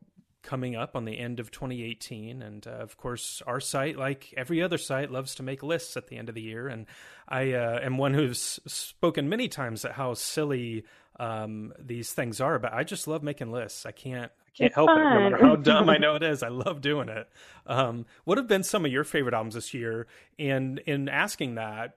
coming 0.43 0.77
up 0.77 0.95
on 0.95 1.07
the 1.07 1.19
end 1.19 1.41
of 1.41 1.51
2018 1.51 2.43
and 2.43 2.67
uh, 2.67 2.73
of 2.73 2.99
course 2.99 3.43
our 3.47 3.61
site 3.61 3.97
like 3.97 4.33
every 4.37 4.63
other 4.63 4.77
site 4.77 5.11
loves 5.11 5.35
to 5.35 5.43
make 5.43 5.63
lists 5.63 5.97
at 5.97 6.09
the 6.09 6.19
end 6.19 6.29
of 6.29 6.35
the 6.35 6.43
year 6.43 6.69
and 6.69 6.85
i 7.31 7.53
uh, 7.53 7.81
am 7.83 7.97
one 7.97 8.13
who's 8.13 8.61
spoken 8.67 9.27
many 9.27 9.49
times 9.49 9.87
at 9.87 9.93
how 9.93 10.13
silly 10.13 10.85
um, 11.20 11.72
these 11.79 12.12
things 12.12 12.40
are 12.40 12.59
but 12.59 12.72
i 12.72 12.83
just 12.83 13.07
love 13.07 13.22
making 13.22 13.53
lists 13.53 13.87
i 13.87 13.92
can't 13.92 14.33
i 14.46 14.50
can't 14.57 14.68
it's 14.68 14.74
help 14.74 14.88
fun. 14.88 15.00
it 15.00 15.05
no 15.05 15.31
matter 15.31 15.44
how 15.44 15.57
dumb 15.57 15.88
i 15.88 15.96
know 15.98 16.14
it 16.16 16.22
is 16.22 16.42
i 16.42 16.48
love 16.48 16.81
doing 16.81 17.09
it 17.09 17.29
um, 17.66 18.05
what 18.24 18.38
have 18.38 18.48
been 18.48 18.62
some 18.62 18.85
of 18.85 18.92
your 18.92 19.05
favorite 19.05 19.35
albums 19.35 19.55
this 19.55 19.72
year 19.72 20.07
and 20.38 20.79
in 20.81 21.09
asking 21.09 21.55
that 21.55 21.96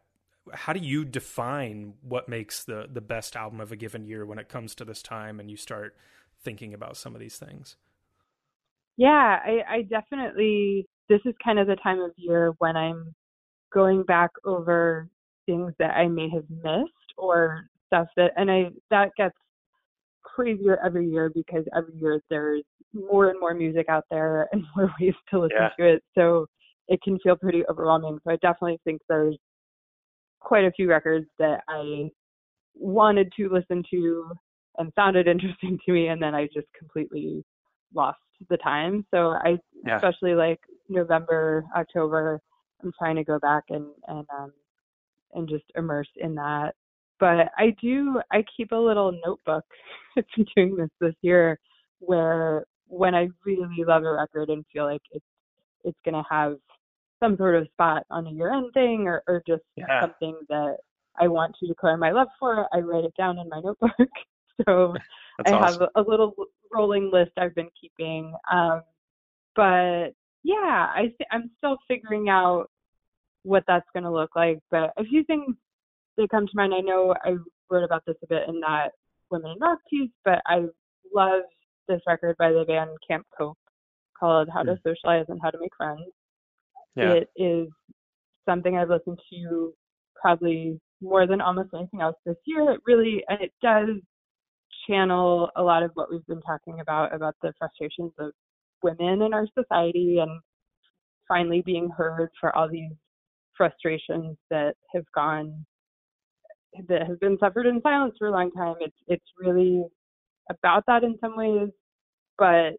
how 0.53 0.73
do 0.73 0.79
you 0.79 1.05
define 1.05 1.93
what 2.01 2.29
makes 2.29 2.63
the 2.63 2.87
the 2.91 3.01
best 3.01 3.35
album 3.35 3.59
of 3.59 3.71
a 3.71 3.75
given 3.75 4.05
year 4.05 4.25
when 4.25 4.39
it 4.39 4.49
comes 4.49 4.75
to 4.75 4.85
this 4.85 5.01
time 5.01 5.39
and 5.39 5.49
you 5.49 5.57
start 5.57 5.95
thinking 6.43 6.73
about 6.73 6.97
some 6.97 7.15
of 7.15 7.19
these 7.21 7.37
things? 7.37 7.77
Yeah, 8.97 9.39
I, 9.43 9.61
I 9.69 9.81
definitely 9.83 10.87
this 11.09 11.21
is 11.25 11.33
kind 11.43 11.59
of 11.59 11.67
the 11.67 11.77
time 11.77 11.99
of 11.99 12.11
year 12.17 12.53
when 12.57 12.75
I'm 12.75 13.13
going 13.73 14.03
back 14.03 14.31
over 14.45 15.07
things 15.45 15.73
that 15.79 15.91
I 15.91 16.07
may 16.07 16.29
have 16.29 16.45
missed 16.49 17.13
or 17.17 17.69
stuff 17.87 18.07
that 18.17 18.31
and 18.35 18.51
I 18.51 18.69
that 18.91 19.09
gets 19.17 19.35
crazier 20.23 20.77
every 20.85 21.09
year 21.09 21.31
because 21.33 21.65
every 21.75 21.95
year 21.95 22.21
there's 22.29 22.63
more 22.93 23.29
and 23.29 23.39
more 23.39 23.53
music 23.53 23.87
out 23.89 24.05
there 24.09 24.47
and 24.51 24.63
more 24.75 24.91
ways 24.99 25.13
to 25.29 25.39
listen 25.39 25.57
yeah. 25.59 25.69
to 25.79 25.93
it. 25.93 26.03
So 26.15 26.45
it 26.87 27.01
can 27.01 27.19
feel 27.19 27.35
pretty 27.35 27.63
overwhelming. 27.69 28.19
So 28.23 28.31
I 28.31 28.35
definitely 28.37 28.79
think 28.83 29.01
there's 29.09 29.37
quite 30.39 30.65
a 30.65 30.71
few 30.71 30.89
records 30.89 31.27
that 31.39 31.61
I 31.67 32.09
wanted 32.75 33.31
to 33.37 33.49
listen 33.49 33.83
to 33.91 34.31
and 34.77 34.91
sounded 34.95 35.27
interesting 35.27 35.79
to 35.85 35.91
me, 35.91 36.07
and 36.07 36.21
then 36.21 36.35
I 36.35 36.45
just 36.53 36.67
completely 36.77 37.43
lost 37.93 38.19
the 38.49 38.57
time. 38.57 39.05
So 39.11 39.31
I, 39.43 39.57
yeah. 39.85 39.95
especially 39.95 40.35
like 40.35 40.59
November, 40.89 41.65
October, 41.75 42.39
I'm 42.83 42.91
trying 42.97 43.15
to 43.15 43.23
go 43.23 43.39
back 43.39 43.63
and 43.69 43.87
and 44.07 44.25
um 44.37 44.53
and 45.33 45.49
just 45.49 45.65
immerse 45.75 46.09
in 46.17 46.35
that. 46.35 46.73
But 47.19 47.51
I 47.57 47.75
do, 47.81 48.21
I 48.31 48.43
keep 48.55 48.71
a 48.71 48.75
little 48.75 49.19
notebook. 49.25 49.63
I've 50.17 50.25
been 50.35 50.45
doing 50.55 50.75
this 50.75 50.89
this 50.99 51.15
year, 51.21 51.59
where 51.99 52.65
when 52.87 53.15
I 53.15 53.27
really 53.45 53.83
love 53.85 54.03
a 54.03 54.13
record 54.13 54.49
and 54.49 54.65
feel 54.71 54.85
like 54.85 55.01
it's 55.11 55.25
it's 55.83 55.97
gonna 56.05 56.23
have 56.29 56.57
some 57.21 57.37
sort 57.37 57.55
of 57.55 57.67
spot 57.73 58.03
on 58.09 58.27
a 58.27 58.31
year 58.31 58.53
end 58.53 58.71
thing 58.73 59.07
or, 59.07 59.23
or 59.27 59.41
just 59.47 59.63
yeah. 59.75 60.01
something 60.01 60.35
that 60.49 60.77
I 61.19 61.27
want 61.27 61.55
to 61.59 61.67
declare 61.67 61.97
my 61.97 62.11
love 62.11 62.27
for, 62.39 62.67
I 62.73 62.79
write 62.79 63.05
it 63.05 63.13
down 63.17 63.39
in 63.39 63.49
my 63.49 63.59
notebook. 63.59 63.91
so 64.65 64.93
That's 65.37 65.51
I 65.51 65.55
awesome. 65.55 65.79
have 65.79 65.89
a, 65.95 66.01
a 66.01 66.03
little 66.07 66.33
rolling 66.71 67.09
list 67.11 67.31
I've 67.37 67.55
been 67.55 67.69
keeping. 67.79 68.33
Um, 68.51 68.81
but 69.55 70.09
yeah, 70.43 70.91
I 70.93 71.13
th- 71.17 71.29
I'm 71.31 71.49
still 71.57 71.77
figuring 71.87 72.29
out 72.29 72.67
what 73.43 73.63
that's 73.67 73.87
going 73.93 74.03
to 74.03 74.11
look 74.11 74.35
like. 74.35 74.59
But 74.69 74.93
a 74.97 75.03
few 75.03 75.23
things 75.23 75.55
that 76.17 76.29
come 76.29 76.47
to 76.47 76.53
mind. 76.55 76.73
I 76.73 76.81
know 76.81 77.13
I 77.23 77.35
wrote 77.69 77.83
about 77.83 78.03
this 78.05 78.15
a 78.23 78.27
bit 78.27 78.47
in 78.47 78.59
that 78.61 78.89
Women 79.29 79.51
in 79.51 79.59
Rock 79.59 79.79
piece, 79.89 80.11
but 80.23 80.41
I 80.45 80.65
love 81.13 81.43
this 81.87 82.01
record 82.07 82.35
by 82.37 82.51
the 82.51 82.65
band 82.65 82.91
Camp 83.07 83.25
Cope 83.37 83.57
called 84.19 84.49
How 84.53 84.63
to 84.63 84.73
Mm. 84.73 84.83
Socialize 84.83 85.25
and 85.29 85.39
How 85.41 85.51
to 85.51 85.59
Make 85.59 85.75
Friends. 85.75 86.11
Yeah. 86.95 87.13
It 87.13 87.29
is 87.35 87.69
something 88.45 88.77
I've 88.77 88.89
listened 88.89 89.19
to 89.31 89.73
probably 90.15 90.79
more 91.01 91.27
than 91.27 91.41
almost 91.41 91.69
anything 91.73 92.01
else 92.01 92.15
this 92.25 92.37
year. 92.45 92.71
It 92.71 92.81
really 92.85 93.23
and 93.29 93.41
it 93.41 93.53
does 93.61 93.89
channel 94.87 95.49
a 95.55 95.63
lot 95.63 95.83
of 95.83 95.91
what 95.93 96.09
we've 96.09 96.25
been 96.27 96.41
talking 96.41 96.79
about 96.79 97.13
about 97.13 97.35
the 97.41 97.53
frustrations 97.59 98.13
of 98.17 98.31
women 98.81 99.21
in 99.21 99.33
our 99.33 99.47
society 99.57 100.19
and 100.19 100.41
finally 101.27 101.61
being 101.61 101.89
heard 101.89 102.29
for 102.39 102.55
all 102.55 102.69
these 102.69 102.93
frustrations 103.55 104.37
that 104.49 104.75
have 104.93 105.05
gone 105.13 105.65
that 106.87 107.07
has 107.07 107.17
been 107.19 107.37
suffered 107.39 107.65
in 107.65 107.81
silence 107.81 108.15
for 108.17 108.27
a 108.27 108.31
long 108.31 108.51
time. 108.51 108.75
It's 108.79 108.95
it's 109.07 109.25
really 109.39 109.83
about 110.49 110.83
that 110.87 111.03
in 111.03 111.17
some 111.19 111.35
ways, 111.35 111.69
but 112.37 112.73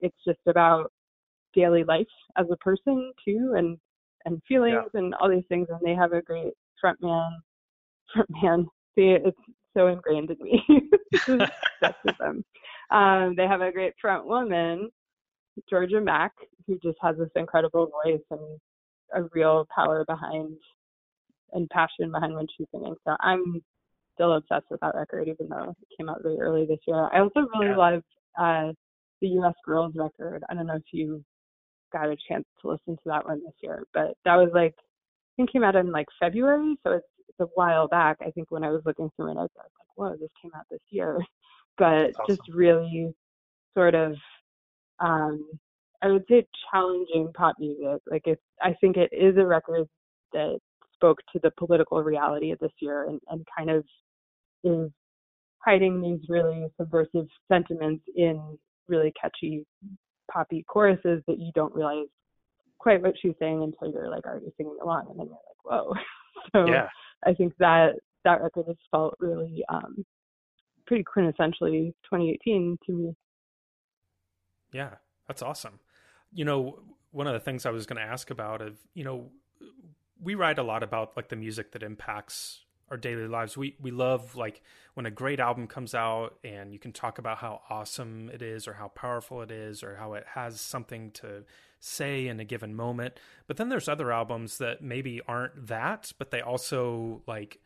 it's 0.00 0.16
just 0.26 0.40
about 0.48 0.92
daily 1.54 1.84
life 1.84 2.06
as 2.38 2.46
a 2.50 2.56
person 2.58 3.12
too 3.24 3.54
and 3.56 3.76
and 4.24 4.40
feelings 4.46 4.90
and 4.94 5.14
all 5.14 5.28
these 5.28 5.44
things 5.48 5.66
and 5.70 5.80
they 5.82 5.94
have 5.94 6.12
a 6.12 6.22
great 6.22 6.52
front 6.80 6.98
man 7.02 7.30
front 8.14 8.28
man. 8.42 8.66
See 8.94 9.16
it's 9.24 9.36
so 9.76 9.88
ingrained 9.88 10.30
in 10.30 10.38
me. 10.42 10.62
Just 11.12 11.28
obsessed 11.28 12.04
with 12.04 12.18
them. 12.18 12.44
Um 12.90 13.34
they 13.36 13.46
have 13.46 13.60
a 13.60 13.72
great 13.72 13.94
front 14.00 14.26
woman 14.26 14.90
Georgia 15.68 16.00
Maq 16.00 16.30
who 16.66 16.78
just 16.82 16.98
has 17.02 17.16
this 17.18 17.28
incredible 17.36 17.90
voice 18.04 18.20
and 18.30 18.60
a 19.14 19.28
real 19.32 19.66
power 19.74 20.04
behind 20.06 20.56
and 21.52 21.68
passion 21.70 22.10
behind 22.10 22.34
when 22.34 22.46
she's 22.56 22.66
singing 22.72 22.94
so 23.06 23.16
i'm 23.20 23.62
still 24.14 24.34
obsessed 24.34 24.66
with 24.70 24.80
that 24.80 24.94
record 24.94 25.28
even 25.28 25.48
though 25.48 25.74
it 25.80 25.96
came 25.96 26.08
out 26.08 26.22
really 26.24 26.38
early 26.38 26.66
this 26.66 26.78
year 26.86 27.08
i 27.12 27.20
also 27.20 27.40
really 27.54 27.70
Yeah. 27.70 27.76
love 27.76 28.02
uh 28.38 28.72
the 29.20 29.28
U.S. 29.28 29.54
Girls 29.66 29.92
record 29.94 30.42
i 30.48 30.54
don't 30.54 30.66
know 30.66 30.76
if 30.76 30.82
you 30.92 31.22
got 31.92 32.08
a 32.08 32.16
chance 32.28 32.44
to 32.60 32.68
listen 32.68 32.96
to 32.96 33.02
that 33.06 33.24
one 33.26 33.40
this 33.44 33.54
year. 33.62 33.84
But 33.92 34.16
that 34.24 34.36
was 34.36 34.50
like 34.54 34.74
I 34.78 35.32
think 35.36 35.52
came 35.52 35.64
out 35.64 35.76
in 35.76 35.90
like 35.90 36.06
February, 36.18 36.76
so 36.82 36.92
it's, 36.92 37.06
it's 37.28 37.40
a 37.40 37.48
while 37.54 37.88
back. 37.88 38.18
I 38.20 38.30
think 38.30 38.50
when 38.50 38.64
I 38.64 38.70
was 38.70 38.82
looking 38.84 39.10
through 39.16 39.28
my 39.28 39.34
notes, 39.34 39.54
I 39.56 39.62
was 39.62 39.70
like, 39.78 39.96
"Whoa, 39.96 40.16
this 40.20 40.30
came 40.40 40.52
out 40.54 40.66
this 40.70 40.80
year." 40.90 41.18
But 41.78 42.12
That's 42.18 42.28
just 42.28 42.42
really 42.52 43.14
sort 43.72 43.94
of, 43.94 44.14
um, 44.98 45.48
I 46.02 46.08
would 46.08 46.24
say 46.28 46.46
challenging 46.70 47.32
pop 47.34 47.56
music. 47.58 48.02
Like 48.10 48.22
it's, 48.26 48.42
I 48.60 48.74
think 48.82 48.98
it 48.98 49.10
is 49.14 49.38
a 49.38 49.46
record 49.46 49.86
that 50.34 50.58
spoke 51.00 51.18
to 51.32 51.40
the 51.42 51.50
political 51.58 52.02
reality 52.02 52.50
of 52.50 52.58
this 52.58 52.72
year 52.80 53.08
and, 53.08 53.20
and 53.28 53.46
kind 53.56 53.70
of 53.70 53.84
is 54.64 54.90
hiding 55.64 56.00
these 56.00 56.20
really 56.28 56.66
subversive 56.78 57.26
sentiments 57.50 58.04
in 58.16 58.58
really 58.88 59.12
catchy 59.20 59.64
poppy 60.30 60.64
choruses 60.68 61.22
that 61.26 61.38
you 61.38 61.50
don't 61.54 61.74
realize 61.74 62.06
quite 62.78 63.02
what 63.02 63.14
she's 63.20 63.34
saying 63.38 63.62
until 63.62 63.92
you're 63.92 64.10
like 64.10 64.24
already 64.26 64.52
singing 64.56 64.76
along 64.82 65.06
and 65.10 65.18
then 65.18 65.26
you're 65.26 65.34
like 65.34 65.64
whoa 65.64 65.94
so 66.54 66.70
yeah. 66.70 66.88
i 67.26 67.34
think 67.34 67.52
that 67.58 67.92
that 68.24 68.40
record 68.42 68.66
has 68.66 68.76
felt 68.90 69.14
really 69.18 69.62
um 69.68 70.04
pretty 70.86 71.04
quintessentially 71.04 71.92
2018 72.10 72.78
to 72.84 72.92
me 72.92 73.16
Yeah, 74.72 74.94
that's 75.26 75.42
awesome. 75.42 75.80
You 76.32 76.44
know, 76.44 76.80
one 77.10 77.26
of 77.26 77.32
the 77.32 77.40
things 77.40 77.66
I 77.66 77.70
was 77.70 77.86
going 77.86 78.00
to 78.00 78.08
ask 78.08 78.30
about 78.30 78.60
of, 78.60 78.78
you 78.94 79.04
know, 79.04 79.30
we 80.22 80.34
write 80.34 80.58
a 80.58 80.62
lot 80.62 80.82
about 80.82 81.16
like 81.16 81.28
the 81.28 81.36
music 81.36 81.72
that 81.72 81.82
impacts 81.82 82.64
our 82.90 82.96
daily 82.96 83.28
lives. 83.28 83.56
We 83.56 83.76
we 83.80 83.90
love 83.90 84.34
like 84.36 84.62
when 84.94 85.06
a 85.06 85.10
great 85.10 85.40
album 85.40 85.66
comes 85.66 85.94
out 85.94 86.38
and 86.42 86.72
you 86.72 86.78
can 86.78 86.92
talk 86.92 87.18
about 87.18 87.38
how 87.38 87.62
awesome 87.70 88.30
it 88.32 88.42
is 88.42 88.66
or 88.66 88.74
how 88.74 88.88
powerful 88.88 89.42
it 89.42 89.50
is 89.50 89.82
or 89.82 89.96
how 89.96 90.14
it 90.14 90.24
has 90.34 90.60
something 90.60 91.12
to 91.12 91.44
say 91.78 92.26
in 92.26 92.40
a 92.40 92.44
given 92.44 92.74
moment. 92.74 93.18
But 93.46 93.56
then 93.56 93.68
there's 93.68 93.88
other 93.88 94.12
albums 94.12 94.58
that 94.58 94.82
maybe 94.82 95.20
aren't 95.26 95.68
that, 95.68 96.12
but 96.18 96.30
they 96.30 96.40
also 96.40 97.22
like 97.26 97.60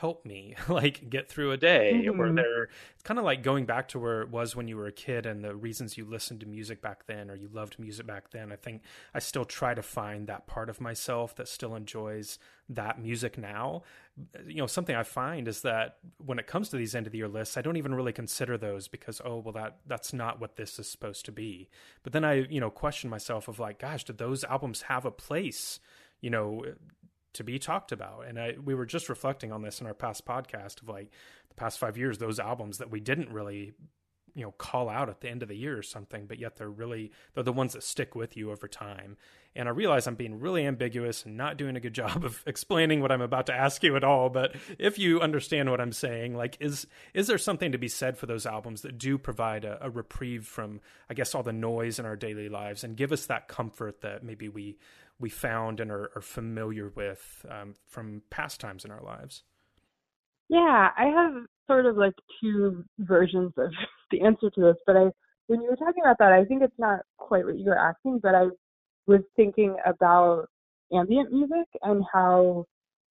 help 0.00 0.24
me 0.24 0.54
like 0.68 1.10
get 1.10 1.28
through 1.28 1.52
a 1.52 1.56
day 1.56 2.06
or 2.08 2.12
Mhm. 2.28 2.36
they're 2.36 2.64
it's 2.94 3.02
kind 3.02 3.18
of 3.18 3.24
like 3.24 3.42
going 3.42 3.66
back 3.66 3.88
to 3.88 3.98
where 3.98 4.22
it 4.22 4.30
was 4.30 4.56
when 4.56 4.66
you 4.68 4.76
were 4.76 4.86
a 4.86 4.92
kid 4.92 5.26
and 5.26 5.44
the 5.44 5.54
reasons 5.54 5.96
you 5.98 6.04
listened 6.04 6.40
to 6.40 6.46
music 6.46 6.80
back 6.80 7.06
then 7.06 7.30
or 7.30 7.34
you 7.36 7.48
loved 7.52 7.78
music 7.78 8.06
back 8.06 8.30
then. 8.30 8.50
I 8.52 8.56
think 8.56 8.82
i 9.14 9.18
still 9.18 9.44
try 9.44 9.74
to 9.74 9.82
find 9.82 10.26
that 10.26 10.46
part 10.46 10.68
of 10.70 10.80
myself 10.80 11.34
that 11.36 11.48
still 11.48 11.74
enjoys 11.74 12.38
that 12.68 13.00
music 13.00 13.36
now. 13.36 13.82
You 14.46 14.56
know 14.62 14.66
something 14.66 14.96
i 14.96 15.02
find 15.02 15.46
is 15.48 15.60
that 15.62 15.98
when 16.18 16.38
it 16.38 16.46
comes 16.46 16.68
to 16.70 16.76
these 16.76 16.94
end 16.94 17.06
of 17.06 17.12
the 17.12 17.18
year 17.18 17.28
lists 17.28 17.56
i 17.56 17.62
don't 17.62 17.76
even 17.76 17.94
really 17.94 18.12
consider 18.12 18.56
those 18.58 18.88
because 18.88 19.20
oh 19.24 19.38
well 19.38 19.52
that 19.54 19.78
that's 19.86 20.12
not 20.12 20.40
what 20.40 20.56
this 20.56 20.78
is 20.78 20.88
supposed 20.88 21.24
to 21.26 21.32
be. 21.32 21.68
But 22.02 22.12
then 22.12 22.24
i 22.24 22.34
you 22.48 22.60
know 22.60 22.70
question 22.70 23.10
myself 23.10 23.48
of 23.48 23.58
like 23.58 23.78
gosh 23.80 24.04
did 24.04 24.18
those 24.18 24.44
albums 24.44 24.82
have 24.82 25.04
a 25.04 25.10
place 25.10 25.80
you 26.20 26.30
know 26.30 26.64
to 27.34 27.44
be 27.44 27.58
talked 27.58 27.92
about. 27.92 28.26
And 28.26 28.38
I, 28.38 28.54
we 28.62 28.74
were 28.74 28.86
just 28.86 29.08
reflecting 29.08 29.52
on 29.52 29.62
this 29.62 29.80
in 29.80 29.86
our 29.86 29.94
past 29.94 30.26
podcast 30.26 30.82
of 30.82 30.88
like 30.88 31.10
the 31.48 31.54
past 31.54 31.78
five 31.78 31.96
years, 31.96 32.18
those 32.18 32.38
albums 32.40 32.78
that 32.78 32.90
we 32.90 33.00
didn't 33.00 33.30
really, 33.30 33.72
you 34.34 34.42
know, 34.42 34.52
call 34.52 34.88
out 34.88 35.08
at 35.08 35.20
the 35.20 35.28
end 35.28 35.42
of 35.42 35.48
the 35.48 35.56
year 35.56 35.76
or 35.76 35.82
something, 35.82 36.26
but 36.26 36.38
yet 36.38 36.56
they're 36.56 36.70
really, 36.70 37.12
they're 37.34 37.44
the 37.44 37.52
ones 37.52 37.72
that 37.72 37.82
stick 37.82 38.14
with 38.14 38.36
you 38.36 38.50
over 38.50 38.68
time. 38.68 39.16
And 39.56 39.68
I 39.68 39.72
realize 39.72 40.06
I'm 40.06 40.14
being 40.14 40.38
really 40.38 40.64
ambiguous 40.66 41.24
and 41.24 41.36
not 41.36 41.56
doing 41.56 41.76
a 41.76 41.80
good 41.80 41.94
job 41.94 42.24
of 42.24 42.42
explaining 42.46 43.00
what 43.00 43.12
I'm 43.12 43.20
about 43.20 43.46
to 43.46 43.54
ask 43.54 43.82
you 43.82 43.96
at 43.96 44.04
all. 44.04 44.30
But 44.30 44.54
if 44.78 44.98
you 44.98 45.20
understand 45.20 45.70
what 45.70 45.80
I'm 45.80 45.92
saying, 45.92 46.36
like, 46.36 46.56
is, 46.60 46.86
is 47.14 47.26
there 47.26 47.38
something 47.38 47.72
to 47.72 47.78
be 47.78 47.88
said 47.88 48.16
for 48.16 48.26
those 48.26 48.46
albums 48.46 48.82
that 48.82 48.98
do 48.98 49.18
provide 49.18 49.64
a, 49.64 49.78
a 49.84 49.90
reprieve 49.90 50.46
from, 50.46 50.80
I 51.08 51.14
guess, 51.14 51.34
all 51.34 51.42
the 51.42 51.52
noise 51.52 51.98
in 51.98 52.06
our 52.06 52.16
daily 52.16 52.48
lives 52.48 52.84
and 52.84 52.96
give 52.96 53.12
us 53.12 53.26
that 53.26 53.48
comfort 53.48 54.02
that 54.02 54.22
maybe 54.22 54.48
we, 54.48 54.78
we 55.18 55.28
found 55.28 55.80
and 55.80 55.90
are, 55.90 56.10
are 56.14 56.22
familiar 56.22 56.88
with 56.88 57.44
um, 57.50 57.74
from 57.86 58.22
past 58.30 58.60
times 58.60 58.84
in 58.84 58.90
our 58.90 59.02
lives. 59.02 59.42
Yeah, 60.50 60.90
I 60.96 61.04
have 61.04 61.46
sort 61.70 61.86
of 61.86 61.96
like 61.96 62.14
two 62.40 62.84
versions 62.98 63.52
of 63.56 63.70
the 64.10 64.20
answer 64.22 64.50
to 64.50 64.60
this, 64.60 64.76
but 64.86 64.96
I 64.96 65.10
when 65.46 65.62
you 65.62 65.70
were 65.70 65.76
talking 65.76 66.02
about 66.04 66.18
that, 66.18 66.32
I 66.32 66.44
think 66.44 66.62
it's 66.62 66.78
not 66.78 67.00
quite 67.18 67.44
what 67.44 67.58
you 67.58 67.66
were 67.66 67.78
asking, 67.78 68.20
but 68.22 68.36
I 68.36 68.44
was 69.08 69.20
thinking 69.34 69.74
about 69.84 70.46
ambient 70.92 71.32
music 71.32 71.66
and 71.82 72.04
how 72.12 72.66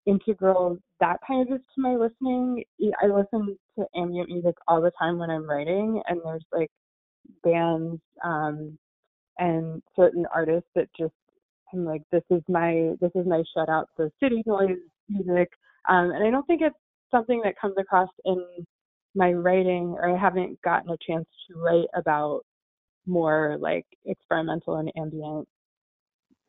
integral 0.06 0.78
that 1.02 1.18
kind 1.28 1.48
of 1.48 1.56
is 1.56 1.62
to 1.76 1.82
my 1.82 1.96
listening. 1.96 2.64
I 3.02 3.08
listen 3.08 3.58
to 3.78 3.86
ambient 3.96 4.30
music 4.30 4.56
all 4.68 4.82
the 4.82 4.92
time 4.98 5.18
when 5.18 5.30
I'm 5.30 5.50
writing, 5.50 6.02
and 6.08 6.22
there's 6.24 6.46
like 6.54 6.72
bands 7.44 8.02
um, 8.24 8.78
and 9.38 9.82
certain 9.96 10.26
artists 10.34 10.70
that 10.76 10.88
just 10.98 11.14
I'm 11.74 11.86
like, 11.86 12.04
this 12.12 12.24
is 12.30 12.42
my 12.48 12.94
this 13.02 13.12
is 13.16 13.26
my 13.28 13.44
shut 13.54 13.70
out 13.70 13.90
the 13.98 14.12
city 14.22 14.44
noise 14.46 14.78
music, 15.10 15.50
um, 15.88 16.12
and 16.12 16.24
I 16.26 16.32
don't 16.32 16.48
think 16.48 16.62
it's 16.62 16.76
something 17.12 17.42
that 17.44 17.56
comes 17.60 17.76
across 17.80 18.10
in 18.26 18.44
my 19.16 19.34
writing, 19.34 19.96
or 19.98 20.10
I 20.10 20.18
haven't 20.18 20.62
gotten 20.62 20.90
a 20.92 20.98
chance 21.06 21.28
to 21.48 21.58
write 21.60 21.88
about 21.96 22.42
more 23.06 23.58
like 23.60 23.86
experimental 24.06 24.76
and 24.78 24.92
ambient 24.98 25.48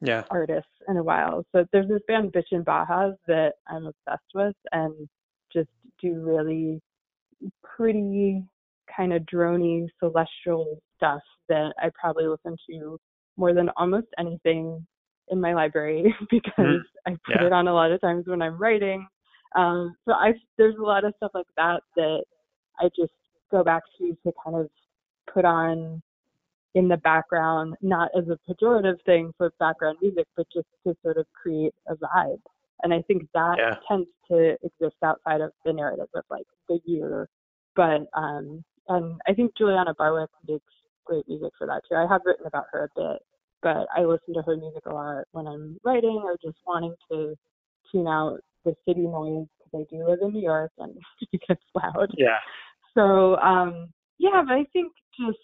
Yeah. 0.02 0.24
artists 0.30 0.70
in 0.88 0.96
a 0.96 1.02
while. 1.02 1.44
So 1.52 1.64
there's 1.72 1.88
this 1.88 2.02
band 2.06 2.32
Bitchin 2.32 2.64
Bajas 2.64 3.16
that 3.26 3.54
I'm 3.66 3.86
obsessed 3.86 4.30
with 4.34 4.56
and 4.72 5.08
just 5.52 5.70
do 6.00 6.20
really 6.22 6.80
pretty 7.62 8.44
kind 8.94 9.12
of 9.12 9.22
drony 9.22 9.88
celestial 9.98 10.80
stuff 10.96 11.22
that 11.48 11.72
I 11.78 11.90
probably 11.98 12.26
listen 12.26 12.56
to 12.70 12.98
more 13.36 13.54
than 13.54 13.70
almost 13.76 14.08
anything 14.18 14.86
in 15.28 15.40
my 15.40 15.54
library 15.54 16.02
mm-hmm. 16.20 16.24
because 16.30 16.82
I 17.06 17.10
put 17.24 17.36
Yeah. 17.40 17.46
it 17.46 17.52
on 17.52 17.68
a 17.68 17.74
lot 17.74 17.92
of 17.92 18.00
times 18.00 18.26
when 18.26 18.42
I'm 18.42 18.58
writing. 18.58 19.06
Um, 19.56 19.96
so 20.06 20.12
I 20.12 20.32
there's 20.58 20.76
a 20.76 20.82
lot 20.82 21.04
of 21.04 21.14
stuff 21.16 21.32
like 21.34 21.46
that 21.56 21.82
that 21.96 22.24
I 22.78 22.88
just 22.96 23.12
go 23.50 23.64
back 23.64 23.82
to 23.98 24.16
to 24.24 24.32
kind 24.44 24.56
of 24.56 24.70
put 25.32 25.44
on 25.44 26.02
in 26.74 26.86
the 26.88 26.96
background, 26.98 27.74
not 27.82 28.10
as 28.16 28.24
a 28.28 28.38
pejorative 28.48 29.02
thing 29.04 29.32
for 29.36 29.52
background 29.58 29.98
music, 30.00 30.26
but 30.36 30.46
just 30.54 30.68
to 30.86 30.94
sort 31.02 31.16
of 31.16 31.26
create 31.32 31.74
a 31.88 31.96
vibe. 31.96 32.40
And 32.82 32.94
I 32.94 33.02
think 33.02 33.28
that 33.34 33.58
Yeah. 33.58 33.76
tends 33.88 34.08
to 34.28 34.56
exist 34.62 34.96
outside 35.02 35.40
of 35.40 35.52
the 35.64 35.72
narrative 35.72 36.08
of 36.14 36.24
like 36.30 36.46
the 36.68 36.80
year. 36.84 37.28
But 37.74 38.06
um 38.14 38.64
and 38.88 39.20
I 39.26 39.34
think 39.34 39.56
Juliana 39.56 39.94
Barwick 39.94 40.30
makes 40.48 40.64
great 41.04 41.26
music 41.28 41.52
for 41.58 41.66
that 41.66 41.82
too. 41.88 41.96
I 41.96 42.06
have 42.06 42.22
written 42.24 42.46
about 42.46 42.66
her 42.72 42.84
a 42.84 43.00
bit, 43.00 43.22
but 43.62 43.86
I 43.94 44.04
listen 44.04 44.34
to 44.34 44.42
her 44.42 44.56
music 44.56 44.86
a 44.86 44.92
lot 44.94 45.24
when 45.32 45.46
I'm 45.46 45.78
writing 45.84 46.20
or 46.24 46.36
just 46.42 46.58
wanting 46.66 46.94
to 47.10 47.36
tune 47.90 48.06
out 48.06 48.40
the 48.64 48.74
city 48.86 49.02
noise 49.02 49.46
because 49.58 49.86
I 49.86 49.94
do 49.94 50.06
live 50.08 50.18
in 50.22 50.32
New 50.32 50.42
York 50.42 50.72
and 50.78 50.94
it 51.32 51.40
gets 51.48 51.62
loud. 51.74 52.10
Yeah. 52.16 52.38
So 52.94 53.36
um, 53.36 53.88
yeah, 54.18 54.42
but 54.46 54.54
I 54.54 54.64
think 54.72 54.92
just 55.18 55.38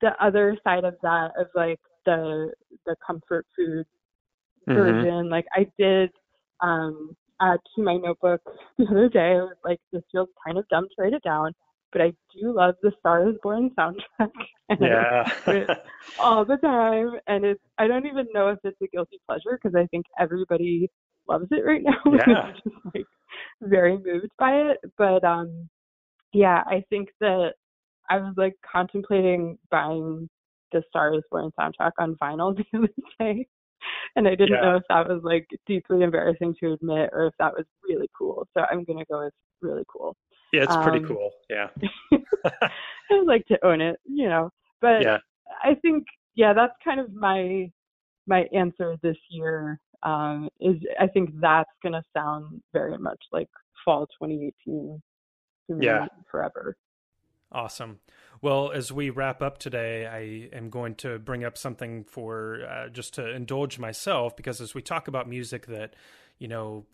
the 0.00 0.10
other 0.24 0.56
side 0.64 0.84
of 0.84 0.94
that 1.02 1.30
of 1.38 1.46
like 1.54 1.80
the 2.04 2.52
the 2.86 2.96
comfort 3.06 3.46
food 3.56 3.86
Mm-hmm. 4.68 5.02
version. 5.02 5.28
Like 5.30 5.46
I 5.54 5.66
did 5.78 6.10
um 6.62 7.16
add 7.40 7.58
to 7.76 7.82
my 7.82 7.96
notebook 7.96 8.40
the 8.78 8.86
other 8.86 9.08
day. 9.08 9.32
I 9.32 9.42
was 9.42 9.56
like, 9.64 9.80
this 9.92 10.02
feels 10.12 10.28
kind 10.44 10.58
of 10.58 10.68
dumb 10.68 10.84
to 10.84 11.02
write 11.02 11.12
it 11.14 11.22
down, 11.22 11.52
but 11.92 12.02
I 12.02 12.12
do 12.34 12.54
love 12.54 12.74
the 12.82 12.92
Star 13.00 13.28
is 13.28 13.36
Born 13.42 13.70
soundtrack. 13.78 14.30
and 14.68 14.80
Yeah. 14.80 15.24
listen 15.26 15.32
to 15.46 15.62
it 15.62 15.70
all 16.18 16.44
the 16.44 16.56
time. 16.58 17.18
And 17.26 17.44
it's 17.44 17.62
I 17.78 17.86
don't 17.86 18.06
even 18.06 18.26
know 18.34 18.48
if 18.48 18.58
it's 18.64 18.80
a 18.82 18.86
guilty 18.88 19.20
pleasure 19.26 19.58
because 19.62 19.74
I 19.76 19.86
think 19.88 20.06
everybody 20.18 20.88
loves 21.28 21.46
it 21.50 21.64
right 21.64 21.82
now. 21.84 21.98
Yeah. 22.06 22.34
I'm 22.42 22.54
just 22.54 22.76
like 22.94 23.06
very 23.62 23.98
moved 23.98 24.30
by 24.38 24.52
it. 24.52 24.78
But 24.98 25.24
um 25.24 25.68
yeah, 26.32 26.62
I 26.66 26.82
think 26.90 27.08
that 27.20 27.52
I 28.10 28.16
was 28.18 28.34
like 28.36 28.54
contemplating 28.70 29.58
buying 29.70 30.28
the 30.72 30.82
Star 30.88 31.14
is 31.14 31.22
Born 31.30 31.50
soundtrack 31.58 31.92
on 31.98 32.16
vinyl 32.22 32.56
the 32.72 32.78
other 32.78 32.88
day. 33.18 33.46
And 34.16 34.26
I 34.26 34.30
didn't 34.30 34.50
Yeah. 34.56 34.60
know 34.62 34.76
if 34.76 34.82
that 34.88 35.08
was 35.08 35.22
like 35.22 35.46
deeply 35.66 36.02
embarrassing 36.02 36.54
to 36.60 36.72
admit 36.72 37.10
or 37.12 37.26
if 37.26 37.34
that 37.38 37.52
was 37.52 37.66
really 37.88 38.08
cool. 38.16 38.46
So 38.54 38.64
I'm 38.70 38.84
gonna 38.84 39.04
go 39.10 39.24
with 39.24 39.34
really 39.60 39.84
cool. 39.88 40.16
yeah, 40.52 40.62
it's 40.62 40.76
pretty 40.82 40.98
Um, 40.98 41.06
cool. 41.06 41.30
Yeah. 41.50 41.68
I 42.52 42.68
would 43.10 43.26
like 43.26 43.46
to 43.46 43.64
own 43.64 43.80
it, 43.80 43.96
you 44.04 44.28
know. 44.28 44.50
But 44.80 45.02
Yeah. 45.02 45.18
I 45.62 45.74
think 45.82 46.04
yeah, 46.34 46.52
that's 46.54 46.74
kind 46.84 47.00
of 47.00 47.12
my 47.12 47.70
my 48.26 48.44
answer 48.54 48.96
this 49.02 49.16
year. 49.28 49.78
Um, 50.02 50.48
is 50.60 50.76
I 51.00 51.06
think 51.06 51.30
that's 51.40 51.70
gonna 51.82 52.02
sound 52.16 52.62
very 52.72 52.98
much 52.98 53.22
like 53.32 53.48
fall 53.84 54.06
2018 54.18 55.02
to 55.68 55.74
me 55.76 55.86
Yeah. 55.86 56.06
forever. 56.30 56.76
Awesome. 57.50 58.00
Well, 58.40 58.72
as 58.72 58.90
we 58.90 59.10
wrap 59.10 59.42
up 59.42 59.58
today, 59.58 60.06
I 60.06 60.56
am 60.56 60.70
going 60.70 60.94
to 60.96 61.18
bring 61.18 61.44
up 61.44 61.58
something 61.58 62.04
for 62.04 62.64
uh, 62.66 62.88
just 62.88 63.14
to 63.14 63.28
indulge 63.30 63.78
myself 63.78 64.34
because 64.36 64.60
as 64.60 64.74
we 64.74 64.80
talk 64.80 65.06
about 65.06 65.28
music 65.28 65.66
that, 65.66 65.94
you 66.38 66.48
know, 66.48 66.86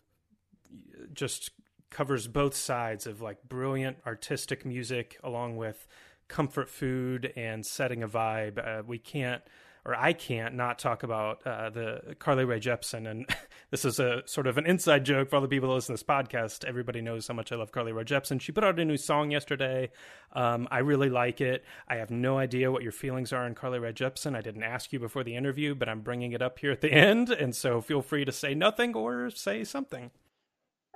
just 1.12 1.50
covers 1.90 2.26
both 2.28 2.54
sides 2.54 3.06
of 3.06 3.20
like 3.22 3.48
brilliant 3.48 3.98
artistic 4.06 4.66
music 4.66 5.18
along 5.22 5.56
with 5.56 5.86
comfort 6.28 6.68
food 6.68 7.32
and 7.36 7.64
setting 7.64 8.02
a 8.02 8.08
vibe, 8.08 8.58
uh, 8.58 8.82
we 8.86 8.98
can't 8.98 9.42
or 9.88 9.96
I 9.96 10.12
can't 10.12 10.54
not 10.54 10.78
talk 10.78 11.02
about 11.02 11.40
uh, 11.46 11.70
the 11.70 12.14
Carly 12.18 12.44
Rae 12.44 12.60
Jepsen. 12.60 13.10
And 13.10 13.26
this 13.70 13.86
is 13.86 13.98
a 13.98 14.22
sort 14.26 14.46
of 14.46 14.58
an 14.58 14.66
inside 14.66 15.06
joke 15.06 15.30
for 15.30 15.36
all 15.36 15.42
the 15.42 15.48
people 15.48 15.70
that 15.70 15.76
listen 15.76 15.96
to 15.96 16.02
this 16.04 16.06
podcast. 16.06 16.66
Everybody 16.66 17.00
knows 17.00 17.26
how 17.26 17.32
much 17.32 17.52
I 17.52 17.56
love 17.56 17.72
Carly 17.72 17.92
Rae 17.92 18.04
Jepsen. 18.04 18.38
She 18.38 18.52
put 18.52 18.64
out 18.64 18.78
a 18.78 18.84
new 18.84 18.98
song 18.98 19.30
yesterday. 19.30 19.88
Um, 20.34 20.68
I 20.70 20.80
really 20.80 21.08
like 21.08 21.40
it. 21.40 21.64
I 21.88 21.96
have 21.96 22.10
no 22.10 22.36
idea 22.36 22.70
what 22.70 22.82
your 22.82 22.92
feelings 22.92 23.32
are 23.32 23.46
on 23.46 23.54
Carly 23.54 23.78
Rae 23.78 23.94
Jepsen. 23.94 24.36
I 24.36 24.42
didn't 24.42 24.62
ask 24.62 24.92
you 24.92 24.98
before 24.98 25.24
the 25.24 25.34
interview, 25.36 25.74
but 25.74 25.88
I'm 25.88 26.02
bringing 26.02 26.32
it 26.32 26.42
up 26.42 26.58
here 26.58 26.70
at 26.70 26.82
the 26.82 26.92
end. 26.92 27.30
And 27.30 27.56
so 27.56 27.80
feel 27.80 28.02
free 28.02 28.26
to 28.26 28.32
say 28.32 28.54
nothing 28.54 28.94
or 28.94 29.30
say 29.30 29.64
something. 29.64 30.10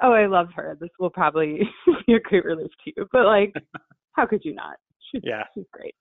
Oh, 0.03 0.13
I 0.13 0.27
love 0.27 0.49
her. 0.55 0.77
This 0.79 0.91
will 0.99 1.09
probably 1.11 1.61
be 2.07 2.13
a 2.13 2.21
great 2.21 2.45
relief 2.45 2.73
to 2.85 2.93
you. 2.95 3.07
But 3.11 3.25
like, 3.25 3.55
how 4.13 4.27
could 4.27 4.45
you 4.45 4.55
not? 4.55 4.77
She's, 5.11 5.23
Yeah. 5.25 5.45
she's 5.55 5.65
great. 5.73 5.95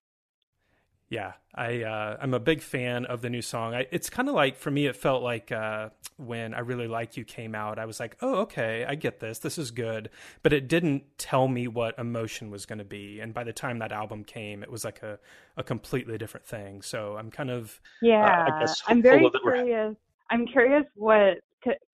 Yeah, 1.11 1.33
I 1.53 1.83
uh, 1.83 2.17
I'm 2.21 2.33
a 2.33 2.39
big 2.39 2.61
fan 2.61 3.05
of 3.05 3.21
the 3.21 3.29
new 3.29 3.41
song. 3.41 3.75
I, 3.75 3.85
it's 3.91 4.09
kind 4.09 4.29
of 4.29 4.33
like 4.33 4.55
for 4.55 4.71
me, 4.71 4.85
it 4.85 4.95
felt 4.95 5.21
like 5.21 5.51
uh, 5.51 5.89
when 6.15 6.53
I 6.53 6.59
really 6.59 6.87
like 6.87 7.17
you 7.17 7.25
came 7.25 7.53
out. 7.53 7.77
I 7.77 7.85
was 7.85 7.99
like, 7.99 8.15
oh, 8.21 8.35
okay, 8.43 8.85
I 8.87 8.95
get 8.95 9.19
this. 9.19 9.39
This 9.39 9.57
is 9.57 9.71
good, 9.71 10.09
but 10.41 10.53
it 10.53 10.69
didn't 10.69 11.03
tell 11.17 11.49
me 11.49 11.67
what 11.67 11.99
emotion 11.99 12.49
was 12.49 12.65
going 12.65 12.79
to 12.79 12.85
be. 12.85 13.19
And 13.19 13.33
by 13.33 13.43
the 13.43 13.51
time 13.51 13.79
that 13.79 13.91
album 13.91 14.23
came, 14.23 14.63
it 14.63 14.71
was 14.71 14.85
like 14.85 15.03
a 15.03 15.19
a 15.57 15.63
completely 15.63 16.17
different 16.17 16.45
thing. 16.45 16.81
So 16.81 17.17
I'm 17.17 17.29
kind 17.29 17.51
of 17.51 17.81
Yeah, 18.01 18.45
I 18.47 18.59
guess 18.61 18.81
I'm 18.87 19.01
very 19.01 19.21
hopeful 19.21 19.41
that 19.41 19.45
we're- 19.45 19.65
curious. 19.65 19.95
I'm 20.29 20.47
curious 20.47 20.85
what 20.95 21.39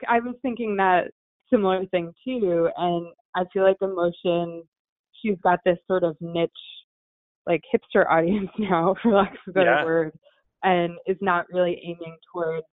I 0.08 0.20
was 0.20 0.36
thinking 0.44 0.76
that 0.78 1.06
similar 1.50 1.84
thing 1.88 2.14
too, 2.24 2.70
and 2.78 3.08
I 3.36 3.46
feel 3.52 3.64
like 3.64 3.78
emotion. 3.82 4.62
She's 5.24 5.38
got 5.42 5.58
this 5.66 5.80
sort 5.88 6.04
of 6.04 6.16
niche, 6.22 6.52
like 7.48 7.62
hipster 7.74 8.06
audience 8.10 8.50
now, 8.60 8.96
for 9.02 9.14
lack 9.14 9.32
of 9.34 9.40
a 9.48 9.52
better 9.54 9.72
Yeah. 9.72 9.84
word, 9.86 10.12
and 10.64 10.94
is 11.08 11.18
not 11.22 11.46
really 11.52 11.82
aiming 11.84 12.18
towards 12.34 12.66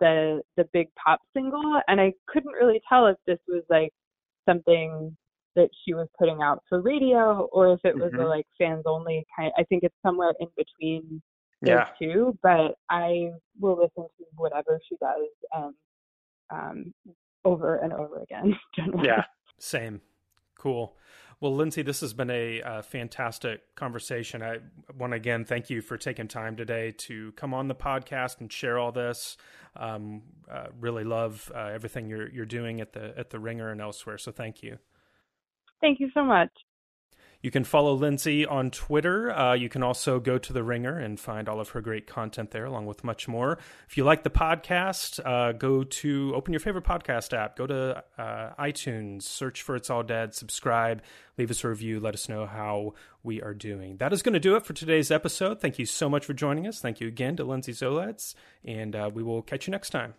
the 0.00 0.42
the 0.56 0.64
big 0.72 0.88
pop 1.02 1.20
single. 1.34 1.80
And 1.88 2.00
I 2.00 2.12
couldn't 2.28 2.52
really 2.52 2.80
tell 2.88 3.06
if 3.06 3.16
this 3.26 3.38
was 3.48 3.64
like 3.70 3.90
something 4.48 5.16
that 5.56 5.68
she 5.84 5.94
was 5.94 6.06
putting 6.18 6.40
out 6.42 6.62
for 6.68 6.80
radio 6.80 7.48
or 7.52 7.72
if 7.72 7.80
it 7.84 7.96
was 7.98 8.12
a 8.12 8.16
Mhm. 8.16 8.28
like 8.28 8.46
fans 8.58 8.84
only 8.86 9.26
kind. 9.34 9.52
I 9.58 9.64
think 9.64 9.82
it's 9.82 9.94
somewhere 10.02 10.32
in 10.40 10.48
between 10.56 11.22
those 11.62 11.70
yeah 11.70 11.88
two, 12.00 12.38
but 12.42 12.76
I 12.90 13.32
will 13.58 13.76
listen 13.76 14.04
to 14.18 14.24
whatever 14.36 14.78
she 14.88 14.96
does 15.00 15.26
and 15.52 15.74
um, 16.50 16.94
over 17.44 17.76
and 17.76 17.92
over 17.92 18.20
again. 18.22 18.56
Generally. 18.76 19.06
yeah 19.06 19.24
same 19.58 20.00
cool. 20.58 20.96
Well, 21.40 21.54
Lindsay, 21.54 21.82
this 21.82 22.00
has 22.00 22.12
been 22.12 22.30
a 22.30 22.82
fantastic 22.82 23.74
conversation. 23.76 24.42
I 24.42 24.58
want 24.96 25.12
again 25.12 25.44
thank 25.44 25.70
you 25.70 25.80
for 25.80 25.96
taking 25.96 26.26
time 26.26 26.56
today 26.56 26.90
to 26.98 27.30
come 27.32 27.54
on 27.54 27.68
the 27.68 27.76
podcast 27.76 28.40
and 28.40 28.52
share 28.52 28.76
all 28.76 28.90
this. 28.90 29.36
Um, 29.76 30.22
uh, 30.50 30.66
really 30.80 31.04
love 31.04 31.52
uh, 31.54 31.70
everything 31.72 32.08
you're 32.08 32.28
you're 32.28 32.46
doing 32.46 32.80
at 32.80 32.92
the 32.92 33.16
at 33.16 33.30
the 33.30 33.38
Ringer 33.38 33.70
and 33.70 33.80
elsewhere. 33.80 34.18
So 34.18 34.32
thank 34.32 34.64
you. 34.64 34.78
Thank 35.80 36.00
you 36.00 36.10
so 36.12 36.24
much. 36.24 36.50
You 37.40 37.52
can 37.52 37.62
follow 37.62 37.94
Lindsay 37.94 38.44
on 38.44 38.72
Twitter. 38.72 39.30
Uh, 39.30 39.54
you 39.54 39.68
can 39.68 39.84
also 39.84 40.18
go 40.18 40.38
to 40.38 40.52
The 40.52 40.64
Ringer 40.64 40.98
and 40.98 41.20
find 41.20 41.48
all 41.48 41.60
of 41.60 41.68
her 41.70 41.80
great 41.80 42.06
content 42.08 42.50
there, 42.50 42.64
along 42.64 42.86
with 42.86 43.04
much 43.04 43.28
more. 43.28 43.58
If 43.88 43.96
you 43.96 44.02
like 44.02 44.24
the 44.24 44.30
podcast, 44.30 45.24
uh, 45.24 45.52
go 45.52 45.84
to 45.84 46.32
open 46.34 46.52
your 46.52 46.58
favorite 46.58 46.84
podcast 46.84 47.32
app, 47.32 47.56
go 47.56 47.66
to 47.68 48.02
uh, 48.18 48.54
iTunes, 48.58 49.22
search 49.22 49.62
for 49.62 49.76
It's 49.76 49.88
All 49.88 50.02
Dead, 50.02 50.34
subscribe, 50.34 51.00
leave 51.36 51.50
us 51.50 51.62
a 51.62 51.68
review, 51.68 52.00
let 52.00 52.14
us 52.14 52.28
know 52.28 52.44
how 52.44 52.94
we 53.22 53.40
are 53.40 53.54
doing. 53.54 53.98
That 53.98 54.12
is 54.12 54.22
going 54.22 54.32
to 54.32 54.40
do 54.40 54.56
it 54.56 54.66
for 54.66 54.72
today's 54.72 55.12
episode. 55.12 55.60
Thank 55.60 55.78
you 55.78 55.86
so 55.86 56.08
much 56.08 56.24
for 56.24 56.34
joining 56.34 56.66
us. 56.66 56.80
Thank 56.80 57.00
you 57.00 57.06
again 57.06 57.36
to 57.36 57.44
Lindsay 57.44 57.72
Zoladz, 57.72 58.34
and 58.64 58.96
uh, 58.96 59.10
we 59.14 59.22
will 59.22 59.42
catch 59.42 59.68
you 59.68 59.70
next 59.70 59.90
time. 59.90 60.14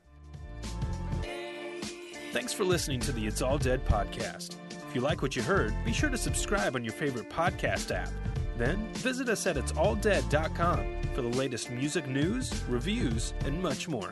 Thanks 2.31 2.53
for 2.53 2.63
listening 2.63 3.01
to 3.01 3.11
the 3.11 3.27
It's 3.27 3.41
All 3.41 3.57
Dead 3.57 3.85
podcast. 3.85 4.55
If 4.89 4.95
you 4.95 5.01
like 5.01 5.21
what 5.21 5.35
you 5.35 5.43
heard, 5.43 5.71
be 5.85 5.93
sure 5.93 6.09
to 6.09 6.17
subscribe 6.17 6.75
on 6.75 6.83
your 6.83 6.93
favorite 6.93 7.29
podcast 7.29 7.95
app. 7.95 8.09
Then 8.57 8.91
visit 8.93 9.29
us 9.29 9.45
at 9.45 9.55
itsalldead.com 9.55 11.03
for 11.13 11.21
the 11.21 11.29
latest 11.29 11.69
music 11.69 12.07
news, 12.07 12.63
reviews, 12.67 13.35
and 13.45 13.61
much 13.61 13.87
more. 13.87 14.11